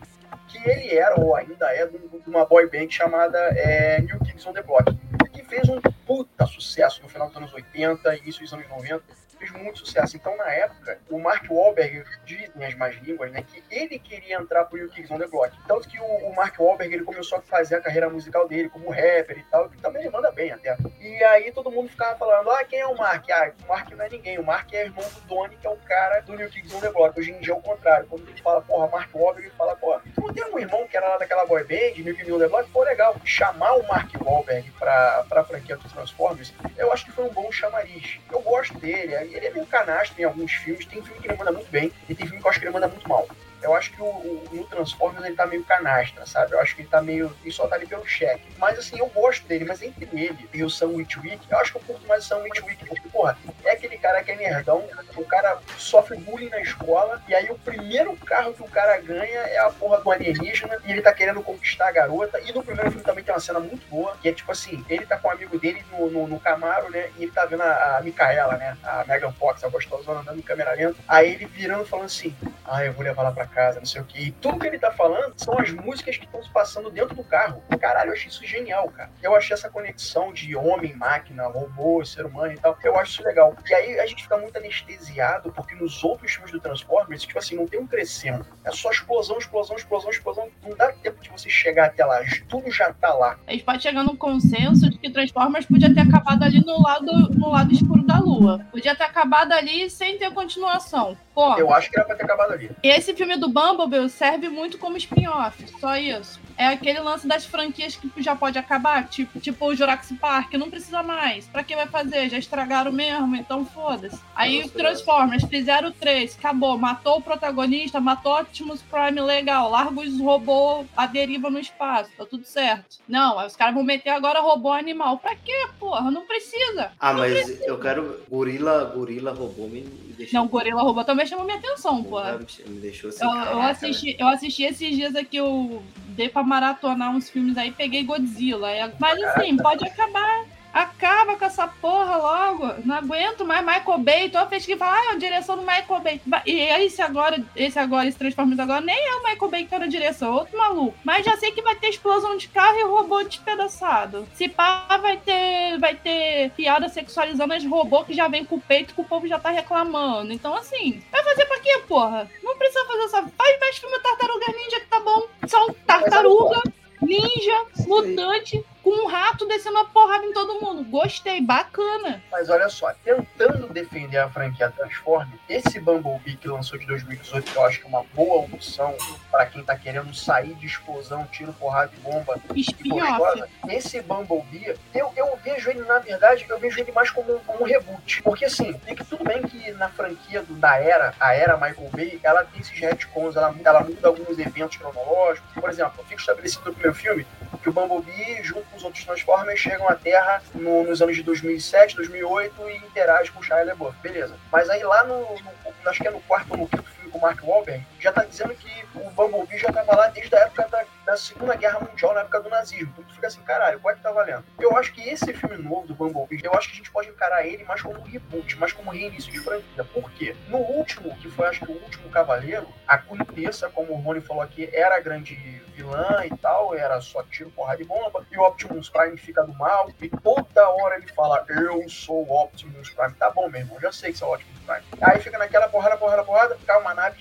que 0.51 0.69
ele 0.69 0.95
era, 0.95 1.19
ou 1.19 1.35
ainda 1.35 1.73
é, 1.73 1.85
de 1.85 1.97
uma 2.27 2.45
boy 2.45 2.69
band 2.69 2.89
chamada 2.89 3.37
é, 3.55 4.01
New 4.01 4.19
Kids 4.19 4.45
on 4.45 4.53
the 4.53 4.61
Block, 4.61 4.93
que 5.31 5.43
fez 5.43 5.67
um 5.69 5.79
puta 6.05 6.45
sucesso 6.45 7.01
no 7.01 7.09
final 7.09 7.27
dos 7.27 7.37
anos 7.37 7.53
80 7.53 8.15
e 8.15 8.19
início 8.19 8.41
dos 8.41 8.53
anos 8.53 8.67
90 8.69 9.21
fez 9.41 9.51
muito 9.51 9.79
sucesso. 9.79 10.15
Então, 10.15 10.37
na 10.37 10.49
época, 10.51 10.99
o 11.09 11.19
Mark 11.19 11.45
Wahlberg, 11.49 12.03
dizem 12.23 12.63
as 12.63 12.75
más 12.75 12.95
línguas, 13.01 13.31
né, 13.31 13.43
que 13.43 13.63
ele 13.71 13.97
queria 13.97 14.37
entrar 14.37 14.65
pro 14.65 14.77
New 14.77 14.89
Kids 14.89 15.09
on 15.09 15.17
the 15.17 15.27
Block. 15.27 15.57
Tanto 15.67 15.89
que 15.89 15.99
o, 15.99 16.03
o, 16.03 16.35
Mark 16.35 16.59
Wahlberg, 16.59 16.93
ele 16.93 17.03
começou 17.03 17.39
a 17.39 17.41
fazer 17.41 17.75
a 17.75 17.81
carreira 17.81 18.09
musical 18.09 18.47
dele 18.47 18.69
como 18.69 18.91
rapper 18.91 19.39
e 19.39 19.43
tal, 19.49 19.69
que 19.69 19.77
também 19.77 20.03
ele 20.03 20.11
manda 20.11 20.31
bem 20.31 20.51
até. 20.51 20.77
E 20.99 21.23
aí 21.23 21.51
todo 21.51 21.71
mundo 21.71 21.89
ficava 21.89 22.15
falando, 22.17 22.51
ah, 22.51 22.63
quem 22.63 22.79
é 22.79 22.87
o 22.87 22.95
Mark? 22.95 23.25
Ah, 23.31 23.51
o 23.63 23.67
Mark 23.67 23.91
não 23.91 24.05
é 24.05 24.09
ninguém, 24.09 24.37
o 24.37 24.43
Mark 24.43 24.71
é 24.73 24.85
irmão 24.85 25.03
do 25.09 25.21
Donnie, 25.21 25.57
que 25.57 25.65
é 25.65 25.69
o 25.69 25.77
cara 25.77 26.19
do 26.21 26.35
New 26.35 26.49
Kids 26.49 26.73
on 26.73 26.79
the 26.79 26.91
Block. 26.91 27.19
Hoje 27.19 27.31
em 27.31 27.39
dia 27.39 27.53
é 27.53 27.57
o 27.57 27.61
contrário. 27.61 28.07
Quando 28.07 28.27
gente 28.27 28.41
fala, 28.41 28.61
porra, 28.61 28.87
Mark 28.87 29.09
Wahlberg, 29.13 29.47
ele 29.47 29.55
fala, 29.55 29.75
porra, 29.75 30.01
não 30.21 30.33
tem 30.33 30.43
um 30.45 30.59
irmão 30.59 30.87
que 30.87 30.95
era 30.95 31.07
lá 31.07 31.17
daquela 31.17 31.45
boy 31.45 31.63
band, 31.63 32.01
New 32.01 32.39
the 32.39 32.47
Block? 32.47 32.69
Pô, 32.71 32.83
legal. 32.83 33.15
Chamar 33.25 33.73
o 33.73 33.87
Mark 33.87 34.09
Wahlberg 34.23 34.71
pra, 34.71 35.25
pra 35.27 35.43
franquia 35.43 35.75
dos 35.75 35.91
Transformers, 35.91 36.53
eu 36.77 36.91
acho 36.91 37.05
que 37.05 37.11
foi 37.11 37.25
um 37.25 37.33
bom 37.33 37.51
chamariz. 37.51 38.19
Eu 38.31 38.41
gosto 38.41 38.77
dele, 38.77 39.13
ele 39.13 39.45
é 39.45 39.49
meio 39.49 39.65
canastro 39.65 40.21
em 40.21 40.23
alguns 40.23 40.51
filmes, 40.53 40.85
tem 40.85 41.01
filme 41.01 41.19
que 41.19 41.27
ele 41.27 41.37
manda 41.37 41.51
muito 41.51 41.69
bem, 41.69 41.91
e 42.07 42.15
tem 42.15 42.25
filme 42.25 42.41
que 42.41 42.47
eu 42.47 42.49
acho 42.49 42.59
que 42.59 42.65
ele 42.65 42.73
manda 42.73 42.87
muito 42.87 43.07
mal. 43.07 43.27
Eu 43.61 43.75
acho 43.75 43.91
que 43.91 44.01
o, 44.01 44.05
o, 44.05 44.49
no 44.51 44.63
Transformers 44.65 45.23
ele 45.23 45.35
tá 45.35 45.45
meio 45.45 45.63
canastra, 45.63 46.25
sabe? 46.25 46.53
Eu 46.53 46.59
acho 46.59 46.75
que 46.75 46.81
ele 46.81 46.89
tá 46.89 47.01
meio. 47.01 47.31
Ele 47.43 47.51
só 47.51 47.67
tá 47.67 47.75
ali 47.75 47.85
pelo 47.85 48.05
cheque. 48.07 48.43
Mas 48.57 48.79
assim, 48.79 48.97
eu 48.97 49.05
gosto 49.07 49.45
dele, 49.47 49.65
mas 49.65 49.83
entre 49.83 50.07
ele 50.11 50.49
e 50.51 50.63
o 50.63 50.69
Sam 50.69 50.87
Witwick, 50.87 51.45
eu 51.49 51.57
acho 51.59 51.71
que 51.71 51.77
eu 51.77 51.81
curto 51.81 52.07
mais 52.07 52.25
o 52.25 52.27
Sam 52.27 52.39
Witwick, 52.39 52.83
porque, 52.85 53.07
porra, 53.09 53.37
é 53.63 53.71
aquele 53.71 53.90
cara 54.01 54.23
que 54.23 54.31
é 54.31 54.35
nerdão, 54.35 54.83
o 55.15 55.25
cara 55.25 55.59
sofre 55.77 56.17
bullying 56.17 56.49
na 56.49 56.61
escola, 56.61 57.21
e 57.27 57.35
aí 57.35 57.49
o 57.49 57.57
primeiro 57.59 58.15
carro 58.17 58.53
que 58.53 58.63
o 58.63 58.67
cara 58.67 58.99
ganha 58.99 59.39
é 59.39 59.59
a 59.59 59.69
porra 59.69 59.99
do 60.01 60.11
alienígena, 60.11 60.77
e 60.85 60.91
ele 60.91 61.01
tá 61.01 61.13
querendo 61.13 61.41
conquistar 61.43 61.87
a 61.87 61.91
garota. 61.91 62.39
E 62.41 62.51
no 62.51 62.63
primeiro 62.63 62.89
filme 62.91 63.05
também 63.05 63.23
tem 63.23 63.33
uma 63.33 63.39
cena 63.39 63.59
muito 63.59 63.87
boa, 63.87 64.15
que 64.21 64.29
é 64.29 64.33
tipo 64.33 64.51
assim, 64.51 64.83
ele 64.89 65.05
tá 65.05 65.17
com 65.17 65.27
um 65.27 65.31
amigo 65.31 65.57
dele 65.59 65.83
no, 65.91 66.09
no, 66.09 66.27
no 66.27 66.39
Camaro, 66.39 66.89
né? 66.89 67.09
E 67.17 67.23
ele 67.23 67.31
tá 67.31 67.45
vendo 67.45 67.63
a, 67.63 67.97
a 67.97 68.01
Micaela, 68.01 68.57
né? 68.57 68.77
A 68.83 69.03
Megan 69.05 69.31
Fox, 69.33 69.63
a 69.63 69.69
gostosona 69.69 70.21
andando 70.21 70.39
em 70.39 70.43
câmera 70.43 70.73
lenta. 70.73 70.97
Aí 71.07 71.33
ele 71.33 71.45
virando 71.45 71.85
falando 71.85 72.05
assim, 72.05 72.35
ah, 72.65 72.83
eu 72.85 72.93
vou 72.93 73.03
levar 73.03 73.23
lá 73.23 73.31
pra 73.31 73.45
casa, 73.45 73.79
não 73.79 73.85
sei 73.85 74.01
o 74.01 74.05
que. 74.05 74.27
E 74.27 74.31
tudo 74.31 74.59
que 74.59 74.67
ele 74.67 74.79
tá 74.79 74.91
falando 74.91 75.33
são 75.37 75.59
as 75.59 75.71
músicas 75.71 76.17
que 76.17 76.25
estão 76.25 76.43
se 76.43 76.49
passando 76.49 76.89
dentro 76.89 77.15
do 77.15 77.23
carro. 77.23 77.61
Caralho, 77.79 78.09
eu 78.09 78.13
achei 78.13 78.29
isso 78.29 78.45
genial, 78.45 78.89
cara. 78.89 79.09
Eu 79.21 79.35
achei 79.35 79.53
essa 79.53 79.69
conexão 79.69 80.31
de 80.31 80.55
homem, 80.55 80.95
máquina, 80.95 81.47
robô, 81.47 82.03
ser 82.05 82.25
humano 82.25 82.53
e 82.53 82.57
tal. 82.57 82.77
Eu 82.83 82.97
acho 82.97 83.11
isso 83.11 83.23
legal. 83.23 83.55
E 83.67 83.73
aí 83.73 83.90
a 83.99 84.05
gente 84.05 84.23
fica 84.23 84.37
muito 84.37 84.57
anestesiado, 84.57 85.51
porque 85.51 85.75
nos 85.75 86.03
outros 86.03 86.31
filmes 86.33 86.51
do 86.51 86.59
Transformers, 86.59 87.23
tipo 87.23 87.39
assim, 87.39 87.55
não 87.55 87.67
tem 87.67 87.79
um 87.79 87.87
crescendo. 87.87 88.45
É 88.63 88.71
só 88.71 88.91
explosão, 88.91 89.37
explosão, 89.37 89.75
explosão, 89.75 90.09
explosão. 90.09 90.49
Não 90.63 90.75
dá 90.75 90.91
tempo 90.91 91.21
de 91.21 91.29
você 91.29 91.49
chegar 91.49 91.85
até 91.85 92.05
lá. 92.05 92.21
Tudo 92.47 92.69
já 92.71 92.93
tá 92.93 93.13
lá. 93.13 93.37
A 93.47 93.51
gente 93.51 93.63
pode 93.63 93.83
chegar 93.83 94.03
num 94.03 94.15
consenso 94.15 94.89
de 94.89 94.97
que 94.97 95.09
Transformers 95.09 95.65
podia 95.65 95.93
ter 95.93 96.01
acabado 96.01 96.43
ali 96.43 96.63
no 96.63 96.81
lado, 96.81 97.11
no 97.31 97.49
lado 97.49 97.73
escuro 97.73 98.03
da 98.03 98.19
Lua. 98.19 98.65
Podia 98.71 98.95
ter 98.95 99.03
acabado 99.03 99.51
ali 99.53 99.89
sem 99.89 100.17
ter 100.17 100.31
continuação. 100.31 101.17
Pô, 101.33 101.57
eu 101.57 101.73
acho 101.73 101.89
que 101.89 101.97
era 101.97 102.05
pra 102.05 102.15
ter 102.15 102.23
acabado 102.23 102.53
ali. 102.53 102.69
Esse 102.83 103.13
filme 103.13 103.37
do 103.37 103.49
Bumblebee 103.49 104.09
serve 104.09 104.49
muito 104.49 104.77
como 104.77 104.97
spin-off, 104.97 105.65
só 105.79 105.95
isso. 105.97 106.39
É 106.61 106.67
aquele 106.67 106.99
lance 106.99 107.27
das 107.27 107.43
franquias 107.43 107.95
que 107.95 108.21
já 108.21 108.35
pode 108.35 108.55
acabar, 108.55 109.07
tipo, 109.07 109.39
tipo 109.39 109.65
o 109.65 109.75
Jurassic 109.75 110.19
Park, 110.19 110.53
não 110.53 110.69
precisa 110.69 111.01
mais. 111.01 111.47
Pra 111.47 111.63
que 111.63 111.75
vai 111.75 111.87
fazer? 111.87 112.29
Já 112.29 112.37
estragaram 112.37 112.91
mesmo, 112.91 113.35
então 113.35 113.65
foda-se. 113.65 114.21
Aí 114.35 114.69
Transformers, 114.69 115.43
fizeram 115.45 115.91
três, 115.91 116.37
acabou, 116.37 116.77
matou 116.77 117.17
o 117.17 117.21
protagonista, 117.21 117.99
matou 117.99 118.39
Optimus 118.39 118.83
Prime, 118.83 119.19
legal, 119.21 119.71
larga 119.71 120.01
os 120.01 120.19
robôs 120.19 120.85
a 120.95 121.07
deriva 121.07 121.49
no 121.49 121.57
espaço, 121.57 122.11
tá 122.15 122.27
tudo 122.27 122.45
certo. 122.45 122.99
Não, 123.07 123.43
os 123.43 123.55
caras 123.55 123.73
vão 123.73 123.83
meter 123.83 124.11
agora 124.11 124.39
robô 124.39 124.71
animal. 124.71 125.17
Pra 125.17 125.35
quê, 125.35 125.67
porra? 125.79 126.11
Não 126.11 126.27
precisa. 126.27 126.91
Ah, 126.99 127.11
não 127.11 127.21
mas 127.21 127.33
precisa. 127.33 127.65
eu 127.65 127.79
quero 127.79 128.21
gorila, 128.29 128.83
gorila 128.83 129.33
robô 129.33 129.63
me, 129.63 129.81
me 129.81 130.13
deixou. 130.13 130.39
Não, 130.39 130.47
gorila 130.47 130.83
robô 130.83 131.03
também 131.03 131.25
chamou 131.25 131.43
minha 131.43 131.57
atenção, 131.57 132.03
porra. 132.03 132.39
Me 132.67 132.79
deixou 132.79 133.09
assim. 133.09 133.23
Eu, 133.23 133.29
eu, 133.31 133.35
caraca, 133.35 133.71
assisti, 133.71 134.15
eu 134.19 134.27
assisti 134.27 134.63
esses 134.63 134.95
dias 134.95 135.15
aqui, 135.15 135.37
eu 135.37 135.81
dei 136.21 136.29
pra 136.29 136.43
maratonar 136.43 137.09
uns 137.15 137.29
filmes 137.29 137.57
aí, 137.57 137.71
peguei 137.71 138.03
Godzilla. 138.03 138.67
Aí- 138.67 138.91
Mas 138.99 139.21
assim, 139.23 139.57
pode 139.57 139.83
acabar. 139.85 140.45
Acaba 140.73 141.35
com 141.35 141.45
essa 141.45 141.67
porra 141.67 142.15
logo. 142.15 142.73
Não 142.85 142.95
aguento 142.95 143.45
mais 143.45 143.65
Michael 143.65 143.97
Bay. 143.99 144.29
Toda 144.29 144.45
vez 144.45 144.65
que 144.65 144.77
fala, 144.77 144.95
ah, 144.95 145.05
é 145.05 145.11
a 145.13 145.17
direção 145.17 145.55
do 145.55 145.63
Michael 145.63 146.01
Bay. 146.01 146.21
E 146.45 146.59
esse 146.59 147.01
agora, 147.01 147.43
esse 147.55 147.77
agora, 147.77 148.07
esse 148.07 148.17
Transformers 148.17 148.59
agora, 148.59 148.81
nem 148.81 148.97
é 148.97 149.15
o 149.15 149.23
Michael 149.23 149.51
Bay 149.51 149.63
que 149.63 149.69
tá 149.69 149.79
na 149.79 149.87
direção, 149.87 150.29
é 150.29 150.39
outro 150.39 150.57
maluco. 150.57 150.97
Mas 151.03 151.25
já 151.25 151.35
sei 151.37 151.51
que 151.51 151.61
vai 151.61 151.75
ter 151.75 151.89
explosão 151.89 152.37
de 152.37 152.47
carro 152.47 152.77
e 152.77 152.83
robô 152.83 153.21
despedaçado. 153.23 154.27
Se 154.33 154.47
pá, 154.47 154.85
vai 155.01 155.17
ter, 155.17 155.77
vai 155.79 155.95
ter 155.95 156.51
piada 156.51 156.87
sexualizando 156.89 157.53
as 157.53 157.65
robôs 157.65 158.05
que 158.05 158.13
já 158.13 158.27
vem 158.27 158.45
com 158.45 158.55
o 158.55 158.61
peito 158.61 158.93
que 158.93 159.01
o 159.01 159.05
povo 159.05 159.27
já 159.27 159.39
tá 159.39 159.49
reclamando. 159.49 160.31
Então, 160.31 160.55
assim, 160.55 161.01
vai 161.11 161.23
fazer 161.23 161.45
pra 161.45 161.59
quê, 161.59 161.83
porra? 161.87 162.29
Não 162.43 162.57
precisa 162.57 162.85
fazer 162.85 163.03
essa. 163.03 163.21
Faz 163.37 163.59
mais 163.59 163.77
filme 163.77 163.99
Tartaruga 163.99 164.45
Ninja 164.53 164.79
que 164.79 164.87
tá 164.87 164.99
bom. 164.99 165.27
São 165.47 165.73
tartaruga, 165.85 166.61
ninja, 167.01 167.65
mutante, 167.87 168.63
com 168.83 168.89
um 169.05 169.07
rato 169.07 169.45
descendo 169.47 169.77
a 169.77 169.85
porrada 169.85 170.25
em 170.25 170.33
todo 170.33 170.59
mundo. 170.59 170.83
Gostei, 170.89 171.41
bacana. 171.41 172.21
Mas 172.31 172.49
olha 172.49 172.67
só, 172.69 172.91
tentando 173.03 173.67
defender 173.67 174.17
a 174.17 174.29
franquia 174.29 174.71
Transformers, 174.71 175.39
esse 175.47 175.79
Bumblebee 175.79 176.35
que 176.37 176.47
lançou 176.47 176.77
de 176.79 176.85
2018, 176.87 177.51
que 177.51 177.57
eu 177.57 177.65
acho 177.65 177.79
que 177.79 177.85
é 177.85 177.89
uma 177.89 178.03
boa 178.13 178.39
opção 178.45 178.95
pra 179.29 179.45
quem 179.45 179.63
tá 179.63 179.75
querendo 179.77 180.13
sair 180.13 180.53
de 180.55 180.65
explosão, 180.65 181.25
tiro, 181.27 181.53
porrada 181.53 181.91
e 181.95 181.99
bomba 181.99 182.39
e 182.55 182.63
gostosa, 182.89 183.49
esse 183.69 184.01
Bumblebee, 184.01 184.75
eu, 184.93 185.11
eu 185.15 185.37
vejo 185.43 185.69
ele, 185.69 185.81
na 185.83 185.99
verdade, 185.99 186.45
eu 186.49 186.59
vejo 186.59 186.79
ele 186.79 186.91
mais 186.91 187.09
como, 187.09 187.35
um- 187.35 187.39
como 187.39 187.61
um 187.63 187.65
reboot. 187.67 188.21
Porque 188.23 188.45
assim, 188.45 188.79
é 188.87 188.95
que 188.95 189.03
tudo 189.03 189.23
bem 189.23 189.41
que 189.43 189.71
na 189.73 189.89
franquia 189.89 190.41
do, 190.41 190.53
da 190.55 190.77
era, 190.77 191.13
a 191.19 191.33
era 191.33 191.55
Michael 191.55 191.89
Bay, 191.93 192.19
ela 192.23 192.43
tem 192.45 192.59
esses 192.61 192.77
retcons, 192.79 193.35
ela, 193.35 193.53
ela 193.63 193.81
muda 193.83 194.07
alguns 194.07 194.37
eventos 194.39 194.77
cronológicos. 194.77 195.51
Por 195.53 195.69
exemplo, 195.69 196.03
fica 196.05 196.19
estabelecido 196.19 196.65
no 196.65 196.73
primeiro 196.73 196.95
filme 196.95 197.27
que 197.61 197.69
o 197.69 197.73
Bumblebee, 197.73 198.41
junto 198.43 198.65
os 198.75 198.83
outros 198.83 199.03
Transformers, 199.03 199.59
chegam 199.59 199.87
à 199.89 199.95
Terra 199.95 200.41
no- 200.53 200.83
nos 200.83 201.01
anos 201.01 201.15
de 201.15 201.23
2007, 201.23 201.95
2008 201.95 202.69
e 202.69 202.77
interagem 202.77 203.31
com 203.33 203.39
o 203.39 203.43
Shia 203.43 203.63
LaBeouf. 203.63 203.95
Beleza. 204.01 204.35
Mas 204.51 204.69
aí 204.69 204.83
lá 204.83 205.03
no, 205.03 205.19
no- 205.19 205.89
acho 205.89 206.01
que 206.01 206.07
é 206.07 206.11
no 206.11 206.21
quarto 206.21 206.51
ou 206.51 206.57
no 206.57 206.67
quinto 206.67 206.89
filme 206.91 207.11
com 207.11 207.17
o 207.17 207.21
Mark 207.21 207.39
Wahlberg, 207.43 207.85
já 207.99 208.11
tá 208.11 208.23
dizendo 208.23 208.53
que 208.55 208.69
o 208.95 209.09
Bumblebee 209.11 209.57
já 209.57 209.71
tava 209.71 209.95
lá 209.95 210.07
desde 210.07 210.35
a 210.35 210.39
época 210.39 210.67
da, 210.69 210.83
da 211.11 211.17
Segunda 211.17 211.55
Guerra 211.55 211.79
Mundial, 211.81 212.13
na 212.13 212.21
época 212.21 212.39
do 212.39 212.49
nazismo. 212.49 212.89
Então 212.93 213.03
tu 213.03 213.13
fica 213.13 213.27
assim, 213.27 213.41
caralho, 213.41 213.79
qual 213.81 213.93
é 213.93 213.97
que 213.97 214.03
tá 214.03 214.11
valendo? 214.11 214.45
Eu 214.57 214.77
acho 214.77 214.93
que 214.93 215.09
esse 215.09 215.33
filme 215.33 215.57
novo 215.57 215.85
do 215.85 215.93
Bumblebee, 215.93 216.39
eu 216.41 216.53
acho 216.53 216.69
que 216.69 216.75
a 216.75 216.77
gente 216.77 216.91
pode 216.91 217.09
encarar 217.09 217.45
ele 217.45 217.65
mais 217.65 217.81
como 217.81 218.01
reboot, 218.01 218.57
mais 218.57 218.71
como 218.71 218.91
reinício 218.91 219.29
de 219.29 219.39
franquia. 219.39 219.83
Por 219.83 220.09
quê? 220.11 220.35
No 220.47 220.59
último, 220.59 221.13
que 221.17 221.29
foi 221.29 221.47
acho 221.47 221.65
que 221.65 221.71
o 221.71 221.75
último 221.75 222.09
Cavaleiro, 222.09 222.67
a 222.87 222.97
Quintessa, 222.97 223.69
como 223.69 223.91
o 223.91 223.97
Rony 223.97 224.21
falou 224.21 224.41
aqui, 224.41 224.69
era 224.73 224.95
a 224.95 224.99
grande 225.01 225.35
vilã 225.75 226.25
e 226.25 226.37
tal, 226.37 226.73
era 226.73 227.01
só 227.01 227.23
tiro, 227.23 227.51
porrada 227.51 227.81
e 227.81 227.85
bomba, 227.85 228.25
e 228.31 228.37
o 228.37 228.43
Optimus 228.43 228.89
Prime 228.89 229.17
fica 229.17 229.43
do 229.43 229.53
mal, 229.53 229.89
e 230.01 230.09
toda 230.09 230.69
hora 230.69 230.95
ele 230.95 231.07
fala, 231.07 231.45
eu 231.49 231.87
sou 231.89 232.25
o 232.25 232.43
Optimus 232.43 232.89
Prime. 232.89 233.13
Tá 233.15 233.29
bom, 233.29 233.49
meu 233.49 233.61
irmão, 233.61 233.79
já 233.81 233.91
sei 233.91 234.11
que 234.13 234.17
você 234.17 234.23
é 234.23 234.27
o 234.27 234.33
Optimus 234.33 234.59
Prime. 234.59 234.85
Aí 235.01 235.19
fica 235.19 235.37
naquela 235.37 235.67
porrada, 235.67 235.97
porrada, 235.97 236.23
porrada, 236.23 236.57
cai 236.65 236.79
uma 236.79 236.93
nave 236.93 237.17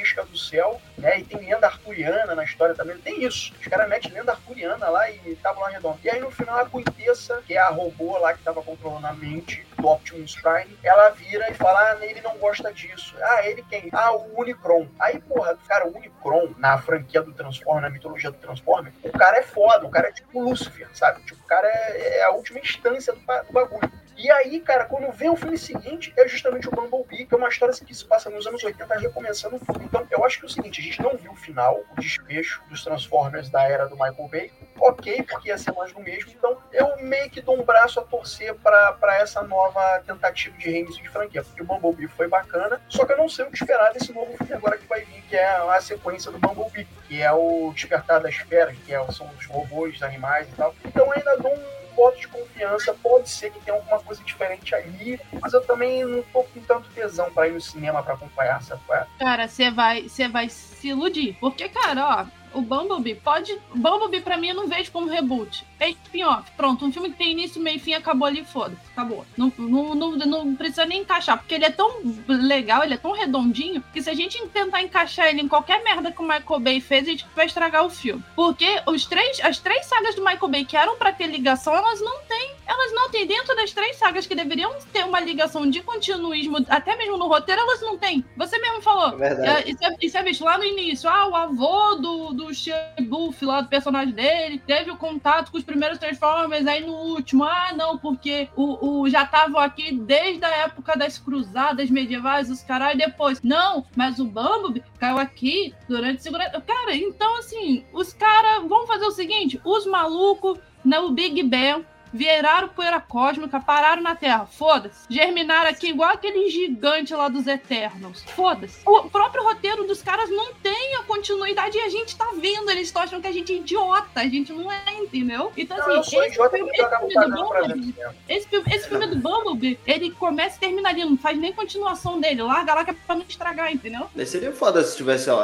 gigantesca 0.00 0.24
do 0.24 0.36
céu, 0.36 0.80
né? 0.98 1.20
E 1.20 1.24
tem 1.24 1.40
lenda 1.40 1.66
arturiana 1.66 2.34
na 2.34 2.44
história 2.44 2.74
também. 2.74 2.98
Tem 2.98 3.24
isso. 3.24 3.52
Os 3.60 3.66
caras 3.66 3.88
metem 3.88 4.12
lenda 4.12 4.32
arturiana 4.32 4.88
lá 4.88 5.10
e 5.10 5.36
tábua 5.36 5.68
redonda. 5.68 5.98
E 6.02 6.10
aí 6.10 6.20
no 6.20 6.30
final 6.30 6.58
a 6.58 6.66
Coitessa, 6.66 7.42
que 7.46 7.54
é 7.54 7.58
a 7.58 7.68
robô 7.68 8.18
lá 8.18 8.32
que 8.34 8.42
tava 8.42 8.62
controlando 8.62 9.06
a 9.06 9.12
mente 9.12 9.66
do 9.76 9.88
Optimus 9.88 10.34
Prime, 10.36 10.78
ela 10.82 11.10
vira 11.10 11.50
e 11.50 11.54
fala: 11.54 11.92
ah, 11.92 12.04
ele 12.04 12.20
não 12.20 12.36
gosta 12.38 12.72
disso. 12.72 13.14
Ah, 13.20 13.46
ele 13.46 13.64
quem? 13.68 13.88
Ah, 13.92 14.12
o 14.12 14.40
Unicron. 14.40 14.86
Aí, 14.98 15.20
porra, 15.20 15.56
cara, 15.66 15.86
o 15.86 15.96
Unicron, 15.96 16.54
na 16.58 16.78
franquia 16.78 17.22
do 17.22 17.32
Transformer, 17.32 17.82
na 17.82 17.90
mitologia 17.90 18.30
do 18.30 18.38
Transformer, 18.38 18.92
o 19.02 19.12
cara 19.12 19.38
é 19.38 19.42
foda, 19.42 19.86
o 19.86 19.90
cara 19.90 20.08
é 20.08 20.12
tipo 20.12 20.40
Lucifer, 20.40 20.88
sabe? 20.94 21.22
Tipo, 21.24 21.42
o 21.42 21.46
cara 21.46 21.66
é, 21.68 22.18
é 22.18 22.24
a 22.24 22.30
última 22.30 22.58
instância 22.58 23.12
do, 23.12 23.20
do 23.20 23.52
bagulho. 23.52 24.00
E 24.22 24.30
aí, 24.30 24.60
cara, 24.60 24.84
quando 24.84 25.10
vem 25.12 25.30
o 25.30 25.36
filme 25.36 25.56
seguinte, 25.56 26.12
é 26.14 26.28
justamente 26.28 26.68
o 26.68 26.70
Bumblebee, 26.70 27.24
que 27.24 27.34
é 27.34 27.38
uma 27.38 27.48
história 27.48 27.72
assim, 27.72 27.86
que 27.86 27.94
se 27.94 28.04
passa 28.04 28.28
nos 28.28 28.46
anos 28.46 28.62
80, 28.62 28.98
recomeçando 28.98 29.58
tudo. 29.58 29.82
Então, 29.82 30.06
eu 30.10 30.22
acho 30.26 30.38
que 30.38 30.44
é 30.44 30.46
o 30.46 30.50
seguinte, 30.50 30.78
a 30.78 30.84
gente 30.84 31.00
não 31.00 31.16
viu 31.16 31.32
o 31.32 31.36
final, 31.36 31.82
o 31.90 31.98
desfecho 31.98 32.62
dos 32.68 32.84
Transformers 32.84 33.48
da 33.48 33.62
era 33.62 33.88
do 33.88 33.94
Michael 33.94 34.28
Bay. 34.30 34.52
Ok, 34.78 35.22
porque 35.22 35.48
ia 35.48 35.56
ser 35.56 35.72
mais 35.72 35.90
do 35.94 36.00
mesmo. 36.00 36.32
Então, 36.32 36.58
eu 36.70 36.98
meio 36.98 37.30
que 37.30 37.40
dou 37.40 37.58
um 37.58 37.64
braço 37.64 37.98
a 37.98 38.02
torcer 38.02 38.54
para 38.56 39.16
essa 39.18 39.42
nova 39.42 40.02
tentativa 40.06 40.54
de 40.58 40.70
reinício 40.70 41.02
de 41.02 41.08
franquia. 41.08 41.42
Porque 41.42 41.62
o 41.62 41.64
Bumblebee 41.64 42.08
foi 42.08 42.28
bacana, 42.28 42.78
só 42.90 43.06
que 43.06 43.12
eu 43.12 43.16
não 43.16 43.28
sei 43.28 43.46
o 43.46 43.50
que 43.50 43.56
esperar 43.56 43.94
desse 43.94 44.12
novo 44.12 44.36
filme 44.36 44.52
agora 44.52 44.76
que 44.76 44.86
vai 44.86 45.00
vir, 45.00 45.22
que 45.30 45.36
é 45.36 45.46
a 45.46 45.80
sequência 45.80 46.30
do 46.30 46.38
Bumblebee, 46.38 46.86
que 47.08 47.22
é 47.22 47.32
o 47.32 47.72
Despertar 47.74 48.20
das 48.20 48.36
Feras, 48.36 48.76
que 48.84 48.94
é, 48.94 49.12
são 49.12 49.26
os 49.38 49.46
robôs, 49.46 50.02
animais 50.02 50.46
e 50.46 50.52
tal. 50.56 50.74
Então, 50.84 51.10
ainda 51.10 51.38
dou 51.38 51.54
um 51.54 51.79
voto 52.00 52.18
de 52.18 52.28
confiança. 52.28 52.94
Pode 52.94 53.28
ser 53.28 53.50
que 53.50 53.60
tenha 53.60 53.76
alguma 53.76 54.00
coisa 54.00 54.24
diferente 54.24 54.74
ali, 54.74 55.20
mas 55.40 55.52
eu 55.52 55.60
também 55.66 56.04
não 56.04 56.22
tô 56.32 56.42
com 56.44 56.60
tanto 56.60 56.88
tesão 56.90 57.30
para 57.32 57.48
ir 57.48 57.52
no 57.52 57.60
cinema 57.60 58.02
para 58.02 58.14
acompanhar, 58.14 58.62
sabe? 58.62 58.80
Cara, 59.18 59.46
você 59.46 59.70
vai, 59.70 60.08
você 60.08 60.26
vai 60.28 60.48
se 60.48 60.88
iludir. 60.88 61.36
Porque, 61.38 61.68
cara, 61.68 62.30
ó, 62.54 62.58
o 62.58 62.62
Bumblebee 62.62 63.16
pode. 63.16 63.56
Bumblebee, 63.74 64.22
pra 64.22 64.38
mim, 64.38 64.48
eu 64.48 64.54
não 64.54 64.66
vejo 64.66 64.90
como 64.90 65.10
reboot. 65.10 65.66
É 65.80 65.90
spin-off. 65.90 66.50
Pronto, 66.56 66.84
um 66.84 66.92
filme 66.92 67.10
que 67.10 67.16
tem 67.16 67.32
início, 67.32 67.60
meio 67.60 67.76
e 67.76 67.80
fim, 67.80 67.94
acabou 67.94 68.28
ali, 68.28 68.44
foda-se. 68.44 68.80
Acabou. 68.92 69.24
Não, 69.36 69.52
não, 69.56 69.94
não, 69.94 70.16
não, 70.16 70.54
precisa 70.54 70.84
nem 70.84 71.00
encaixar, 71.00 71.38
porque 71.38 71.54
ele 71.54 71.64
é 71.64 71.70
tão 71.70 71.90
legal, 72.28 72.84
ele 72.84 72.94
é 72.94 72.98
tão 72.98 73.12
redondinho, 73.12 73.82
que 73.92 74.02
se 74.02 74.10
a 74.10 74.14
gente 74.14 74.40
tentar 74.48 74.82
encaixar 74.82 75.28
ele 75.28 75.40
em 75.40 75.48
qualquer 75.48 75.82
merda 75.82 76.12
que 76.12 76.20
o 76.20 76.22
Michael 76.22 76.60
Bay 76.60 76.80
fez, 76.80 77.08
a 77.08 77.10
gente 77.10 77.26
vai 77.34 77.46
estragar 77.46 77.84
o 77.84 77.90
filme. 77.90 78.22
Porque 78.36 78.80
os 78.86 79.06
três, 79.06 79.40
as 79.40 79.58
três 79.58 79.86
sagas 79.86 80.14
do 80.14 80.22
Michael 80.24 80.48
Bay 80.48 80.64
que 80.64 80.76
eram 80.76 80.96
para 80.96 81.12
ter 81.12 81.26
ligação, 81.26 81.74
elas 81.74 82.00
não 82.00 82.20
têm. 82.24 82.50
Elas 82.66 82.92
não 82.92 83.10
têm. 83.10 83.26
Dentro 83.26 83.56
das 83.56 83.72
três 83.72 83.96
sagas 83.96 84.26
que 84.26 84.34
deveriam 84.34 84.74
ter 84.92 85.04
uma 85.04 85.20
ligação 85.20 85.68
de 85.68 85.82
continuismo, 85.82 86.58
até 86.68 86.96
mesmo 86.96 87.16
no 87.16 87.26
roteiro, 87.26 87.60
elas 87.60 87.80
não 87.80 87.96
têm. 87.96 88.24
Você 88.36 88.58
mesmo 88.58 88.82
falou. 88.82 89.14
É 89.14 89.16
verdade. 89.16 89.68
É, 89.68 89.70
isso, 89.70 89.84
é, 89.84 89.96
isso 90.00 90.18
é 90.18 90.22
visto 90.22 90.44
lá 90.44 90.58
no 90.58 90.64
início. 90.64 91.08
Ah, 91.08 91.26
o 91.26 91.34
avô 91.34 91.96
do 91.96 92.32
do 92.32 92.54
Shia 92.54 92.94
Buff 93.02 93.44
lá, 93.44 93.60
do 93.60 93.68
personagem 93.68 94.14
dele, 94.14 94.62
teve 94.66 94.90
o 94.90 94.96
contato 94.96 95.50
com 95.50 95.58
os 95.58 95.64
primeiros 95.70 95.98
Transformers, 95.98 96.66
aí 96.66 96.84
no 96.84 96.92
último, 96.92 97.44
ah, 97.44 97.72
não, 97.76 97.96
porque 97.96 98.48
o, 98.56 99.00
o 99.02 99.08
já 99.08 99.22
estavam 99.22 99.60
aqui 99.60 99.92
desde 99.92 100.44
a 100.44 100.56
época 100.64 100.96
das 100.96 101.18
cruzadas 101.18 101.90
medievais, 101.90 102.50
os 102.50 102.62
caras, 102.62 102.96
depois. 102.96 103.40
Não, 103.42 103.86
mas 103.96 104.18
o 104.18 104.24
Bumblebee 104.24 104.82
caiu 104.98 105.18
aqui 105.18 105.74
durante 105.88 106.22
segurança. 106.22 106.60
Cara, 106.60 106.94
então 106.94 107.38
assim, 107.38 107.84
os 107.92 108.12
caras 108.12 108.68
vão 108.68 108.86
fazer 108.86 109.06
o 109.06 109.12
seguinte: 109.12 109.60
os 109.64 109.86
malucos, 109.86 110.58
né, 110.84 110.98
o 110.98 111.10
Big 111.10 111.42
Bang 111.42 111.84
viraram 112.12 112.68
poeira 112.68 113.00
cósmica, 113.00 113.60
pararam 113.60 114.02
na 114.02 114.14
Terra. 114.14 114.46
Foda-se. 114.46 115.06
Germinaram 115.08 115.70
aqui 115.70 115.88
igual 115.88 116.10
aquele 116.10 116.48
gigante 116.50 117.14
lá 117.14 117.28
dos 117.28 117.46
Eternos. 117.46 118.22
Foda-se. 118.34 118.80
O 118.86 119.08
próprio 119.10 119.42
roteiro 119.42 119.84
dos 119.84 120.02
caras 120.02 120.30
não 120.30 120.54
tem 120.54 120.96
a 120.96 121.02
continuidade 121.04 121.76
e 121.76 121.80
a 121.80 121.88
gente 121.88 122.16
tá 122.16 122.30
vendo. 122.40 122.70
Eles 122.70 122.88
estão 122.88 123.02
achando 123.02 123.22
que 123.22 123.28
a 123.28 123.32
gente 123.32 123.52
é 123.52 123.56
idiota. 123.56 124.20
A 124.20 124.28
gente 124.28 124.52
não 124.52 124.70
é, 124.70 124.82
entendeu? 124.98 125.52
Então, 125.56 125.76
não, 125.76 126.00
assim, 126.00 126.16
esse 126.18 126.30
filme, 126.48 126.70
esse 126.74 126.88
filme 126.88 127.06
do 127.06 127.26
Bumblebee, 127.30 127.94
esse 128.28 128.48
filme, 128.48 128.74
esse 128.74 128.88
filme 128.88 129.06
do 129.06 129.16
Bumblebee, 129.16 129.78
ele 129.86 130.10
começa 130.12 130.56
e 130.56 130.60
termina 130.60 130.88
ali. 130.88 131.04
Não 131.04 131.16
faz 131.16 131.38
nem 131.38 131.52
continuação 131.52 132.20
dele. 132.20 132.42
Larga 132.42 132.74
lá 132.74 132.84
que 132.84 132.90
é 132.90 132.94
pra 133.06 133.16
não 133.16 133.24
estragar, 133.28 133.72
entendeu? 133.72 134.08
Mas 134.14 134.28
seria 134.28 134.52
foda 134.52 134.82
se 134.82 134.96
tivesse, 134.96 135.30
ó, 135.30 135.40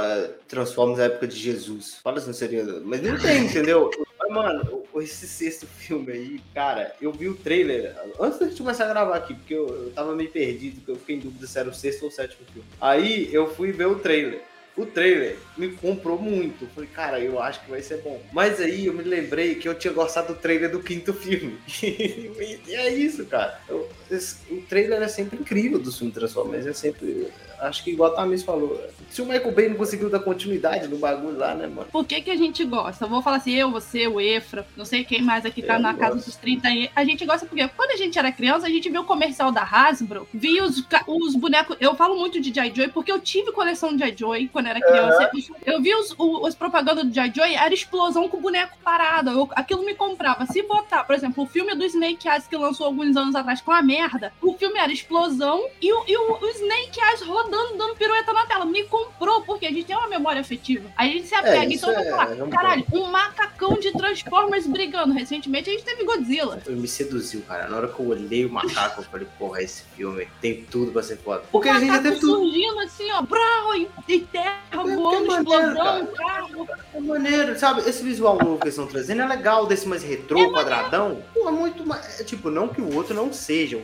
Transformers 0.48 0.98
na 0.98 1.04
época 1.04 1.26
de 1.26 1.36
Jesus. 1.36 1.98
Fala 2.02 2.20
se 2.20 2.26
não 2.26 2.34
seria. 2.34 2.64
Mas 2.84 3.02
não 3.02 3.18
tem, 3.18 3.44
entendeu? 3.44 3.90
Mano, 4.30 4.84
esse 4.96 5.26
sexto 5.26 5.66
filme 5.66 6.12
aí, 6.12 6.40
cara, 6.54 6.94
eu 7.00 7.12
vi 7.12 7.28
o 7.28 7.34
trailer 7.34 7.94
antes 8.20 8.38
da 8.38 8.46
gente 8.48 8.58
começar 8.58 8.84
a 8.84 8.88
gravar 8.88 9.16
aqui, 9.16 9.34
porque 9.34 9.54
eu, 9.54 9.66
eu 9.66 9.90
tava 9.92 10.14
meio 10.14 10.30
perdido, 10.30 10.76
porque 10.76 10.90
eu 10.92 10.96
fiquei 10.96 11.16
em 11.16 11.20
dúvida 11.20 11.46
se 11.46 11.58
era 11.58 11.68
o 11.68 11.74
sexto 11.74 12.02
ou 12.02 12.08
o 12.08 12.12
sétimo 12.12 12.46
filme. 12.52 12.68
Aí 12.80 13.32
eu 13.32 13.52
fui 13.54 13.72
ver 13.72 13.86
o 13.86 13.98
trailer 13.98 14.42
o 14.76 14.84
trailer 14.84 15.38
me 15.56 15.70
comprou 15.72 16.18
muito. 16.18 16.66
Falei, 16.74 16.88
cara, 16.92 17.18
eu 17.18 17.40
acho 17.40 17.64
que 17.64 17.70
vai 17.70 17.80
ser 17.80 18.02
bom. 18.02 18.20
Mas 18.32 18.60
aí 18.60 18.86
eu 18.86 18.92
me 18.92 19.02
lembrei 19.02 19.54
que 19.54 19.66
eu 19.66 19.74
tinha 19.74 19.92
gostado 19.92 20.34
do 20.34 20.38
trailer 20.38 20.70
do 20.70 20.80
quinto 20.80 21.14
filme. 21.14 21.58
e 21.82 22.74
é 22.74 22.90
isso, 22.90 23.24
cara. 23.24 23.58
Eu, 23.68 23.88
esse, 24.10 24.36
o 24.52 24.60
trailer 24.62 25.00
é 25.02 25.08
sempre 25.08 25.38
incrível 25.38 25.78
do 25.78 25.90
filme 25.90 26.12
Transformers. 26.12 26.66
É 26.66 26.74
sempre. 26.74 27.28
Acho 27.60 27.82
que 27.84 27.90
igual 27.90 28.12
a 28.12 28.16
Tamis 28.16 28.42
falou. 28.42 28.80
Se 29.10 29.22
o 29.22 29.26
Michael 29.26 29.52
Bay 29.52 29.68
não 29.68 29.76
conseguiu 29.76 30.10
dar 30.10 30.18
continuidade 30.18 30.88
no 30.88 30.98
bagulho 30.98 31.38
lá, 31.38 31.54
né, 31.54 31.66
mano? 31.66 31.88
Por 31.90 32.04
que, 32.04 32.20
que 32.20 32.30
a 32.30 32.36
gente 32.36 32.64
gosta? 32.64 33.04
Eu 33.04 33.08
vou 33.08 33.22
falar 33.22 33.36
assim, 33.36 33.54
eu, 33.54 33.70
você, 33.70 34.06
o 34.06 34.20
Efra, 34.20 34.66
não 34.76 34.84
sei 34.84 35.04
quem 35.04 35.22
mais 35.22 35.46
aqui 35.46 35.62
tá 35.62 35.74
eu 35.74 35.80
na 35.80 35.92
gosto. 35.92 36.00
casa 36.00 36.16
dos 36.16 36.36
30 36.36 36.68
aí. 36.68 36.90
A 36.94 37.04
gente 37.04 37.24
gosta 37.24 37.46
porque 37.46 37.66
quando 37.68 37.92
a 37.92 37.96
gente 37.96 38.18
era 38.18 38.30
criança, 38.32 38.66
a 38.66 38.70
gente 38.70 38.90
viu 38.90 39.02
o 39.02 39.04
comercial 39.04 39.50
da 39.50 39.62
Hasbro, 39.62 40.28
via 40.34 40.64
os, 40.64 40.84
os 41.06 41.34
bonecos. 41.34 41.76
Eu 41.80 41.94
falo 41.94 42.18
muito 42.18 42.40
de 42.40 42.50
J. 42.50 42.74
Joy 42.74 42.88
porque 42.88 43.10
eu 43.10 43.20
tive 43.20 43.52
coleção 43.52 43.96
de 43.96 43.98
J. 43.98 44.16
Joy 44.16 44.48
quando 44.52 44.66
era 44.66 44.80
criança. 44.80 45.30
Uhum. 45.32 45.56
Eu 45.64 45.80
vi 45.80 45.94
os, 45.94 46.14
os, 46.18 46.54
propagandas 46.54 47.04
do 47.04 47.10
J. 47.10 47.32
Joy, 47.34 47.54
era 47.54 47.72
explosão 47.72 48.28
com 48.28 48.36
o 48.36 48.40
boneco 48.40 48.76
parado. 48.82 49.30
Eu, 49.30 49.48
aquilo 49.52 49.84
me 49.84 49.94
comprava. 49.94 50.46
Se 50.46 50.62
botar, 50.62 51.04
por 51.04 51.14
exemplo, 51.14 51.44
o 51.44 51.46
filme 51.46 51.74
do 51.74 51.84
Snake 51.84 52.28
Eyes 52.28 52.46
que 52.46 52.56
lançou 52.56 52.86
alguns 52.86 53.16
anos 53.16 53.34
atrás 53.34 53.60
com 53.60 53.72
a 53.72 53.82
merda, 53.82 54.32
o 54.42 54.54
filme 54.54 54.78
era 54.78 54.92
explosão 54.92 55.66
e 55.80 55.92
o, 55.92 56.04
e 56.06 56.16
o, 56.16 56.32
o 56.32 56.46
Snake 56.50 57.00
Eyes 57.00 57.22
rodando, 57.22 57.45
dando 57.50 57.96
pirueta 57.96 58.32
na 58.32 58.46
tela. 58.46 58.64
Me 58.64 58.84
comprou, 58.84 59.42
porque 59.42 59.66
a 59.66 59.70
gente 59.70 59.84
tem 59.84 59.96
uma 59.96 60.08
memória 60.08 60.40
afetiva. 60.40 60.88
Aí 60.96 61.10
a 61.10 61.12
gente 61.14 61.28
se 61.28 61.34
apega. 61.34 61.56
É, 61.56 61.74
então, 61.74 61.90
é, 61.90 62.10
falar, 62.10 62.48
caralho, 62.48 62.84
um 62.92 63.06
macacão 63.06 63.74
de 63.74 63.92
Transformers 63.92 64.66
brigando. 64.66 65.12
Recentemente 65.12 65.70
a 65.70 65.72
gente 65.72 65.84
teve 65.84 66.04
Godzilla. 66.04 66.60
Ele 66.66 66.80
me 66.80 66.88
seduziu, 66.88 67.42
cara. 67.42 67.68
Na 67.68 67.76
hora 67.76 67.88
que 67.88 67.98
eu 67.98 68.08
olhei 68.08 68.44
o 68.44 68.50
macaco, 68.50 69.00
eu 69.00 69.04
falei, 69.04 69.26
porra, 69.38 69.62
esse 69.62 69.82
filme 69.94 70.28
tem 70.40 70.64
tudo 70.64 70.92
pra 70.92 71.02
ser 71.02 71.16
foda. 71.18 71.42
Porque 71.50 71.68
a 71.68 71.78
gente 71.78 71.92
já 71.92 72.02
teve 72.02 72.18
tudo. 72.18 72.38
surgindo 72.38 72.80
assim, 72.80 73.10
ó, 73.12 73.22
brau, 73.22 73.74
e 73.76 74.20
terra, 74.20 74.60
é, 74.70 74.76
voando, 74.76 75.34
é 75.34 75.38
explosão, 75.38 76.06
carro. 76.06 76.68
É 76.94 77.00
maneiro, 77.00 77.58
sabe? 77.58 77.88
Esse 77.88 78.02
visual 78.02 78.38
novo 78.38 78.58
que 78.58 78.64
eles 78.64 78.74
estão 78.74 78.86
trazendo 78.86 79.22
é 79.22 79.26
legal, 79.26 79.66
desse 79.66 79.86
mais 79.86 80.02
retrô, 80.02 80.38
é 80.38 80.50
quadradão. 80.50 81.22
Pô, 81.34 81.48
é 81.48 81.52
muito 81.52 81.86
mais. 81.86 82.22
Tipo, 82.24 82.50
não 82.50 82.68
que 82.68 82.80
o 82.80 82.94
outro 82.94 83.14
não 83.14 83.32
seja. 83.32 83.80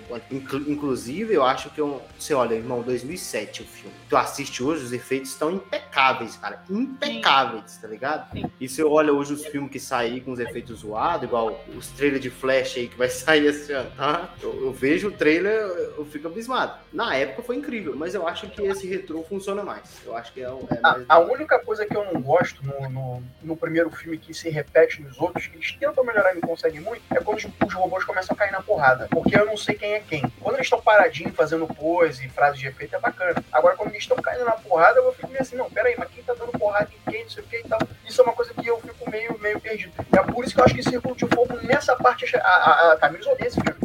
Inclusive, 0.66 1.34
eu 1.34 1.42
acho 1.42 1.70
que 1.70 1.80
eu, 1.80 2.00
você 2.18 2.34
olha, 2.34 2.54
irmão, 2.54 2.82
2007 2.82 3.51
o 3.60 3.64
filme. 3.64 3.94
Tu 4.08 4.16
assiste 4.16 4.62
hoje, 4.62 4.84
os 4.84 4.92
efeitos 4.92 5.30
estão 5.30 5.50
impecáveis, 5.50 6.36
cara. 6.36 6.62
Impecáveis, 6.70 7.72
Sim. 7.72 7.80
tá 7.80 7.88
ligado? 7.88 8.32
Sim. 8.32 8.50
E 8.60 8.68
você 8.68 8.82
olha 8.82 9.12
hoje 9.12 9.34
os 9.34 9.44
filmes 9.46 9.70
que 9.70 9.80
saem 9.80 10.20
com 10.20 10.32
os 10.32 10.38
efeitos 10.38 10.80
zoados, 10.80 11.24
igual 11.24 11.60
os 11.76 11.88
trailers 11.88 12.22
de 12.22 12.30
Flash 12.30 12.76
aí 12.76 12.88
que 12.88 12.96
vai 12.96 13.08
sair 13.10 13.46
esse 13.46 13.72
ano, 13.72 13.90
tá? 13.96 14.30
Eu, 14.40 14.66
eu, 14.66 14.72
vejo 14.72 15.08
o 15.08 15.12
trailer, 15.12 15.60
eu 15.96 16.04
fico 16.06 16.28
abismado. 16.28 16.78
Na 16.92 17.14
época 17.16 17.42
foi 17.42 17.56
incrível, 17.56 17.94
mas 17.96 18.14
eu 18.14 18.26
acho 18.26 18.48
que 18.48 18.62
esse 18.62 18.86
retrô 18.86 19.22
funciona 19.22 19.62
mais. 19.62 19.82
Eu 20.04 20.16
acho 20.16 20.32
que 20.32 20.40
é, 20.40 20.44
é 20.44 20.80
mais... 20.80 21.04
a, 21.08 21.16
a, 21.16 21.18
única 21.18 21.58
coisa 21.58 21.84
que 21.84 21.96
eu 21.96 22.04
não 22.12 22.20
gosto 22.20 22.64
no, 22.64 22.88
no, 22.88 23.22
no, 23.42 23.56
primeiro 23.56 23.90
filme 23.90 24.18
que 24.18 24.32
se 24.32 24.48
repete 24.48 25.02
nos 25.02 25.18
outros, 25.20 25.46
que 25.46 25.56
eles 25.56 25.72
tentam 25.72 26.04
melhorar 26.04 26.32
e 26.32 26.40
não 26.40 26.48
conseguem 26.48 26.80
muito, 26.80 27.02
é 27.10 27.20
quando 27.20 27.38
os, 27.38 27.44
os 27.44 27.74
robôs 27.74 28.04
começam 28.04 28.34
a 28.34 28.38
cair 28.38 28.52
na 28.52 28.62
porrada. 28.62 29.08
Porque 29.10 29.36
eu 29.36 29.46
não 29.46 29.56
sei 29.56 29.74
quem 29.74 29.94
é 29.94 30.00
quem. 30.00 30.22
Quando 30.40 30.56
eles 30.56 30.66
estão 30.66 30.80
paradinhos 30.80 31.34
fazendo 31.34 31.66
pose 31.66 32.26
e 32.26 32.28
frases 32.28 32.60
de 32.60 32.66
efeito 32.66 32.96
é 32.96 33.00
bacana. 33.00 33.41
Agora, 33.50 33.76
quando 33.76 33.90
eles 33.90 34.02
estão 34.02 34.16
caindo 34.18 34.44
na 34.44 34.52
porrada, 34.52 34.98
eu 34.98 35.12
fico 35.12 35.28
meio 35.28 35.42
assim, 35.42 35.56
não, 35.56 35.70
peraí, 35.70 35.94
mas 35.98 36.08
quem 36.10 36.22
tá 36.22 36.34
dando 36.34 36.52
porrada 36.52 36.88
em 36.92 37.10
quem, 37.10 37.22
não 37.22 37.30
sei 37.30 37.42
o 37.42 37.46
que 37.46 37.56
e 37.56 37.64
tal. 37.64 37.78
Isso 38.06 38.20
é 38.20 38.24
uma 38.24 38.34
coisa 38.34 38.52
que 38.54 38.66
eu 38.66 38.80
fico 38.80 39.10
meio, 39.10 39.38
meio 39.38 39.60
perdido. 39.60 39.92
É 40.12 40.22
por 40.22 40.44
isso 40.44 40.54
que 40.54 40.60
eu 40.60 40.64
acho 40.64 40.74
que 40.74 40.82
Círculo 40.82 41.14
de 41.16 41.26
Fogo, 41.26 41.56
nessa 41.62 41.96
parte, 41.96 42.24
a, 42.36 42.40
a, 42.40 42.92
a 42.92 42.96
Camila 42.96 43.32
odeia 43.32 43.48
esse 43.48 43.60
filme. 43.60 43.80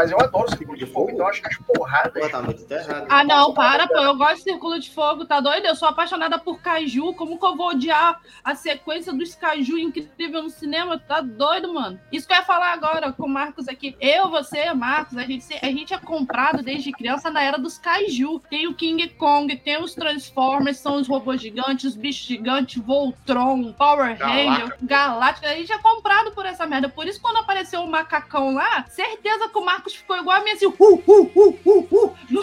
Mas 0.00 0.10
eu 0.10 0.20
adoro 0.20 0.50
Círculo 0.50 0.78
de 0.78 0.86
Fogo, 0.86 1.10
então 1.10 1.26
acho 1.26 1.42
que 1.42 1.48
as 1.48 1.56
porradas. 1.58 2.22
Pô, 2.22 2.28
tá 2.28 2.40
muito 2.40 2.70
errado. 2.70 3.06
Ah, 3.08 3.24
não, 3.24 3.52
para, 3.52 3.86
pô. 3.86 3.98
Eu 3.98 4.16
gosto 4.16 4.36
de 4.36 4.42
Círculo 4.44 4.78
de 4.78 4.90
Fogo, 4.90 5.26
tá 5.26 5.40
doido? 5.40 5.66
Eu 5.66 5.74
sou 5.74 5.88
apaixonada 5.88 6.38
por 6.38 6.60
Kaiju. 6.62 7.14
Como 7.14 7.38
que 7.38 7.44
eu 7.44 7.56
vou 7.56 7.68
odiar 7.68 8.20
a 8.42 8.54
sequência 8.54 9.12
dos 9.12 9.34
Kaiju 9.34 9.78
incrível 9.78 10.42
no 10.42 10.50
cinema? 10.50 10.98
Tá 10.98 11.20
doido, 11.20 11.72
mano? 11.72 12.00
Isso 12.10 12.26
que 12.26 12.32
eu 12.32 12.38
ia 12.38 12.44
falar 12.44 12.72
agora 12.72 13.12
com 13.12 13.24
o 13.24 13.28
Marcos 13.28 13.68
aqui. 13.68 13.96
Eu, 14.00 14.30
você, 14.30 14.72
Marcos, 14.72 15.18
a 15.18 15.22
gente, 15.22 15.46
a 15.60 15.66
gente 15.66 15.92
é 15.92 15.98
comprado 15.98 16.62
desde 16.62 16.92
criança 16.92 17.30
na 17.30 17.42
era 17.42 17.58
dos 17.58 17.76
Kaiju. 17.76 18.40
Tem 18.48 18.66
o 18.70 18.74
King 18.74 19.08
Kong, 19.10 19.54
tem 19.56 19.82
os 19.82 19.94
Transformers, 19.94 20.78
são 20.78 20.96
os 20.96 21.08
robôs 21.08 21.40
gigantes, 21.40 21.84
os 21.84 21.96
bichos 21.96 22.26
gigantes, 22.26 22.82
Voltron, 22.82 23.72
Power 23.72 24.16
Ranger, 24.18 24.76
Galáctica. 24.82 25.48
A 25.48 25.54
gente 25.54 25.72
é 25.72 25.78
comprado 25.78 26.32
por 26.32 26.46
essa 26.46 26.66
merda. 26.66 26.88
Por 26.88 27.06
isso, 27.06 27.20
quando 27.20 27.38
apareceu 27.38 27.80
o 27.82 27.90
macacão 27.90 28.54
lá, 28.54 28.84
certeza 28.88 29.48
que 29.48 29.58
o 29.58 29.64
Marcos 29.64 29.94
ficou 29.94 30.16
igual 30.16 30.38
a 30.40 30.44
mim 30.44 30.50
assim, 30.50 30.66
uh, 30.66 30.74
uh, 30.78 31.02
uh, 31.06 31.58
uh, 31.64 31.88
uh, 31.90 32.16
no, 32.30 32.40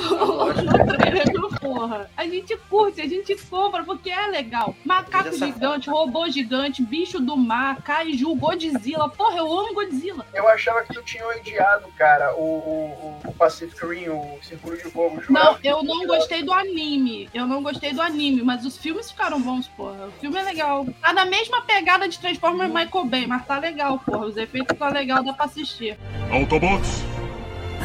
no 0.86 0.98
trailer 0.98 1.32
do 1.32 1.50
porra. 1.60 2.10
A 2.18 2.26
gente 2.28 2.56
curte, 2.70 3.02
a 3.02 3.08
gente 3.08 3.36
compra, 3.50 3.84
porque 3.84 4.10
é 4.10 4.28
legal. 4.28 4.76
Macaco 4.86 5.30
Essa- 5.30 5.46
gigante, 5.46 5.90
robô 5.90 6.30
gigante, 6.30 6.82
bicho 6.84 7.20
do 7.20 7.38
mar, 7.38 7.82
kaiju, 7.82 8.36
Godzilla. 8.36 9.10
Porra, 9.10 9.38
eu 9.38 9.52
amo 9.60 9.74
Godzilla. 9.74 10.26
Eu 10.34 10.48
achava 10.48 10.84
que 10.84 10.94
tu 10.94 11.02
tinha 11.04 11.26
odiado, 11.28 11.88
cara, 11.98 12.34
o, 12.36 12.42
o, 12.44 13.22
o 13.30 13.34
Pacific 13.34 13.86
Rim, 13.86 14.10
o 14.10 14.38
Círculo 14.42 14.76
de 14.78 14.84
Fogo. 14.84 15.22
Não, 15.30 15.58
eu 15.64 15.84
não 15.84 16.00
tinha- 16.00 16.08
gostei 16.18 16.44
do 16.44 16.52
anime. 16.52 17.30
Eu 17.34 17.48
não 17.48 17.62
gostei 17.62 17.94
do 17.94 18.02
anime, 18.02 18.42
mas 18.42 18.66
os 18.66 18.78
filmes 18.78 19.12
ficaram 19.12 19.42
bons, 19.42 19.68
porra. 19.70 20.08
O 20.08 20.12
filme 20.20 20.38
é 20.38 20.44
legal. 20.44 20.86
Tá 21.02 21.14
na 21.14 21.26
mesma 21.26 21.62
pegada 21.62 22.08
de 22.08 22.20
Transformers 22.20 22.74
Michael 22.74 23.06
Bay, 23.06 23.28
mas 23.28 23.46
tá 23.46 23.60
legal, 23.60 24.00
porra. 24.00 24.26
Os 24.26 24.38
efeitos 24.38 24.78
tá 24.78 24.90
legal, 24.90 25.24
dá 25.24 25.34
pra 25.34 25.46
assistir. 25.46 25.98
Autobots, 26.32 27.04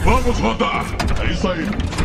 vamos 0.03 0.39
rodar! 0.39 0.85
É 1.23 1.33
isso 1.33 1.49
aí! 1.49 2.02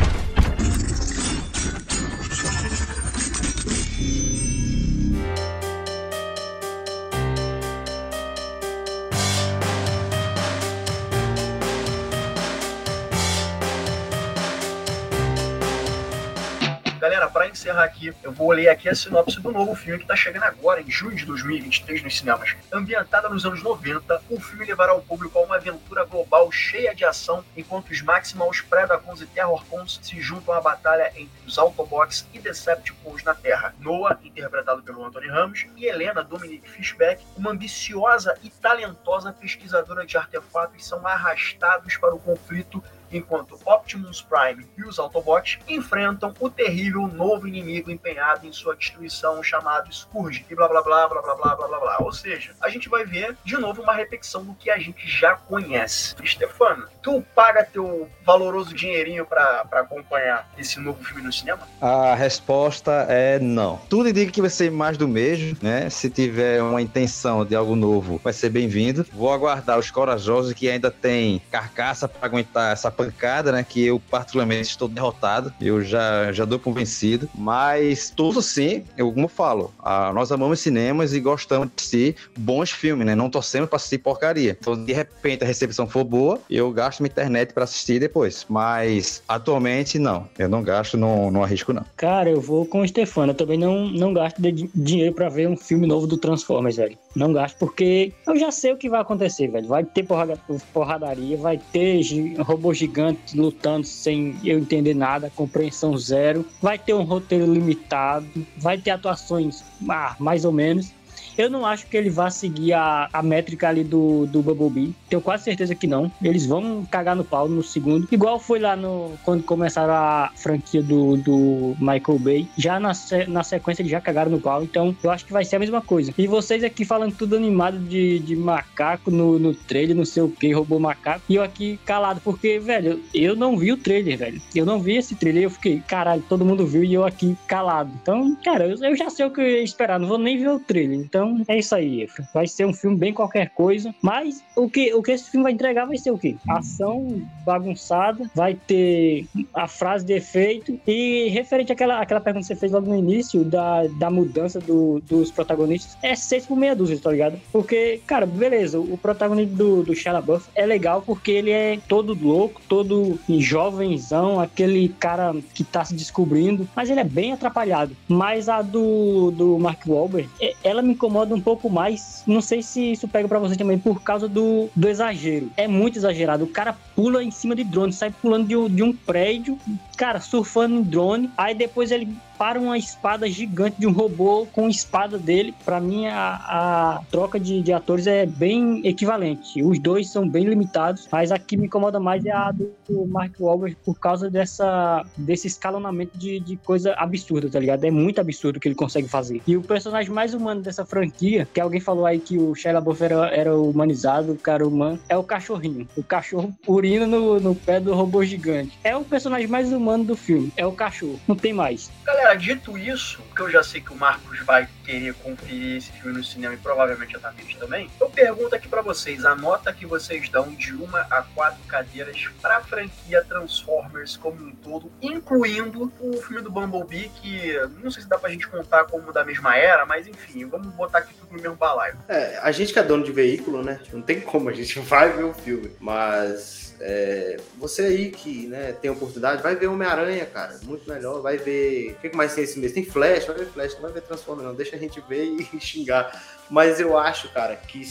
Galera, 17.07 17.29
pra 17.29 17.47
encerrar 17.47 17.85
aqui, 17.85 18.13
eu 18.21 18.33
vou 18.33 18.51
ler 18.51 18.67
aqui 18.67 18.89
a 18.89 18.93
sinopse 18.93 19.39
do 19.39 19.49
novo 19.49 19.73
filme 19.73 19.97
que 19.97 20.05
tá 20.05 20.13
chegando 20.13 20.43
agora, 20.43 20.81
em 20.81 20.91
junho 20.91 21.15
de 21.15 21.25
2023, 21.25 22.03
nos 22.03 22.17
cinemas. 22.17 22.53
Ambientada 22.69 23.29
nos 23.29 23.45
anos 23.45 23.63
90, 23.63 24.23
o 24.29 24.41
filme 24.41 24.65
levará 24.65 24.93
o 24.93 25.01
público 25.01 25.39
a 25.39 25.41
uma 25.41 25.55
aventura 25.55 26.03
global 26.03 26.51
cheia 26.51 26.93
de 26.93 27.05
ação, 27.05 27.45
enquanto 27.55 27.91
os 27.91 28.01
Maximals, 28.01 28.59
Predacons 28.59 29.21
e 29.21 29.25
Terrorcons 29.25 30.01
se 30.03 30.19
juntam 30.19 30.53
à 30.53 30.59
batalha 30.59 31.09
entre 31.15 31.47
os 31.47 31.57
Autobots 31.57 32.27
e 32.33 32.39
Decepticons 32.39 33.23
na 33.23 33.33
Terra. 33.33 33.73
Noah, 33.79 34.19
interpretado 34.21 34.83
pelo 34.83 35.05
Anthony 35.05 35.29
Ramos, 35.29 35.65
e 35.77 35.85
Helena 35.85 36.25
Dominic 36.25 36.69
Fishback, 36.69 37.25
uma 37.37 37.51
ambiciosa 37.51 38.37
e 38.43 38.49
talentosa 38.49 39.31
pesquisadora 39.31 40.05
de 40.05 40.17
artefatos, 40.17 40.85
são 40.85 41.07
arrastados 41.07 41.95
para 41.95 42.13
o 42.13 42.19
conflito 42.19 42.83
enquanto 43.11 43.59
Optimus 43.65 44.21
Prime 44.21 44.65
e 44.77 44.83
os 44.83 44.99
Autobots 44.99 45.59
enfrentam 45.67 46.33
o 46.39 46.49
terrível 46.49 47.07
novo 47.07 47.47
inimigo 47.47 47.91
empenhado 47.91 48.45
em 48.45 48.51
sua 48.51 48.75
destruição 48.75 49.41
chamado 49.41 49.93
Scourge 49.93 50.45
e 50.49 50.55
blá 50.55 50.67
blá 50.67 50.81
blá 50.81 51.07
blá 51.07 51.21
blá 51.21 51.35
blá 51.35 51.55
blá 51.55 51.67
blá 51.67 51.79
blá. 51.79 51.97
Ou 51.99 52.11
seja, 52.11 52.53
a 52.61 52.69
gente 52.69 52.89
vai 52.89 53.05
ver 53.05 53.35
de 53.43 53.57
novo 53.57 53.81
uma 53.81 53.93
repetição 53.93 54.43
do 54.43 54.53
que 54.53 54.69
a 54.69 54.77
gente 54.77 55.07
já 55.07 55.35
conhece. 55.35 56.15
Stefano, 56.25 56.85
tu 57.01 57.23
paga 57.33 57.63
teu 57.63 58.09
valoroso 58.25 58.73
dinheirinho 58.73 59.25
pra 59.25 59.65
acompanhar 59.71 60.49
esse 60.57 60.79
novo 60.79 61.03
filme 61.03 61.21
no 61.23 61.31
cinema? 61.31 61.67
A 61.81 62.15
resposta 62.15 63.05
é 63.09 63.39
não. 63.39 63.77
Tudo 63.89 64.09
indica 64.09 64.31
que 64.31 64.41
vai 64.41 64.49
ser 64.49 64.71
mais 64.71 64.97
do 64.97 65.07
mesmo, 65.07 65.57
né? 65.61 65.89
Se 65.89 66.09
tiver 66.09 66.61
uma 66.61 66.81
intenção 66.81 67.45
de 67.45 67.55
algo 67.55 67.75
novo, 67.75 68.19
vai 68.23 68.33
ser 68.33 68.49
bem-vindo. 68.49 69.05
Vou 69.13 69.31
aguardar 69.31 69.77
os 69.79 69.89
corajosos 69.89 70.53
que 70.53 70.69
ainda 70.69 70.91
têm 70.91 71.41
carcaça 71.51 72.07
para 72.07 72.25
aguentar 72.25 72.73
essa 72.73 72.91
pancada, 72.97 73.51
né? 73.51 73.63
Que 73.67 73.85
eu 73.85 74.01
particularmente 74.09 74.69
estou 74.71 74.87
derrotado. 74.87 75.53
Eu 75.61 75.81
já 75.83 76.31
já 76.31 76.43
dou 76.43 76.57
por 76.59 76.73
vencido. 76.73 77.29
Mas 77.35 78.09
tudo 78.09 78.41
sim, 78.41 78.83
eu 78.97 79.11
como 79.11 79.25
eu 79.25 79.29
falo, 79.29 79.71
ah, 79.79 80.11
nós 80.13 80.31
amamos 80.31 80.59
cinemas 80.59 81.13
e 81.13 81.19
gostamos 81.19 81.67
de 81.67 81.73
assistir 81.77 82.15
bons 82.37 82.71
filmes, 82.71 83.05
né? 83.05 83.15
Não 83.15 83.29
torcemos 83.29 83.69
para 83.69 83.77
assistir 83.77 83.99
porcaria. 83.99 84.57
Então, 84.59 84.83
de 84.83 84.91
repente 84.93 85.43
a 85.43 85.47
recepção 85.47 85.87
for 85.87 86.03
boa, 86.03 86.39
eu 86.49 86.71
gasto 86.71 86.99
minha 87.01 87.09
internet 87.11 87.53
para 87.53 87.63
assistir 87.63 87.99
depois. 87.99 88.45
Mas 88.49 89.21
atualmente 89.27 89.99
não. 89.99 90.27
Eu 90.37 90.49
não 90.49 90.63
gasto, 90.63 90.97
não, 90.97 91.29
não 91.29 91.43
arrisco 91.43 91.71
não. 91.71 91.85
Cara, 91.95 92.29
eu 92.29 92.41
vou 92.41 92.65
com 92.65 92.81
o 92.81 92.87
Stefano. 92.87 93.31
Eu 93.31 93.35
também 93.35 93.57
não, 93.57 93.87
não 93.87 94.13
gasto 94.13 94.41
dinheiro 94.73 95.13
pra 95.13 95.29
ver 95.29 95.47
um 95.47 95.55
filme 95.55 95.85
novo 95.85 96.07
do 96.07 96.17
Transformers, 96.17 96.77
velho. 96.77 96.97
Não 97.15 97.31
gasto 97.31 97.57
porque 97.57 98.11
eu 98.27 98.37
já 98.37 98.51
sei 98.51 98.71
o 98.73 98.77
que 98.77 98.89
vai 98.89 99.01
acontecer, 99.01 99.47
velho. 99.47 99.67
Vai 99.67 99.83
ter 99.83 100.03
porrada- 100.03 100.39
porradaria, 100.73 101.37
vai 101.37 101.59
ter 101.71 102.01
robô 102.39 102.73
gigante 102.73 102.86
lutando 103.33 103.85
sem 103.85 104.35
eu 104.43 104.59
entender 104.59 104.93
nada, 104.93 105.31
compreensão 105.35 105.97
zero. 105.97 106.45
Vai 106.61 106.77
ter 106.77 106.93
um 106.93 107.03
roteiro 107.03 107.51
limitado, 107.51 108.27
vai 108.57 108.77
ter 108.77 108.91
atuações 108.91 109.63
ah, 109.89 110.15
mais 110.19 110.45
ou 110.45 110.51
menos. 110.51 110.91
Eu 111.37 111.49
não 111.49 111.65
acho 111.65 111.85
que 111.87 111.95
ele 111.95 112.09
vá 112.09 112.29
seguir 112.29 112.73
a, 112.73 113.09
a 113.11 113.21
métrica 113.21 113.69
ali 113.69 113.83
do, 113.83 114.25
do 114.25 114.41
Bumblebee. 114.41 114.95
Tenho 115.09 115.21
quase 115.21 115.43
certeza 115.43 115.75
que 115.75 115.87
não. 115.87 116.11
Eles 116.21 116.45
vão 116.45 116.85
cagar 116.89 117.15
no 117.15 117.23
pau 117.23 117.47
no 117.47 117.63
segundo. 117.63 118.07
Igual 118.11 118.39
foi 118.39 118.59
lá 118.59 118.75
no 118.75 119.11
quando 119.23 119.43
começaram 119.43 119.93
a 119.93 120.31
franquia 120.35 120.81
do, 120.81 121.17
do 121.17 121.75
Michael 121.79 122.19
Bay. 122.19 122.47
Já 122.57 122.79
na, 122.79 122.91
na 123.27 123.43
sequência 123.43 123.81
eles 123.81 123.91
já 123.91 124.01
cagaram 124.01 124.31
no 124.31 124.41
pau. 124.41 124.63
Então 124.63 124.95
eu 125.03 125.11
acho 125.11 125.25
que 125.25 125.33
vai 125.33 125.45
ser 125.45 125.57
a 125.57 125.59
mesma 125.59 125.81
coisa. 125.81 126.13
E 126.17 126.27
vocês 126.27 126.63
aqui 126.63 126.83
falando 126.83 127.15
tudo 127.15 127.35
animado 127.35 127.77
de, 127.79 128.19
de 128.19 128.35
macaco 128.35 129.11
no, 129.11 129.37
no 129.37 129.53
trailer, 129.53 129.95
não 129.95 130.05
sei 130.05 130.23
o 130.23 130.29
que, 130.29 130.51
robô 130.51 130.79
macaco. 130.79 131.21
E 131.29 131.35
eu 131.35 131.43
aqui 131.43 131.79
calado, 131.85 132.19
porque, 132.23 132.59
velho, 132.59 133.01
eu 133.13 133.35
não 133.35 133.57
vi 133.57 133.71
o 133.71 133.77
trailer, 133.77 134.17
velho. 134.17 134.41
Eu 134.55 134.65
não 134.65 134.79
vi 134.79 134.97
esse 134.97 135.15
trailer. 135.15 135.43
Eu 135.43 135.49
fiquei, 135.49 135.81
caralho, 135.87 136.23
todo 136.27 136.45
mundo 136.45 136.65
viu 136.65 136.83
e 136.83 136.93
eu 136.93 137.05
aqui 137.05 137.37
calado. 137.47 137.91
Então, 138.01 138.35
cara, 138.43 138.67
eu, 138.67 138.77
eu 138.83 138.95
já 138.95 139.09
sei 139.09 139.25
o 139.25 139.31
que 139.31 139.41
eu 139.41 139.47
ia 139.47 139.63
esperar. 139.63 139.99
Não 139.99 140.07
vou 140.07 140.17
nem 140.17 140.37
ver 140.37 140.49
o 140.49 140.59
trailer. 140.59 140.97
Então 140.97 141.26
é 141.47 141.57
isso 141.57 141.75
aí. 141.75 142.07
Vai 142.33 142.47
ser 142.47 142.65
um 142.65 142.73
filme 142.73 142.97
bem 142.97 143.13
qualquer 143.13 143.49
coisa. 143.49 143.93
Mas 144.01 144.43
o 144.55 144.69
que, 144.69 144.93
o 144.93 145.01
que 145.01 145.11
esse 145.11 145.29
filme 145.29 145.43
vai 145.43 145.51
entregar 145.53 145.85
vai 145.85 145.97
ser 145.97 146.11
o 146.11 146.17
quê? 146.17 146.35
Ação 146.47 147.21
bagunçada, 147.45 148.29
vai 148.35 148.53
ter 148.55 149.25
a 149.53 149.67
frase 149.67 150.05
de 150.05 150.13
efeito. 150.13 150.79
E 150.87 151.27
referente 151.29 151.71
àquela, 151.71 151.99
àquela 152.01 152.19
pergunta 152.21 152.43
que 152.43 152.47
você 152.53 152.55
fez 152.59 152.71
logo 152.71 152.87
no 152.87 152.95
início, 152.95 153.43
da, 153.43 153.87
da 153.99 154.09
mudança 154.09 154.59
do- 154.59 155.01
dos 155.07 155.31
protagonistas, 155.31 155.97
é 156.03 156.15
seis 156.15 156.45
por 156.45 156.55
meia 156.57 156.75
dúzia, 156.75 156.99
tá 156.99 157.11
ligado? 157.11 157.39
Porque, 157.51 157.99
cara, 158.05 158.25
beleza, 158.25 158.79
o 158.79 158.97
protagonista 158.97 159.55
do, 159.55 159.83
do 159.83 159.95
Shia 159.95 160.11
LaBeouf 160.13 160.47
é 160.55 160.65
legal 160.65 161.01
porque 161.05 161.31
ele 161.31 161.51
é 161.51 161.79
todo 161.87 162.13
louco, 162.19 162.61
todo 162.67 163.19
jovenzão, 163.27 164.39
aquele 164.39 164.89
cara 164.89 165.35
que 165.53 165.63
tá 165.63 165.83
se 165.83 165.93
descobrindo, 165.95 166.67
mas 166.75 166.89
ele 166.89 166.99
é 166.99 167.03
bem 167.03 167.33
atrapalhado. 167.33 167.95
Mas 168.07 168.47
a 168.49 168.61
do, 168.61 169.31
do 169.31 169.57
Mark 169.57 169.81
Wahlberg, 169.87 170.29
é- 170.39 170.53
ela 170.63 170.81
me 170.81 170.93
incomoda 170.93 171.16
um 171.25 171.41
pouco 171.41 171.69
mais. 171.69 172.23
Não 172.25 172.41
sei 172.41 172.61
se 172.61 172.91
isso 172.91 173.07
pega 173.07 173.27
pra 173.27 173.39
você 173.39 173.55
também 173.55 173.77
por 173.77 174.01
causa 174.01 174.27
do, 174.27 174.69
do 174.75 174.87
exagero. 174.87 175.51
É 175.57 175.67
muito 175.67 175.97
exagerado. 175.97 176.43
O 176.43 176.47
cara 176.47 176.75
pula 176.95 177.23
em 177.23 177.31
cima 177.31 177.55
de 177.55 177.63
drone, 177.63 177.93
sai 177.93 178.11
pulando 178.11 178.47
de, 178.47 178.75
de 178.75 178.83
um 178.83 178.93
prédio, 178.93 179.57
cara, 179.97 180.21
surfando 180.21 180.75
em 180.75 180.83
drone. 180.83 181.31
Aí 181.35 181.55
depois 181.55 181.91
ele 181.91 182.15
para 182.37 182.59
uma 182.59 182.77
espada 182.77 183.27
gigante 183.27 183.79
de 183.79 183.87
um 183.87 183.91
robô 183.91 184.47
com 184.53 184.67
a 184.67 184.69
espada 184.69 185.17
dele. 185.17 185.53
Pra 185.65 185.79
mim, 185.79 186.05
a, 186.05 186.35
a 186.35 187.01
troca 187.09 187.39
de, 187.39 187.61
de 187.61 187.73
atores 187.73 188.05
é 188.05 188.25
bem 188.25 188.85
equivalente. 188.85 189.61
Os 189.63 189.79
dois 189.79 190.09
são 190.09 190.29
bem 190.29 190.45
limitados, 190.45 191.07
mas 191.11 191.31
a 191.31 191.39
que 191.39 191.57
me 191.57 191.65
incomoda 191.65 191.99
mais 191.99 192.23
é 192.25 192.31
a 192.31 192.51
do 192.51 193.05
Mark 193.07 193.33
Wahlberg 193.39 193.75
por 193.83 193.99
causa 193.99 194.29
dessa, 194.29 195.03
desse 195.17 195.47
escalonamento 195.47 196.17
de, 196.17 196.39
de 196.39 196.55
coisa 196.57 196.93
absurda, 196.93 197.49
tá 197.49 197.59
ligado? 197.59 197.83
É 197.83 197.91
muito 197.91 198.21
absurdo 198.21 198.57
o 198.57 198.59
que 198.59 198.67
ele 198.67 198.75
consegue 198.75 199.07
fazer. 199.07 199.41
E 199.47 199.57
o 199.57 199.61
personagem 199.61 200.11
mais 200.11 200.33
humano 200.33 200.61
dessa 200.61 200.85
franquia, 200.85 201.47
que 201.51 201.59
alguém 201.59 201.79
falou 201.79 202.05
aí 202.05 202.19
que 202.19 202.37
o 202.37 202.53
Shia 202.53 202.73
LaBeouf 202.73 203.03
era, 203.03 203.27
era 203.29 203.57
humanizado, 203.57 204.33
o 204.33 204.37
cara 204.37 204.67
humano, 204.67 204.99
é 205.09 205.17
o 205.17 205.23
cachorrinho. 205.23 205.87
O 205.97 206.03
cachorro 206.03 206.53
urina 206.67 207.07
no, 207.07 207.39
no 207.39 207.55
pé 207.55 207.79
do 207.79 207.95
robô 207.95 208.23
gigante. 208.23 208.77
É 208.83 208.95
o 208.95 209.03
personagem 209.03 209.47
mais 209.47 209.71
humano 209.71 209.86
do 209.95 210.15
filme. 210.17 210.51
É 210.57 210.65
o 210.65 210.71
cachorro. 210.71 211.19
Não 211.27 211.35
tem 211.35 211.53
mais. 211.53 211.89
Galera, 212.03 212.35
dito 212.35 212.77
isso, 212.77 213.21
que 213.35 213.41
eu 213.41 213.49
já 213.49 213.63
sei 213.63 213.79
que 213.79 213.93
o 213.93 213.95
Marcos 213.95 214.39
vai 214.41 214.67
querer 214.83 215.13
conferir 215.15 215.77
esse 215.77 215.91
filme 215.91 216.17
no 216.17 216.23
cinema 216.23 216.53
e 216.53 216.57
provavelmente 216.57 217.15
a 217.15 217.19
Tamires 217.19 217.55
também, 217.55 217.89
eu 217.99 218.09
pergunto 218.09 218.55
aqui 218.55 218.67
pra 218.67 218.81
vocês, 218.81 219.25
a 219.25 219.35
nota 219.35 219.71
que 219.73 219.85
vocês 219.85 220.29
dão 220.29 220.49
de 220.53 220.73
uma 220.73 221.01
a 221.01 221.21
quatro 221.21 221.61
cadeiras 221.65 222.29
pra 222.41 222.61
franquia 222.61 223.23
Transformers 223.23 224.15
como 224.17 224.43
um 224.43 224.51
todo, 224.51 224.91
incluindo 225.01 225.91
o 225.99 226.13
filme 226.21 226.41
do 226.41 226.49
Bumblebee, 226.49 227.11
que 227.21 227.53
não 227.83 227.91
sei 227.91 228.03
se 228.03 228.09
dá 228.09 228.17
pra 228.17 228.29
gente 228.29 228.47
contar 228.47 228.85
como 228.85 229.11
da 229.11 229.23
mesma 229.23 229.55
era, 229.55 229.85
mas 229.85 230.07
enfim, 230.07 230.45
vamos 230.45 230.73
botar 230.73 230.99
aqui 230.99 231.13
tudo 231.13 231.35
no 231.35 231.41
mesmo 231.41 231.55
balaio. 231.55 231.95
É, 232.07 232.39
a 232.41 232.51
gente 232.51 232.73
que 232.73 232.79
é 232.79 232.83
dono 232.83 233.03
de 233.03 233.11
veículo, 233.11 233.63
né? 233.63 233.79
Não 233.91 234.01
tem 234.01 234.21
como, 234.21 234.49
a 234.49 234.53
gente 234.53 234.79
vai 234.81 235.11
ver 235.11 235.23
o 235.23 235.33
filme. 235.33 235.71
Mas 235.79 236.66
é, 236.79 237.37
você 237.57 237.83
aí 237.83 238.11
que 238.11 238.47
né, 238.47 238.73
tem 238.73 238.91
oportunidade, 238.91 239.41
vai 239.41 239.55
ver 239.55 239.67
Homem-Aranha, 239.67 240.25
cara. 240.25 240.59
Muito 240.63 240.87
melhor. 240.89 241.21
Vai 241.21 241.37
ver. 241.37 241.91
O 241.91 241.95
que 241.95 242.15
mais 242.15 242.35
tem 242.35 242.43
esse 242.43 242.59
mês? 242.59 242.71
Tem 242.71 242.85
Flash, 242.85 243.25
vai 243.25 243.35
ver 243.35 243.47
Flash, 243.47 243.73
não 243.75 243.81
vai 243.81 243.91
ver 243.91 244.01
Transformers, 244.01 244.47
não. 244.47 244.55
Deixa 244.55 244.75
a 244.75 244.79
gente 244.79 245.01
ver 245.01 245.23
e 245.23 245.43
xingar. 245.59 246.23
Mas 246.49 246.79
eu 246.79 246.97
acho, 246.97 247.29
cara, 247.33 247.55
que 247.55 247.83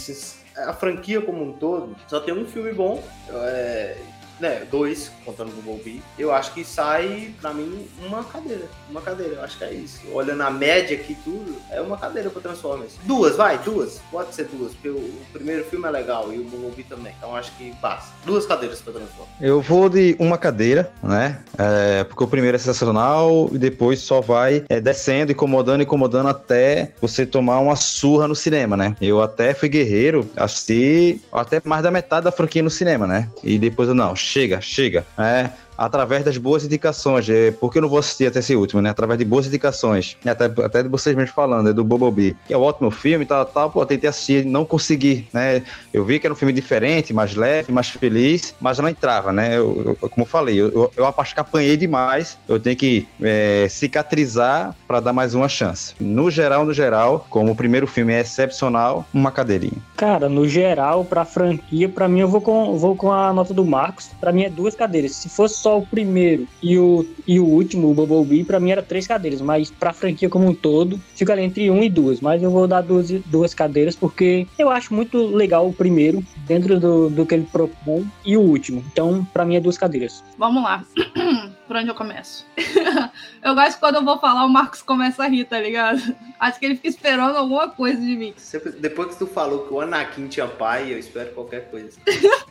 a 0.56 0.72
franquia 0.72 1.20
como 1.20 1.42
um 1.42 1.52
todo 1.52 1.96
só 2.08 2.20
tem 2.20 2.32
um 2.32 2.46
filme 2.46 2.72
bom. 2.72 3.02
É, 3.30 3.96
né, 4.40 4.66
dois, 4.70 5.10
contando 5.24 5.48
o 5.48 5.62
Bumblebee, 5.62 6.02
eu 6.18 6.32
acho 6.32 6.52
que 6.52 6.64
sai, 6.64 7.32
pra 7.40 7.52
mim, 7.52 7.86
uma 8.04 8.22
cadeira. 8.24 8.68
Uma 8.90 9.00
cadeira, 9.00 9.34
eu 9.34 9.42
acho 9.42 9.58
que 9.58 9.64
é 9.64 9.72
isso. 9.72 10.00
Olhando 10.12 10.42
a 10.42 10.50
média 10.50 10.96
aqui 10.96 11.16
tudo, 11.24 11.56
é 11.70 11.80
uma 11.80 11.96
cadeira 11.96 12.30
pra 12.30 12.40
Transformers. 12.40 12.92
Duas, 13.04 13.36
vai, 13.36 13.58
duas. 13.58 14.00
Pode 14.10 14.34
ser 14.34 14.44
duas, 14.44 14.72
porque 14.72 14.88
o, 14.88 14.96
o 14.96 15.26
primeiro 15.32 15.64
filme 15.64 15.86
é 15.86 15.90
legal 15.90 16.32
e 16.32 16.38
o 16.38 16.44
Bumblebee 16.44 16.84
também. 16.84 17.12
Então 17.16 17.34
acho 17.34 17.52
que 17.56 17.74
passa. 17.80 18.12
Duas 18.24 18.46
cadeiras 18.46 18.80
pra 18.80 18.92
Transformers. 18.92 19.30
Eu 19.40 19.60
vou 19.60 19.88
de 19.88 20.16
uma 20.18 20.38
cadeira, 20.38 20.92
né? 21.02 21.40
É, 21.58 22.04
porque 22.04 22.22
o 22.22 22.28
primeiro 22.28 22.56
é 22.56 22.58
sensacional 22.58 23.48
e 23.52 23.58
depois 23.58 24.00
só 24.00 24.20
vai 24.20 24.64
é, 24.68 24.80
descendo, 24.80 25.32
incomodando, 25.32 25.82
incomodando 25.82 26.28
até 26.28 26.92
você 27.00 27.24
tomar 27.26 27.60
uma 27.60 27.76
surra 27.76 28.28
no 28.28 28.34
cinema, 28.34 28.76
né? 28.76 28.96
Eu 29.00 29.22
até 29.22 29.54
fui 29.54 29.68
guerreiro, 29.68 30.28
assisti 30.36 31.20
até 31.32 31.60
mais 31.64 31.82
da 31.82 31.90
metade 31.90 32.24
da 32.24 32.32
franquia 32.32 32.62
no 32.62 32.70
cinema, 32.70 33.06
né? 33.06 33.28
E 33.42 33.58
depois 33.58 33.88
eu, 33.88 33.94
não, 33.94 34.14
chega, 34.26 34.60
chega. 34.60 35.06
É, 35.16 35.50
através 35.76 36.24
das 36.24 36.36
boas 36.38 36.64
indicações. 36.64 37.28
É, 37.28 37.50
porque 37.50 37.78
eu 37.78 37.82
não 37.82 37.88
vou 37.88 37.98
assistir 37.98 38.26
até 38.26 38.38
esse 38.38 38.54
último, 38.54 38.80
né? 38.80 38.90
Através 38.90 39.18
de 39.18 39.24
boas 39.24 39.46
indicações. 39.46 40.16
Até, 40.24 40.44
até 40.44 40.82
de 40.82 40.88
vocês 40.88 41.14
mesmos 41.14 41.34
falando, 41.34 41.68
é 41.68 41.72
do 41.72 41.84
Bumblebee. 41.84 42.36
Que 42.46 42.54
é 42.54 42.58
um 42.58 42.62
ótimo 42.62 42.90
filme 42.90 43.24
tal, 43.24 43.44
tal. 43.44 43.70
Pô, 43.70 43.84
tentei 43.84 44.08
assistir 44.08 44.44
não 44.44 44.64
consegui, 44.64 45.28
né? 45.32 45.62
Eu 45.92 46.04
vi 46.04 46.18
que 46.18 46.26
era 46.26 46.32
um 46.32 46.36
filme 46.36 46.52
diferente, 46.52 47.12
mais 47.12 47.34
leve, 47.34 47.72
mais 47.72 47.88
feliz, 47.88 48.54
mas 48.60 48.78
não 48.78 48.88
entrava, 48.88 49.32
né? 49.32 49.56
Eu, 49.56 49.96
eu, 50.00 50.08
como 50.08 50.22
eu 50.22 50.26
falei, 50.26 50.56
eu, 50.56 50.90
eu 50.96 51.14
acho 51.18 51.34
que 51.34 51.40
apanhei 51.40 51.76
demais. 51.76 52.38
Eu 52.48 52.58
tenho 52.58 52.76
que 52.76 53.06
é, 53.20 53.66
cicatrizar 53.68 54.74
para 54.86 55.00
dar 55.00 55.12
mais 55.12 55.34
uma 55.34 55.48
chance. 55.48 55.94
No 56.00 56.30
geral, 56.30 56.64
no 56.64 56.72
geral, 56.72 57.26
como 57.30 57.52
o 57.52 57.56
primeiro 57.56 57.86
filme 57.86 58.12
é 58.12 58.20
excepcional, 58.20 59.06
uma 59.12 59.30
cadeirinha. 59.30 59.80
Cara, 59.96 60.28
no 60.28 60.48
geral, 60.48 61.04
pra 61.04 61.24
franquia, 61.24 61.88
pra 61.88 62.08
mim 62.08 62.20
eu 62.20 62.28
vou 62.28 62.40
com, 62.40 62.76
vou 62.76 62.96
com 62.96 63.12
a 63.12 63.32
nota 63.32 63.52
do 63.52 63.64
Marcos. 63.64 64.10
Pra 64.20 64.32
mim 64.32 64.44
é 64.44 64.50
duas 64.50 64.74
cadeiras. 64.74 65.12
Se 65.12 65.28
fosse 65.28 65.65
só 65.66 65.78
o 65.78 65.84
primeiro 65.84 66.46
e 66.62 66.78
o, 66.78 67.04
e 67.26 67.40
o 67.40 67.44
último, 67.44 67.90
o 67.90 67.94
Bumblebee, 67.94 68.44
pra 68.44 68.60
mim 68.60 68.70
era 68.70 68.84
três 68.84 69.04
cadeiras, 69.04 69.40
mas 69.40 69.68
pra 69.68 69.92
franquia 69.92 70.28
como 70.28 70.46
um 70.46 70.54
todo, 70.54 71.00
fica 71.16 71.32
ali 71.32 71.42
entre 71.42 71.68
um 71.72 71.82
e 71.82 71.90
duas. 71.90 72.20
Mas 72.20 72.40
eu 72.40 72.52
vou 72.52 72.68
dar 72.68 72.82
duas, 72.82 73.10
duas 73.10 73.52
cadeiras 73.52 73.96
porque 73.96 74.46
eu 74.56 74.70
acho 74.70 74.94
muito 74.94 75.18
legal 75.26 75.68
o 75.68 75.72
primeiro, 75.72 76.24
dentro 76.46 76.78
do, 76.78 77.10
do 77.10 77.26
que 77.26 77.34
ele 77.34 77.48
propõe, 77.50 78.08
e 78.24 78.36
o 78.36 78.40
último. 78.40 78.84
Então, 78.92 79.26
pra 79.32 79.44
mim 79.44 79.56
é 79.56 79.60
duas 79.60 79.76
cadeiras. 79.76 80.22
Vamos 80.38 80.62
lá. 80.62 80.84
Por 81.66 81.74
onde 81.74 81.88
eu 81.88 81.96
começo? 81.96 82.46
eu 83.42 83.52
gosto 83.56 83.74
que 83.74 83.80
quando 83.80 83.96
eu 83.96 84.04
vou 84.04 84.20
falar, 84.20 84.44
o 84.44 84.48
Marcos 84.48 84.82
começa 84.82 85.24
a 85.24 85.26
rir, 85.26 85.46
tá 85.46 85.60
ligado? 85.60 86.00
Acho 86.38 86.60
que 86.60 86.66
ele 86.66 86.76
fica 86.76 86.86
esperando 86.86 87.34
alguma 87.34 87.68
coisa 87.70 88.00
de 88.00 88.16
mim. 88.16 88.32
Depois 88.78 89.08
que 89.08 89.18
tu 89.18 89.26
falou 89.26 89.66
que 89.66 89.74
o 89.74 89.80
Anakin 89.80 90.28
tinha 90.28 90.46
pai, 90.46 90.92
eu 90.92 90.98
espero 90.98 91.30
qualquer 91.30 91.68
coisa. 91.68 91.98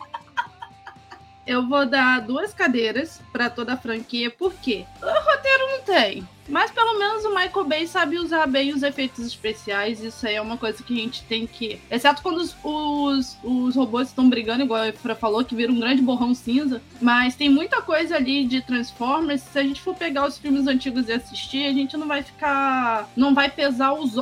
Eu 1.46 1.68
vou 1.68 1.86
dar 1.86 2.22
duas 2.22 2.54
cadeiras 2.54 3.22
pra 3.32 3.50
toda 3.50 3.74
a 3.74 3.78
franquia, 3.78 4.32
por 4.32 4.54
quê? 4.54 4.86
O 5.02 5.06
roteiro 5.06 5.68
não 5.72 5.82
tem. 5.82 6.28
Mas 6.48 6.72
pelo 6.72 6.98
menos 7.00 7.26
o 7.26 7.30
Michael 7.30 7.66
Bay 7.66 7.88
sabe 7.88 8.20
usar 8.20 8.46
bem 8.48 8.74
os 8.74 8.84
efeitos 8.84 9.26
especiais. 9.26 10.04
Isso 10.04 10.28
aí 10.28 10.36
é 10.36 10.42
uma 10.42 10.58
coisa 10.58 10.82
que 10.84 10.94
a 10.94 11.02
gente 11.02 11.24
tem 11.24 11.48
que. 11.48 11.80
Exceto 11.90 12.22
quando 12.22 12.38
os, 12.38 12.56
os, 12.64 13.38
os 13.44 13.76
robôs 13.76 14.10
estão 14.10 14.30
brigando, 14.30 14.64
igual 14.64 14.82
a 14.82 14.88
Efra 14.90 15.16
falou, 15.16 15.44
que 15.44 15.56
vira 15.56 15.72
um 15.72 15.80
grande 15.80 16.02
borrão 16.02 16.34
cinza. 16.34 16.82
Mas 17.02 17.36
tem 17.36 17.50
muita 17.50 17.82
coisa 17.82 18.16
ali 18.16 18.46
de 18.46 18.62
Transformers. 18.62 19.42
Se 19.42 19.60
a 19.60 19.64
gente 19.64 19.82
for 19.82 19.96
pegar 19.96 20.28
os 20.28 20.38
filmes 20.38 20.68
antigos 20.68 21.10
e 21.10 21.14
assistir, 21.14 21.66
a 21.66 21.74
gente 21.74 21.98
não 21.98 22.08
vai 22.08 22.22
ficar. 22.22 23.10
Não 23.16 23.34
vai 23.34 23.50
pesar, 23.50 23.94
os, 23.94 24.14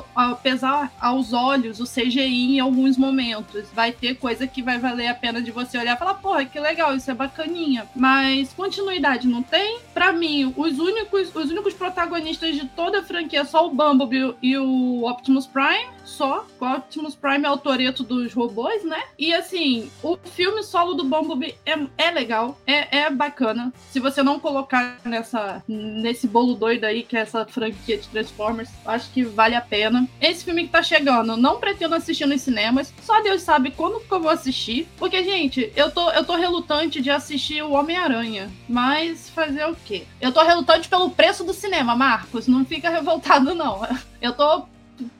pesar 0.42 0.92
aos 1.00 1.34
olhos 1.34 1.80
o 1.80 1.86
CGI 1.86 2.56
em 2.56 2.60
alguns 2.60 2.98
momentos. 2.98 3.68
Vai 3.74 3.92
ter 3.92 4.16
coisa 4.16 4.48
que 4.48 4.62
vai 4.62 4.80
valer 4.80 5.08
a 5.08 5.16
pena 5.16 5.42
de 5.42 5.52
você 5.52 5.78
olhar 5.78 5.96
e 5.96 6.00
falar, 6.00 6.16
porra, 6.16 6.46
que 6.46 6.60
legal, 6.60 6.96
isso 6.96 7.12
é 7.12 7.14
bacaninha. 7.14 7.88
Mas 7.96 8.54
continuidade 8.54 9.28
não 9.28 9.44
tem. 9.44 9.80
Pra 9.94 10.14
mim, 10.14 10.54
os 10.56 10.80
únicos, 10.80 11.36
os 11.36 11.52
únicos 11.52 11.74
protagonistas 11.74 12.13
de 12.56 12.68
toda 12.70 13.00
a 13.00 13.04
franquia, 13.04 13.46
só 13.46 13.66
o 13.66 13.70
Bumblebee 13.70 14.36
e 14.42 14.58
o 14.58 15.08
Optimus 15.08 15.48
Prime, 15.48 15.90
só. 16.04 16.46
O 16.60 16.66
Optimus 16.66 17.16
Prime 17.16 17.46
é 17.46 17.52
o 17.52 17.58
Toreto 17.58 18.04
dos 18.04 18.34
robôs, 18.34 18.84
né? 18.84 19.02
E 19.18 19.34
assim, 19.34 19.90
o 20.02 20.18
filme 20.18 20.64
solo 20.64 20.94
do 20.94 21.04
Bumblebee 21.04 21.56
é, 21.66 21.78
é 21.98 22.12
legal, 22.12 22.58
é, 22.66 23.00
é 23.00 23.10
bacana. 23.10 23.74
Se 23.92 24.00
você 24.00 24.24
não 24.24 24.40
colocar 24.40 25.00
nessa, 25.06 25.64
nesse 25.68 26.28
bolo 26.28 26.56
doido 26.56 26.86
aí, 26.86 27.04
que 27.04 27.18
é 27.18 27.22
essa 27.22 27.46
franquia 27.46 27.98
de 27.98 28.08
Transformers, 28.08 28.70
acho 28.86 29.12
que 29.12 29.24
vale 29.24 29.56
a 29.56 29.62
pena. 29.62 30.08
Esse 30.22 30.44
filme 30.44 30.64
que 30.64 30.70
tá 30.70 30.84
chegando, 30.84 31.38
não 31.38 31.60
pretendo 31.60 31.96
assistir 31.96 32.26
nos 32.26 32.42
cinemas, 32.42 32.94
só 33.02 33.22
Deus 33.22 33.42
sabe 33.42 33.72
quando 33.72 34.00
que 34.00 34.12
eu 34.12 34.22
vou 34.22 34.32
assistir. 34.32 34.88
Porque, 34.98 35.24
gente, 35.24 35.72
eu 35.76 35.92
tô, 35.92 36.10
eu 36.12 36.24
tô 36.26 36.36
relutante 36.36 37.02
de 37.02 37.10
assistir 37.10 37.64
o 37.64 37.72
Homem-Aranha. 37.72 38.52
Mas 38.68 39.30
fazer 39.30 39.66
o 39.66 39.76
quê? 39.76 40.06
Eu 40.22 40.32
tô 40.32 40.42
relutante 40.44 40.90
pelo 40.90 41.10
preço 41.10 41.44
do 41.44 41.54
cinema, 41.54 41.96
Marcos. 41.96 42.48
Não 42.48 42.66
fica 42.66 42.90
revoltado, 42.90 43.56
não. 43.56 43.82
Eu 44.24 44.32
tô 44.32 44.66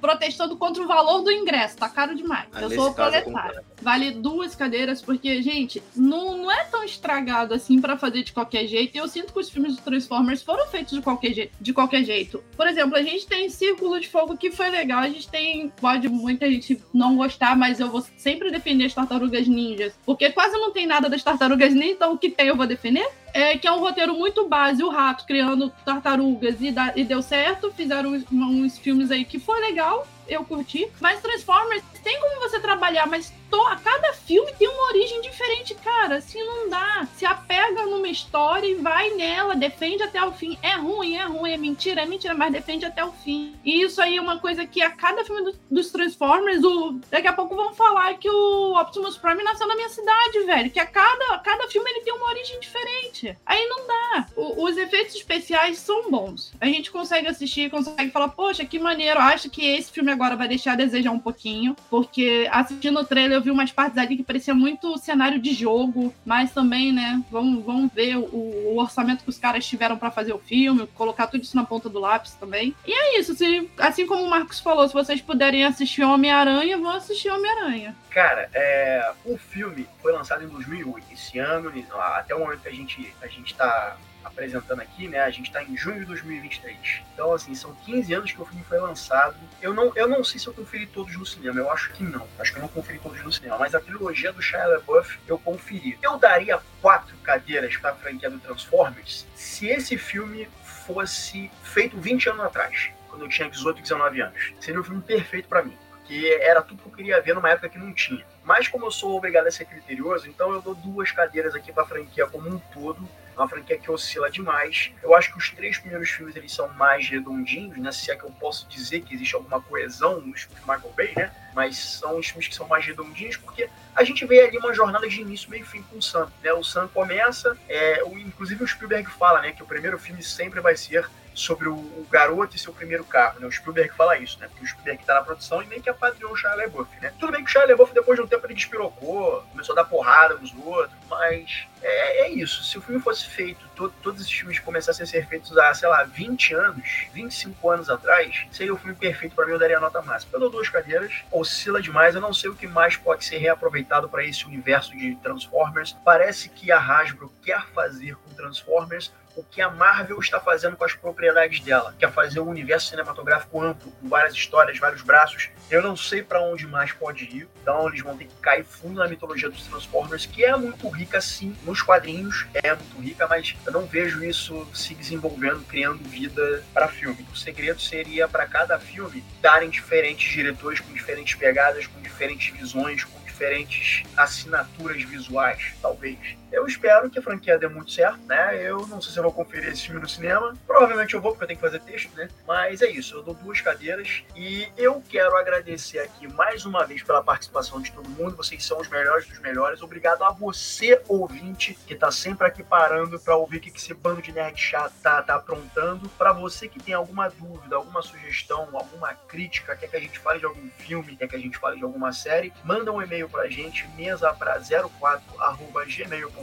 protestando 0.02 0.58
contra 0.58 0.84
o 0.84 0.88
valor 0.88 1.22
do 1.22 1.32
ingresso, 1.32 1.78
tá 1.78 1.90
caro 1.90 2.16
demais. 2.16 2.48
Ah, 2.54 2.62
eu 2.62 2.70
sou 2.72 2.94
proletário. 2.94 3.62
Vale 3.84 4.12
duas 4.12 4.56
cadeiras, 4.56 5.02
porque, 5.02 5.42
gente, 5.42 5.84
não, 5.96 6.38
não 6.38 6.52
é 6.52 6.64
tão 6.64 6.84
estragado 6.84 7.54
assim 7.54 7.82
pra 7.82 7.98
fazer 7.98 8.24
de 8.24 8.32
qualquer 8.32 8.66
jeito. 8.66 8.96
E 8.96 8.98
eu 8.98 9.08
sinto 9.08 9.34
que 9.34 9.40
os 9.40 9.50
filmes 9.50 9.76
do 9.76 9.82
Transformers 9.82 10.42
foram 10.42 10.66
feitos 10.68 10.94
de 10.94 11.02
qualquer, 11.02 11.50
de 11.60 11.74
qualquer 11.74 12.04
jeito. 12.04 12.44
Por 12.56 12.66
exemplo, 12.68 12.96
a 12.96 13.02
gente 13.02 13.28
tem 13.28 13.50
Círculo 13.50 14.00
de 14.00 14.08
Fogo, 14.08 14.38
que 14.38 14.50
foi 14.52 14.70
legal. 14.70 15.00
A 15.00 15.10
gente 15.10 15.28
tem. 15.28 15.70
Pode 15.82 16.08
muita 16.08 16.50
gente 16.50 16.82
não 16.94 17.16
gostar, 17.18 17.56
mas 17.58 17.80
eu 17.80 17.90
vou 17.90 18.04
sempre 18.18 18.50
defender 18.50 18.86
as 18.86 18.94
tartarugas 18.94 19.48
ninjas. 19.48 19.94
Porque 20.06 20.30
quase 20.32 20.54
não 20.58 20.72
tem 20.72 20.88
nada 20.88 21.10
das 21.10 21.22
tartarugas 21.24 21.74
ninjas, 21.74 21.92
então 21.92 22.14
o 22.14 22.18
que 22.18 22.30
tem 22.30 22.48
eu 22.48 22.56
vou 22.56 22.66
defender. 22.66 23.06
É, 23.36 23.58
que 23.58 23.68
é 23.68 23.72
um 23.72 23.80
roteiro 23.80 24.14
muito 24.14 24.48
base, 24.48 24.84
o 24.84 24.90
rato 24.90 25.26
criando 25.26 25.72
tartarugas 25.84 26.56
e, 26.62 26.72
dá- 26.72 26.94
e 26.96 27.04
deu 27.04 27.20
certo. 27.22 27.72
Fizeram 27.76 28.12
uns, 28.12 28.24
uns 28.32 28.78
filmes 28.78 29.10
aí 29.10 29.26
que 29.26 29.40
foi 29.40 29.60
legal, 29.60 30.08
eu 30.28 30.44
curti. 30.46 30.90
Mas 31.00 31.22
Transformers 31.22 31.84
tem 32.04 32.20
como 32.20 32.40
você 32.42 32.60
trabalhar, 32.60 33.08
mas 33.08 33.32
to- 33.50 33.64
cada 33.84 34.14
filme 34.14 34.52
tem 34.54 34.68
uma 34.68 34.84
origem 34.88 35.22
diferente, 35.22 35.74
cara. 35.76 36.18
Assim 36.18 36.44
não 36.44 36.70
dá. 36.70 37.08
Se 37.16 37.26
apega 37.26 37.86
numa 37.86 38.08
história 38.08 38.68
e 38.68 38.76
vai 38.76 39.12
nela, 39.12 39.56
defende 39.56 40.04
até 40.04 40.24
o 40.24 40.32
fim. 40.32 40.58
É 40.62 40.74
ruim, 40.76 41.16
é 41.16 41.24
ruim, 41.26 41.52
é 41.52 41.58
mentira, 41.58 42.02
é 42.02 42.06
mentira, 42.06 42.34
mas 42.34 42.52
defende 42.52 42.86
até 42.86 43.04
o 43.06 43.12
fim. 43.12 43.56
E 43.64 43.82
isso 43.84 44.02
aí 44.02 44.18
é 44.18 44.22
uma 44.22 44.40
coisa 44.40 44.66
que 44.66 44.82
a 44.82 44.90
cada 44.92 45.24
filme 45.24 45.44
do- 45.44 45.60
dos 45.72 45.92
Transformers, 45.92 46.64
o, 46.64 47.00
daqui 47.10 47.28
a 47.28 47.34
pouco 47.34 47.56
vão 47.56 47.74
falar 47.74 48.14
que 48.18 48.30
o 48.30 48.80
Optimus 48.80 49.18
Prime 49.18 49.44
nasceu 49.44 49.68
na 49.68 49.76
minha 49.76 49.90
cidade, 49.90 50.40
velho. 50.46 50.72
Que 50.72 50.80
a 50.80 50.86
cada, 50.86 51.38
cada 51.40 51.68
filme 51.68 51.90
ele 51.90 52.02
tem 52.02 52.14
uma 52.14 52.28
origem 52.28 52.60
diferente. 52.60 53.38
Aí 53.46 53.66
não 53.68 53.88
dá. 53.88 54.26
O- 54.36 54.64
os 54.66 54.78
efeitos 54.78 55.16
especiais 55.16 55.78
são 55.80 56.10
bons. 56.10 56.52
A 56.60 56.66
gente 56.66 56.92
consegue 56.92 57.28
assistir, 57.28 57.70
consegue 57.70 58.12
falar, 58.12 58.30
poxa, 58.30 58.66
que 58.66 58.80
maneiro. 58.80 59.20
Acho 59.20 59.50
que 59.50 59.66
esse 59.66 59.92
filme 59.92 60.12
agora 60.14 60.36
vai 60.36 60.48
deixar 60.48 60.74
a 60.74 60.76
desejar 60.76 61.12
um 61.12 61.20
pouquinho. 61.20 61.76
Porque 61.90 62.48
assistindo 62.52 63.00
o 63.00 63.06
trailer, 63.06 63.38
eu 63.38 63.42
vi 63.42 63.52
umas 63.52 63.72
partes 63.72 63.98
ali 63.98 64.18
que 64.18 64.24
parecia 64.24 64.54
muito 64.54 64.98
cenário 64.98 65.40
de 65.40 65.54
jogo. 65.54 66.14
Mas 66.26 66.52
também, 66.52 66.92
né? 66.92 67.22
Vamos, 67.32 67.64
vamos 67.64 67.92
ver 67.92 68.18
o, 68.18 68.26
o 68.26 68.78
orçamento 68.80 69.24
que 69.24 69.30
os 69.30 69.38
caras 69.38 69.66
tiveram 69.66 69.98
pra 69.98 70.12
fazer 70.12 70.34
o 70.34 70.40
filme, 70.40 70.88
colocar 70.96 71.28
tudo 71.28 71.44
isso 71.44 71.56
na 71.56 71.64
ponta 71.64 71.90
do 71.90 72.00
lápis 72.00 72.34
também. 72.36 72.76
E 72.86 72.92
é 72.92 73.20
isso. 73.20 73.36
Se, 73.36 73.70
assim 73.78 74.06
como 74.06 74.24
o 74.24 74.30
Marcos 74.30 74.60
falou, 74.60 74.88
se 74.88 74.94
vocês 74.94 75.22
puderem 75.22 75.66
assistir 75.66 76.04
Homem-Aranha, 76.04 76.78
vão 76.78 76.92
assistir 76.92 77.30
Homem-Aranha. 77.30 77.96
Cara, 78.10 78.50
é, 78.54 79.12
o 79.26 79.38
filme 79.38 79.88
foi 80.02 80.12
lançado 80.12 80.44
em 80.44 80.48
2008. 80.48 81.06
Esse 81.12 81.40
ano, 81.40 81.72
até 82.00 82.36
o 82.36 82.40
momento 82.40 82.62
que 82.62 82.70
a 82.70 82.74
gente, 82.74 83.14
a 83.22 83.28
gente 83.28 83.56
tá 83.56 83.98
apresentando 84.24 84.82
aqui, 84.82 85.08
né? 85.08 85.20
A 85.20 85.30
gente 85.30 85.52
tá 85.52 85.64
em 85.64 85.76
junho 85.76 86.00
de 86.00 86.06
2023. 86.06 87.02
Então, 87.14 87.34
assim, 87.34 87.54
são 87.56 87.74
15 87.86 88.14
anos 88.14 88.32
que 88.32 88.42
o 88.42 88.46
filme 88.46 88.64
foi 88.64 88.80
lançado. 88.80 89.36
Eu 89.62 89.74
não, 89.74 89.92
eu 89.96 90.08
não 90.08 90.24
sei 90.24 90.40
se 90.40 90.48
eu 90.48 90.54
conferi 90.54 90.86
todos 90.86 91.16
no 91.16 91.26
cinema. 91.26 91.60
Eu 91.60 91.72
acho 91.72 91.92
que 91.94 92.04
não. 92.04 92.28
Acho 92.40 92.52
que 92.52 92.60
eu 92.60 92.62
não 92.62 92.70
conferi 92.70 93.00
todos 93.00 93.22
no 93.24 93.32
cinema. 93.32 93.58
Mas 93.58 93.76
a 93.76 93.80
trilogia 93.80 94.32
do 94.32 94.42
Shia 94.42 94.66
LaBeouf 94.66 95.20
eu 95.28 95.38
conferi. 95.38 95.98
Eu 96.02 96.18
daria 96.18 96.60
quatro 96.82 97.16
cadeiras 97.18 97.76
pra 97.78 97.96
franquia 97.96 98.30
do 98.30 98.40
Transformers 98.40 99.26
se 99.36 99.68
esse 99.68 99.98
filme 99.98 100.48
fosse 100.64 101.50
feito 101.64 101.98
20 101.98 102.30
anos 102.30 102.46
atrás. 102.46 102.90
Quando 103.08 103.26
eu 103.26 103.30
tinha 103.30 103.50
18, 103.50 103.82
19 103.82 104.22
anos. 104.22 104.54
Seria 104.60 104.80
um 104.80 104.84
filme 104.84 105.02
perfeito 105.02 105.48
pra 105.48 105.64
mim 105.64 105.78
porque 106.04 106.38
era 106.42 106.62
tudo 106.62 106.82
que 106.84 106.90
eu 106.90 106.92
queria 106.92 107.22
ver 107.22 107.34
numa 107.34 107.50
época 107.50 107.70
que 107.70 107.78
não 107.78 107.94
tinha. 107.94 108.26
Mas 108.44 108.68
como 108.68 108.86
eu 108.86 108.92
sou 108.92 109.16
obrigado 109.16 109.48
a 109.48 109.52
ser 109.52 109.66
criterioso, 109.66 110.28
então 110.28 110.52
eu 110.52 110.62
dou 110.62 110.76
duas 110.76 111.12
cadeiras 111.12 111.56
aqui 111.56 111.72
para 111.72 111.84
a 111.84 111.88
franquia 111.88 112.28
como 112.28 112.50
um 112.50 112.60
todo. 112.60 113.08
Uma 113.36 113.50
franquia 113.50 113.80
que 113.80 113.90
oscila 113.90 114.30
demais. 114.30 114.92
Eu 115.02 115.16
acho 115.16 115.32
que 115.32 115.40
os 115.40 115.50
três 115.50 115.80
primeiros 115.80 116.08
filmes 116.08 116.36
eles 116.36 116.54
são 116.54 116.68
mais 116.74 117.10
redondinhos, 117.10 117.76
né? 117.78 117.92
Se 117.92 118.12
é 118.12 118.16
que 118.16 118.26
eu 118.26 118.30
posso 118.32 118.68
dizer 118.68 119.02
que 119.02 119.16
existe 119.16 119.34
alguma 119.34 119.60
coesão 119.60 120.22
nos 120.22 120.42
filmes 120.44 120.64
de 120.64 120.70
Michael 120.70 120.94
Bay, 120.96 121.14
né? 121.16 121.32
Mas 121.56 121.80
são 121.80 122.20
os 122.20 122.28
filmes 122.28 122.48
que 122.48 122.54
são 122.54 122.68
mais 122.68 122.86
redondinhos 122.86 123.36
porque 123.38 123.68
a 123.96 124.04
gente 124.04 124.24
vê 124.28 124.42
ali 124.42 124.60
uma 124.60 124.72
jornada 124.72 125.10
de 125.10 125.20
início, 125.20 125.50
meio 125.50 125.64
e 125.64 125.66
fim 125.66 125.82
com 125.82 125.98
o 125.98 126.02
Sam. 126.02 126.32
Né? 126.44 126.54
O 126.54 126.64
Sam 126.64 126.88
começa, 126.90 127.58
é, 127.68 128.04
o, 128.04 128.16
inclusive 128.20 128.64
o 128.64 128.68
Spielberg 128.68 129.10
fala, 129.10 129.42
né? 129.42 129.52
Que 129.52 129.64
o 129.64 129.66
primeiro 129.66 129.98
filme 129.98 130.22
sempre 130.22 130.60
vai 130.60 130.78
ser 130.78 131.10
sobre 131.34 131.68
o, 131.68 131.74
o, 131.74 132.08
garoto 132.10 132.56
e 132.56 132.60
seu 132.60 132.74
primeiro 132.74 133.04
carro, 133.04 133.40
né? 133.40 133.48
O 133.48 133.52
Spielberg 133.52 133.94
fala 133.96 134.18
isso, 134.18 134.40
né? 134.40 134.48
Porque 134.48 134.64
o 134.64 134.68
Spielberg 134.68 135.04
tá 135.06 135.16
na 135.16 135.22
produção 135.22 135.62
e 135.62 135.68
meio 135.68 135.82
que 135.82 135.90
apadrinhou 135.90 136.32
o 136.32 136.36
Shia 136.36 136.54
LaBeouf, 136.56 136.90
né? 137.02 137.14
Tudo 137.20 137.32
bem 137.32 137.44
que 137.44 137.50
o 137.50 137.52
Shia 137.52 137.66
LaBeouf, 137.66 137.94
depois 137.94 138.18
de 138.18 138.26
um 138.26 138.28
tempo, 138.28 138.46
ele 138.46 138.54
despirocou, 138.54 139.44
começou 139.52 139.74
a 139.74 139.76
dar 139.78 139.86
porrada 139.86 140.36
nos 140.36 140.54
outros, 140.64 140.98
mas 141.10 141.68
é, 141.82 142.26
é 142.26 142.30
isso. 142.30 142.64
Se 142.64 142.78
o 142.78 142.82
filme 142.82 143.02
fosse 143.02 143.28
feito, 143.28 143.68
to, 143.76 143.90
todos 144.02 144.22
esses 144.22 144.32
filmes 144.32 144.60
começassem 144.60 145.04
a 145.04 145.08
ser 145.08 145.28
feitos 145.28 145.58
há, 145.58 145.74
sei 145.74 145.90
lá, 145.90 146.04
20 146.04 146.54
anos, 146.54 147.08
25 147.14 147.70
anos 147.70 147.90
atrás, 147.90 148.46
seria 148.52 148.74
o 148.74 148.78
filme 148.78 148.96
perfeito 148.96 149.36
para 149.36 149.46
mim, 149.46 149.52
eu 149.52 149.60
daria 149.60 149.78
a 149.78 149.82
nota 149.82 150.02
máxima. 150.02 150.32
Eu 150.34 150.40
dou 150.40 150.50
duas 150.50 150.70
cadeiras, 150.70 151.14
oscila 151.32 151.82
demais, 151.82 152.16
eu 152.16 152.22
não 152.22 152.34
sei 152.34 152.50
o 152.50 152.56
que 152.56 152.68
mais 152.68 152.96
pode 152.96 153.26
ser 153.26 153.38
reaproveitado 153.38 154.08
para 154.08 154.24
esse 154.24 154.46
universo 154.46 154.96
de 154.96 155.16
Transformers. 155.16 155.96
Parece 156.06 156.50
que 156.50 156.72
a 156.72 156.80
Hasbro 156.80 157.32
quer 157.42 157.66
fazer 157.68 158.16
com 158.16 158.34
Transformers 158.34 159.12
o 159.36 159.44
que 159.44 159.62
a 159.62 159.70
Marvel 159.70 160.20
está 160.20 160.40
fazendo 160.40 160.76
com 160.76 160.84
as 160.84 160.94
propriedades 160.94 161.60
dela, 161.60 161.94
que 161.98 162.06
é 162.06 162.10
fazer 162.10 162.40
um 162.40 162.50
universo 162.50 162.90
cinematográfico 162.90 163.62
amplo, 163.62 163.92
com 163.92 164.08
várias 164.08 164.34
histórias, 164.34 164.80
vários 164.80 165.02
braços. 165.02 165.50
Eu 165.70 165.82
não 165.82 165.96
sei 165.96 166.22
para 166.22 166.42
onde 166.42 166.68
mais 166.68 166.92
pode 166.92 167.26
ir, 167.26 167.48
então 167.62 167.88
eles 167.88 168.02
vão 168.02 168.18
ter 168.18 168.26
que 168.26 168.36
cair 168.42 168.64
fundo 168.64 169.00
na 169.00 169.08
mitologia 169.08 169.50
dos 169.50 169.66
Transformers, 169.66 170.26
que 170.26 170.44
é 170.44 170.56
muito 170.56 170.88
rica 170.90 171.20
sim, 171.22 171.56
nos 171.64 171.82
quadrinhos 171.82 172.46
é 172.54 172.74
muito 172.76 173.02
rica, 173.02 173.28
mas 173.28 173.56
eu 173.66 173.72
não 173.72 173.86
vejo 173.86 174.24
isso 174.24 174.68
se 174.74 174.94
desenvolvendo, 174.94 175.66
criando 175.66 176.04
vida 176.04 176.64
para 176.74 176.88
filme. 176.88 177.26
O 177.32 177.36
segredo 177.36 177.82
seria 177.82 178.28
para 178.28 178.46
cada 178.46 178.80
filme 178.80 179.24
darem 179.42 179.70
diferentes 179.70 180.32
diretores 180.32 180.80
com 180.80 180.94
diferentes 180.94 181.36
pegadas, 181.36 181.88
com 181.88 182.02
diferentes 182.02 182.56
visões, 182.58 183.04
com 183.04 183.20
diferentes 183.24 184.04
assinaturas 184.16 185.04
visuais, 185.04 185.74
talvez. 185.82 186.43
Eu 186.54 186.68
espero 186.68 187.10
que 187.10 187.18
a 187.18 187.22
franquia 187.22 187.58
dê 187.58 187.68
muito 187.68 187.92
certo, 187.92 188.20
né? 188.28 188.56
Eu 188.62 188.86
não 188.86 189.02
sei 189.02 189.12
se 189.12 189.18
eu 189.18 189.24
vou 189.24 189.34
conferir 189.34 189.70
esse 189.70 189.88
filme 189.88 190.00
no 190.00 190.08
cinema. 190.08 190.56
Provavelmente 190.68 191.16
eu 191.16 191.20
vou, 191.20 191.32
porque 191.32 191.46
eu 191.46 191.48
tenho 191.48 191.60
que 191.60 191.66
fazer 191.66 191.80
texto, 191.80 192.16
né? 192.16 192.30
Mas 192.48 192.84
é 192.84 192.92
isso, 192.92 193.16
eu 193.16 193.24
dou 193.24 193.34
duas 193.34 193.60
cadeiras. 193.60 194.24
E 194.36 194.72
eu 194.78 195.02
quero 195.10 195.36
agradecer 195.36 195.98
aqui 195.98 196.28
mais 196.28 196.64
uma 196.64 196.86
vez 196.86 197.02
pela 197.02 197.24
participação 197.24 197.82
de 197.82 197.92
todo 197.92 198.08
mundo. 198.08 198.38
Vocês 198.38 198.64
são 198.64 198.80
os 198.80 198.88
melhores 198.88 199.26
dos 199.28 199.40
melhores. 199.40 199.82
Obrigado 199.82 200.24
a 200.24 200.30
você, 200.30 201.02
ouvinte, 201.08 201.74
que 201.88 201.96
tá 201.96 202.12
sempre 202.12 202.46
aqui 202.46 202.62
parando 202.62 203.20
para 203.20 203.36
ouvir 203.36 203.58
o 203.58 203.60
que 203.60 203.76
esse 203.76 203.92
bando 203.96 204.22
de 204.22 204.32
nerd 204.32 204.56
chato 204.56 204.94
tá, 205.02 205.24
tá 205.24 205.34
aprontando. 205.34 206.08
Para 206.10 206.34
você 206.34 206.68
que 206.68 206.80
tem 206.80 206.94
alguma 206.94 207.30
dúvida, 207.30 207.78
alguma 207.78 208.04
sugestão, 208.04 208.70
alguma 208.74 209.16
crítica, 209.16 209.76
quer 209.76 209.88
que 209.88 209.96
a 209.96 210.00
gente 210.00 210.20
fale 210.20 210.38
de 210.38 210.46
algum 210.46 210.70
filme, 210.78 211.16
quer 211.16 211.28
que 211.28 211.36
a 211.36 211.40
gente 211.40 211.58
fale 211.58 211.78
de 211.78 211.84
alguma 211.84 212.14
série, 212.14 212.54
manda 212.64 212.92
um 212.92 213.02
e-mail 213.02 213.28
pra 213.28 213.50
gente, 213.50 213.88
mesa 213.98 214.32
pra 214.34 214.60
04 214.60 215.24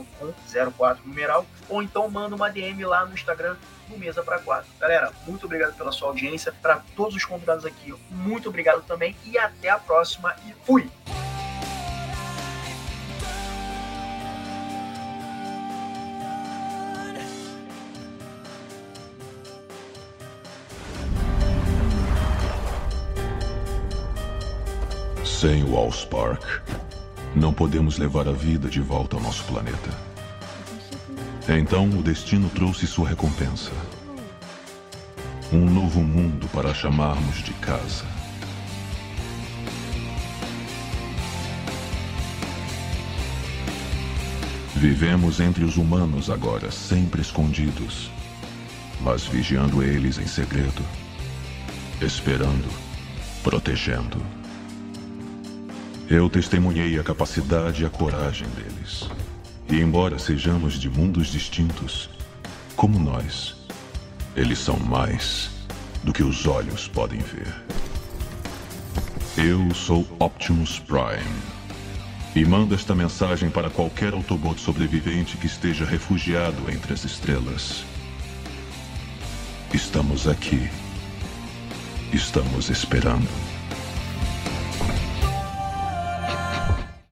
04 0.77 1.07
numeral, 1.07 1.45
ou 1.69 1.81
então 1.81 2.09
manda 2.09 2.35
uma 2.35 2.49
DM 2.49 2.83
lá 2.85 3.05
no 3.05 3.13
Instagram 3.13 3.55
do 3.87 3.97
Mesa 3.97 4.23
para 4.23 4.39
Quatro. 4.39 4.69
Galera, 4.79 5.11
muito 5.27 5.45
obrigado 5.45 5.75
pela 5.75 5.91
sua 5.91 6.09
audiência. 6.09 6.53
Para 6.61 6.81
todos 6.95 7.15
os 7.15 7.25
convidados 7.25 7.65
aqui, 7.65 7.93
muito 8.09 8.49
obrigado 8.49 8.81
também 8.83 9.15
e 9.25 9.37
até 9.37 9.69
a 9.69 9.77
próxima 9.77 10.35
e 10.45 10.53
fui! 10.65 10.89
Sem 25.41 25.63
o 25.63 25.75
Allspark, 25.75 26.43
não 27.35 27.53
podemos 27.53 27.97
levar 27.97 28.27
a 28.27 28.31
vida 28.31 28.69
de 28.69 28.81
volta 28.81 29.15
ao 29.15 29.21
nosso 29.21 29.43
planeta. 29.45 29.89
Então 31.47 31.89
o 31.89 32.03
destino 32.03 32.49
trouxe 32.49 32.85
sua 32.85 33.09
recompensa. 33.09 33.71
Um 35.51 35.65
novo 35.69 36.01
mundo 36.01 36.47
para 36.49 36.73
chamarmos 36.73 37.43
de 37.43 37.53
casa. 37.53 38.05
Vivemos 44.75 45.39
entre 45.39 45.63
os 45.63 45.77
humanos 45.77 46.29
agora, 46.29 46.71
sempre 46.71 47.21
escondidos, 47.21 48.09
mas 49.01 49.25
vigiando 49.25 49.83
eles 49.83 50.17
em 50.17 50.25
segredo, 50.25 50.83
esperando, 52.01 52.67
protegendo. 53.43 54.40
Eu 56.11 56.29
testemunhei 56.29 56.99
a 56.99 57.03
capacidade 57.03 57.83
e 57.83 57.85
a 57.85 57.89
coragem 57.89 58.45
deles. 58.49 59.09
E 59.69 59.79
embora 59.79 60.19
sejamos 60.19 60.73
de 60.73 60.89
mundos 60.89 61.27
distintos, 61.27 62.09
como 62.75 62.99
nós, 62.99 63.55
eles 64.35 64.59
são 64.59 64.77
mais 64.77 65.49
do 66.03 66.11
que 66.11 66.21
os 66.21 66.45
olhos 66.45 66.85
podem 66.85 67.19
ver. 67.19 67.47
Eu 69.37 69.73
sou 69.73 70.05
Optimus 70.19 70.79
Prime. 70.79 71.41
E 72.35 72.43
mando 72.43 72.75
esta 72.75 72.93
mensagem 72.93 73.49
para 73.49 73.69
qualquer 73.69 74.11
Autobot 74.11 74.59
sobrevivente 74.59 75.37
que 75.37 75.47
esteja 75.47 75.85
refugiado 75.85 76.69
entre 76.69 76.91
as 76.91 77.05
estrelas. 77.05 77.85
Estamos 79.73 80.27
aqui. 80.27 80.69
Estamos 82.11 82.69
esperando. 82.69 83.50